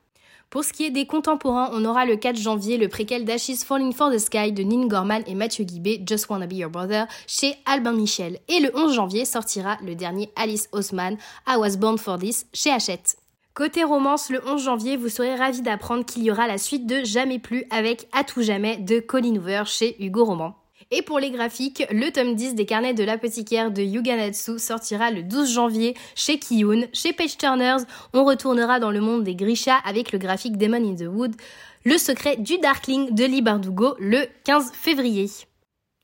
[0.53, 3.94] Pour ce qui est des contemporains, on aura le 4 janvier le préquel d'Ashes Falling
[3.94, 7.55] for the Sky de Nin Gorman et Mathieu Guibé, Just Wanna Be Your Brother, chez
[7.64, 8.38] Albin Michel.
[8.48, 11.16] Et le 11 janvier sortira le dernier Alice Osman,
[11.48, 13.16] I Was Born for This, chez Hachette.
[13.55, 17.03] Côté romance, le 11 janvier, vous serez ravis d'apprendre qu'il y aura la suite de
[17.03, 20.62] Jamais plus avec À tout jamais de Colin Hoover chez Hugo Roman.
[20.95, 25.22] Et pour les graphiques, le tome 10 des carnets de l'apothicaire de Yuganatsu sortira le
[25.22, 26.82] 12 janvier chez Kiyun.
[26.93, 27.78] Chez Page Turners,
[28.12, 31.34] on retournera dans le monde des Grisha avec le graphique Demon in the Wood,
[31.86, 35.30] le secret du Darkling de Lee Bardugo le 15 février.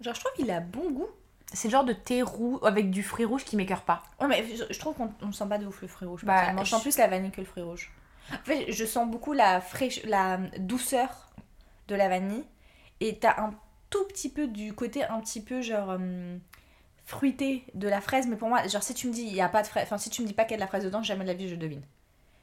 [0.00, 1.08] Genre, je trouve qu'il a bon goût.
[1.52, 4.02] C'est le genre de thé roux avec du fruit rouge qui m'écœure pas.
[4.20, 6.24] Ouais, mais je, je trouve qu'on on sent pas de ouf le fruit rouge.
[6.24, 6.64] Bah, personnellement.
[6.64, 7.90] je sens plus la vanille que le fruit rouge.
[8.32, 11.28] En fait, je sens beaucoup la, fraîche, la douceur
[11.88, 12.44] de la vanille.
[13.00, 13.52] Et t'as un
[13.90, 16.38] tout petit peu du côté un petit peu genre hum,
[17.04, 18.26] fruité de la fraise.
[18.26, 19.98] Mais pour moi, genre si tu me dis il y a pas de fraise, enfin
[19.98, 21.34] si tu me dis pas qu'il y a de la fraise dedans, jamais de la
[21.34, 21.82] vie je devine.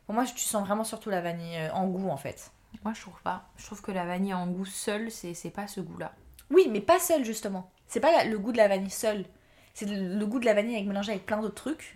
[0.05, 2.51] Pour moi, tu sens vraiment surtout la vanille euh, en goût en fait.
[2.83, 3.43] Moi je trouve pas.
[3.57, 6.13] Je trouve que la vanille en goût seul, c'est c'est pas ce goût-là.
[6.51, 7.69] Oui, mais pas seul justement.
[7.87, 9.25] C'est pas la- le goût de la vanille seul.
[9.73, 11.93] C'est le, le goût de la vanille avec, mélangé avec plein d'autres trucs.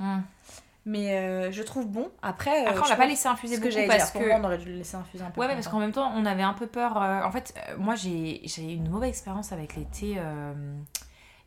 [0.85, 2.09] Mais euh, je trouve bon.
[2.23, 4.21] Après, euh, Après, on l'a pas laissé infuser ce que beaucoup j'allais parce dire.
[4.21, 4.31] Que.
[4.31, 5.39] on aurait dû le laisser infuser un peu.
[5.39, 6.97] Ouais, parce qu'en même temps, on avait un peu peur.
[6.97, 10.53] en fait, moi, j'ai j'ai eu une mauvaise expérience avec les thés, euh,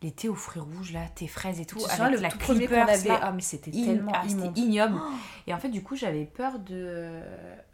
[0.04, 1.78] les thés aux fruits rouges, là, thés fraises et tout.
[1.78, 3.08] Tu avec le la tout premier qu'on Clippers, avait.
[3.08, 3.20] là.
[3.22, 5.00] Ah, mais c'était In- tellement ah, c'était ignoble.
[5.46, 7.20] Et en fait, du coup, j'avais peur de.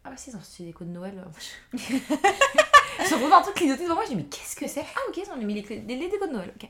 [0.05, 1.23] Ah, bah si, c'est des codes de Noël.
[1.73, 4.83] Je retrouve un truc clignoté devant moi, je dis, mais qu'est-ce que c'est?
[4.95, 6.69] Ah, ok, ils ont mis les, les, les décos de Noël, ok.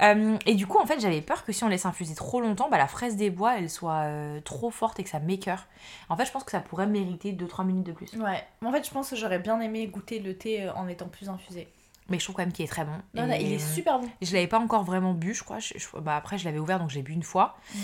[0.00, 2.68] Euh, et du coup, en fait, j'avais peur que si on laisse infuser trop longtemps,
[2.70, 5.66] bah, la fraise des bois, elle soit euh, trop forte et que ça m'écœure.
[6.08, 8.12] En fait, je pense que ça pourrait mériter 2-3 minutes de plus.
[8.14, 8.44] Ouais.
[8.64, 11.28] En fait, je pense que j'aurais bien aimé goûter le thé euh, en étant plus
[11.28, 11.66] infusé.
[12.08, 12.92] Mais je trouve quand même qu'il est très bon.
[13.14, 14.08] Non, Et, non, il est euh, super bon.
[14.22, 15.58] Je l'avais pas encore vraiment bu, je crois.
[15.58, 17.56] Je- je- bah, après, je l'avais ouvert, donc j'ai bu une fois.
[17.74, 17.78] Mm.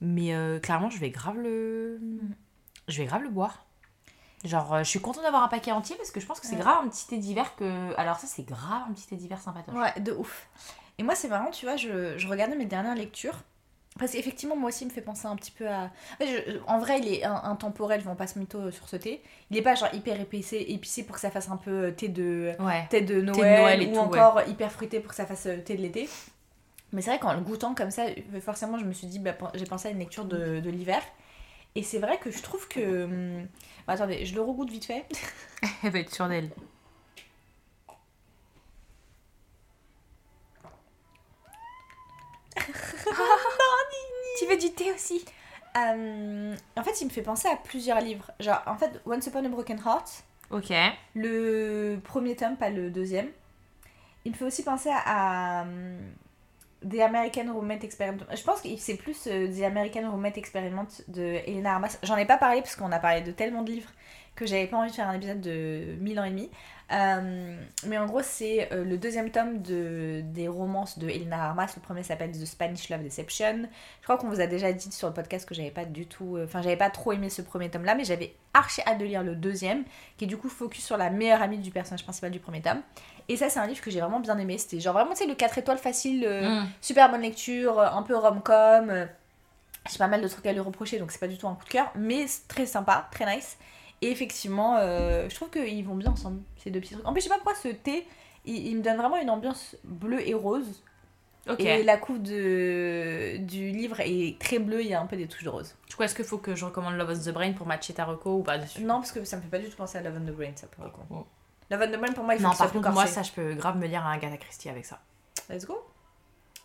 [0.00, 2.00] Mais euh, clairement, je vais grave le.
[2.88, 3.64] Je vais grave le boire.
[4.44, 6.54] Genre, euh, je suis contente d'avoir un paquet entier parce que je pense que c'est
[6.54, 6.60] Ouais.
[6.60, 7.98] grave un petit thé d'hiver que.
[7.98, 9.74] Alors, ça, c'est grave un petit thé d'hiver sympatoche.
[9.74, 10.48] Ouais, de ouf.
[10.98, 13.38] Et moi, c'est marrant, tu vois, je, je regardais mes dernières lectures.
[13.98, 15.90] Parce qu'effectivement, moi aussi, il me fait penser un petit peu à.
[16.66, 19.22] En, vrai, il est in- intemporel, je vais en passe mytho euh, sur ce thé.
[19.50, 22.08] Il est pas genre hyper épicé, épicé pour que ça fasse un peu euh, thé
[22.08, 22.86] de, Ouais.
[22.90, 25.56] thé de Noël, Noël et ou tout, encore hyper fruité pour que ça fasse euh,
[25.58, 26.08] thé de l'été.
[26.92, 28.04] Mais c'est vrai qu'en le goûtant comme ça,
[28.40, 31.02] forcément, je me suis dit, bah, j'ai pensé à une lecture de, de l'hiver.
[31.74, 33.04] Et c'est vrai que je trouve que.
[33.04, 33.46] hum,
[33.86, 35.04] bah, attendez, je le regoute vite fait.
[35.82, 36.50] Elle va être sûre d'elle.
[44.38, 45.24] tu veux du thé aussi
[45.76, 48.30] Euh, en fait, il me fait penser à plusieurs livres.
[48.40, 50.72] Genre, en fait, Once Upon a Broken Heart, Ok.
[51.14, 53.28] le premier tome, pas le deuxième.
[54.24, 55.98] Il me fait aussi penser à, hum,
[56.88, 58.22] The American Roommate Experiment.
[58.34, 61.98] Je pense que c'est plus euh, The American Roommate Experiment de Elena Armas.
[62.02, 63.90] J'en ai pas parlé parce qu'on a parlé de tellement de livres
[64.36, 66.50] que j'avais pas envie de faire un épisode de mille ans et demi.
[66.92, 67.56] Euh,
[67.86, 71.72] mais en gros, c'est euh, le deuxième tome de, des romances de Elena Armas.
[71.74, 73.62] Le premier s'appelle The Spanish Love Deception.
[74.00, 76.36] Je crois qu'on vous a déjà dit sur le podcast que j'avais pas du tout.
[76.36, 79.04] euh, Enfin, j'avais pas trop aimé ce premier tome là, mais j'avais archi hâte de
[79.04, 79.82] lire le deuxième,
[80.16, 82.82] qui est du coup focus sur la meilleure amie du personnage principal du premier tome.
[83.28, 84.56] Et ça, c'est un livre que j'ai vraiment bien aimé.
[84.56, 86.66] C'était genre vraiment, tu sais, le 4 étoiles facile, Mm.
[86.80, 89.08] super bonne lecture, un peu rom-com.
[89.90, 91.64] J'ai pas mal de trucs à lui reprocher, donc c'est pas du tout un coup
[91.64, 93.56] de cœur, mais très sympa, très nice.
[94.02, 97.06] Et effectivement, euh, je trouve qu'ils vont bien ensemble, ces deux petits trucs.
[97.06, 98.06] En plus, je sais pas pourquoi ce thé,
[98.44, 100.82] il, il me donne vraiment une ambiance bleue et rose.
[101.48, 101.60] Ok.
[101.60, 105.28] Et la coupe de, du livre est très bleue, il y a un peu des
[105.28, 105.76] touches de rose.
[105.88, 108.04] Du coup, est-ce qu'il faut que je recommande Love on the Brain pour matcher ta
[108.04, 108.82] reco ou pas dessus?
[108.82, 110.50] Non, parce que ça me fait pas du tout penser à Love on the Brain,
[110.56, 110.90] ça pour le.
[111.10, 111.24] Oh.
[111.70, 113.32] Love on the Brain, pour moi, il faut Non, que par contre, moi, ça, je
[113.32, 115.00] peux grave me lire un Agatha Christie avec ça.
[115.48, 115.78] Let's go.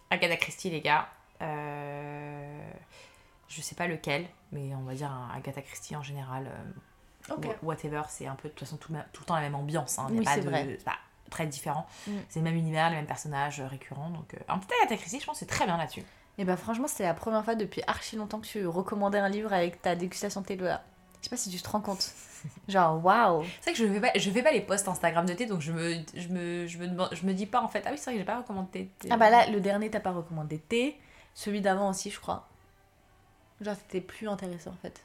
[0.09, 1.07] Agatha Christie, les gars.
[1.41, 2.71] Euh...
[3.47, 6.47] Je sais pas lequel, mais on va dire un Agatha Christie en général.
[6.47, 6.71] euh,
[7.29, 7.45] Ok.
[7.45, 9.41] wha- Whatever, c'est un peu de toute façon tout, le même- tout le temps la
[9.41, 9.99] même ambiance.
[9.99, 10.07] Hein.
[10.09, 10.77] Il y a Oui, pas de- vrai.
[10.85, 10.95] pas
[11.29, 11.85] très différent.
[12.07, 12.11] Mm.
[12.29, 14.09] C'est le même univers, les mêmes personnages euh, récurrents.
[14.09, 16.03] Donc, euh, un petit Christie, je pense c'est très bien là-dessus.
[16.37, 19.53] Et bah franchement, c'est la première fois depuis archi longtemps que tu recommandais un livre
[19.53, 20.81] avec ta dégustation de thé là.
[21.19, 22.11] Je sais pas si tu te rends compte.
[22.67, 23.43] Genre, waouh.
[23.61, 25.61] C'est vrai que je fais pas, je fais pas les posts Instagram de thé, donc
[25.61, 27.97] je me, je me, je me, demande- je me dis pas en fait, ah oui,
[27.97, 29.09] c'est vrai que j'ai pas recommandé thé.
[29.11, 30.99] Ah bah là, le dernier, t'as pas recommandé thé.
[31.35, 32.47] Celui d'avant aussi, je crois.
[33.61, 35.01] Genre, c'était plus intéressant en fait.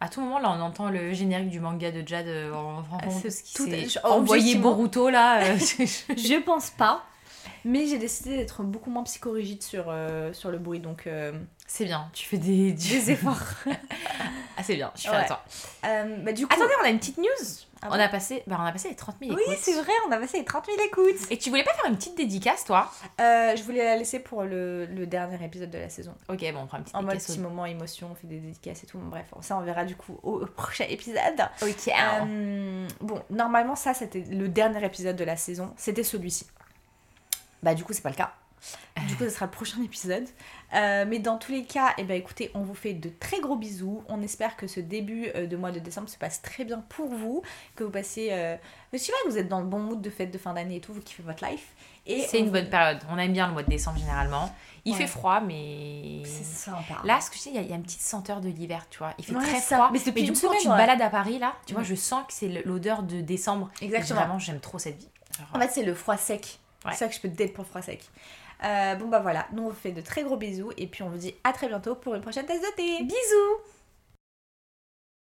[0.00, 3.28] À tout moment, là, on entend le générique du manga de Jade euh, en, ce
[3.42, 5.42] qui s'est je- envoyé Boruto là.
[5.42, 7.02] euh, Je pense pas.
[7.64, 11.32] Mais j'ai décidé d'être beaucoup moins psychorigide sur, euh, sur le bruit, donc euh,
[11.66, 13.40] c'est bien, tu fais des, des efforts.
[14.56, 15.26] Ah, c'est bien, je suis Ouais.
[15.26, 15.42] toi.
[15.84, 17.24] Euh, bah, du coup, Attendez, on a une petite news.
[17.82, 19.58] Ah on, bon a passé, bah, on a passé les 30 000 oui, écoutes.
[19.60, 21.30] c'est vrai, on a passé les 30 000 écoutes.
[21.30, 22.90] Et tu voulais pas faire une petite dédicace, toi?
[23.20, 26.14] Euh, je voulais la laisser pour le, le dernier épisode de la saison.
[26.30, 27.34] Ok, bon, on fera une petite En mode dédicace.
[27.36, 28.96] petit moment émotion, on fait des dédicaces et tout.
[28.98, 31.20] Bon, bref, ça on verra du coup au, au prochain épisode.
[31.60, 31.88] Ok.
[31.88, 35.74] Euh, bon, normalement, ça c'était le dernier épisode de la saison.
[35.76, 36.46] C'était celui-ci.
[37.62, 38.32] Bah, du coup, c'est pas le cas.
[39.06, 40.24] Du coup, ce sera le prochain épisode.
[40.74, 43.54] Euh, mais dans tous les cas, eh ben, écoutez, on vous fait de très gros
[43.56, 44.02] bisous.
[44.08, 47.08] On espère que ce début euh, de mois de décembre se passe très bien pour
[47.08, 47.42] vous.
[47.76, 48.28] Que vous passez.
[48.32, 48.56] Euh...
[48.92, 50.76] Je sais pas, que vous êtes dans le bon mood de fête de fin d'année
[50.76, 51.68] et tout, vous kiffez votre life.
[52.06, 52.98] Et C'est on une bonne période.
[53.10, 54.52] On aime bien le mois de décembre généralement.
[54.84, 54.98] Il Ouais.
[54.98, 56.22] fait froid, mais.
[56.24, 56.96] C'est sympa.
[57.04, 58.48] Là, ce que je sais, il y a- il y, a une petite senteur de
[58.48, 59.12] l'hiver, tu vois.
[59.18, 59.90] Il fait Ouais, très froid.
[59.92, 60.78] Mais c'est depuis du une coup, quand semaine, tu te ouais.
[60.78, 63.70] balades à Paris, là, tu vois, je sens que c'est l'odeur de décembre.
[63.82, 64.20] Et Exactement.
[64.20, 65.08] Vraiment, j'aime trop cette vie.
[65.52, 66.58] En fait, c'est le froid sec.
[66.90, 68.00] C'est ça que je peux te date pour le froid sec.
[68.64, 69.46] Euh, bon, bah voilà.
[69.52, 70.72] Nous, on vous fait de très gros bisous.
[70.76, 73.02] Et puis, on vous dit à très bientôt pour une prochaine tasse de thé.
[73.02, 73.75] Bisous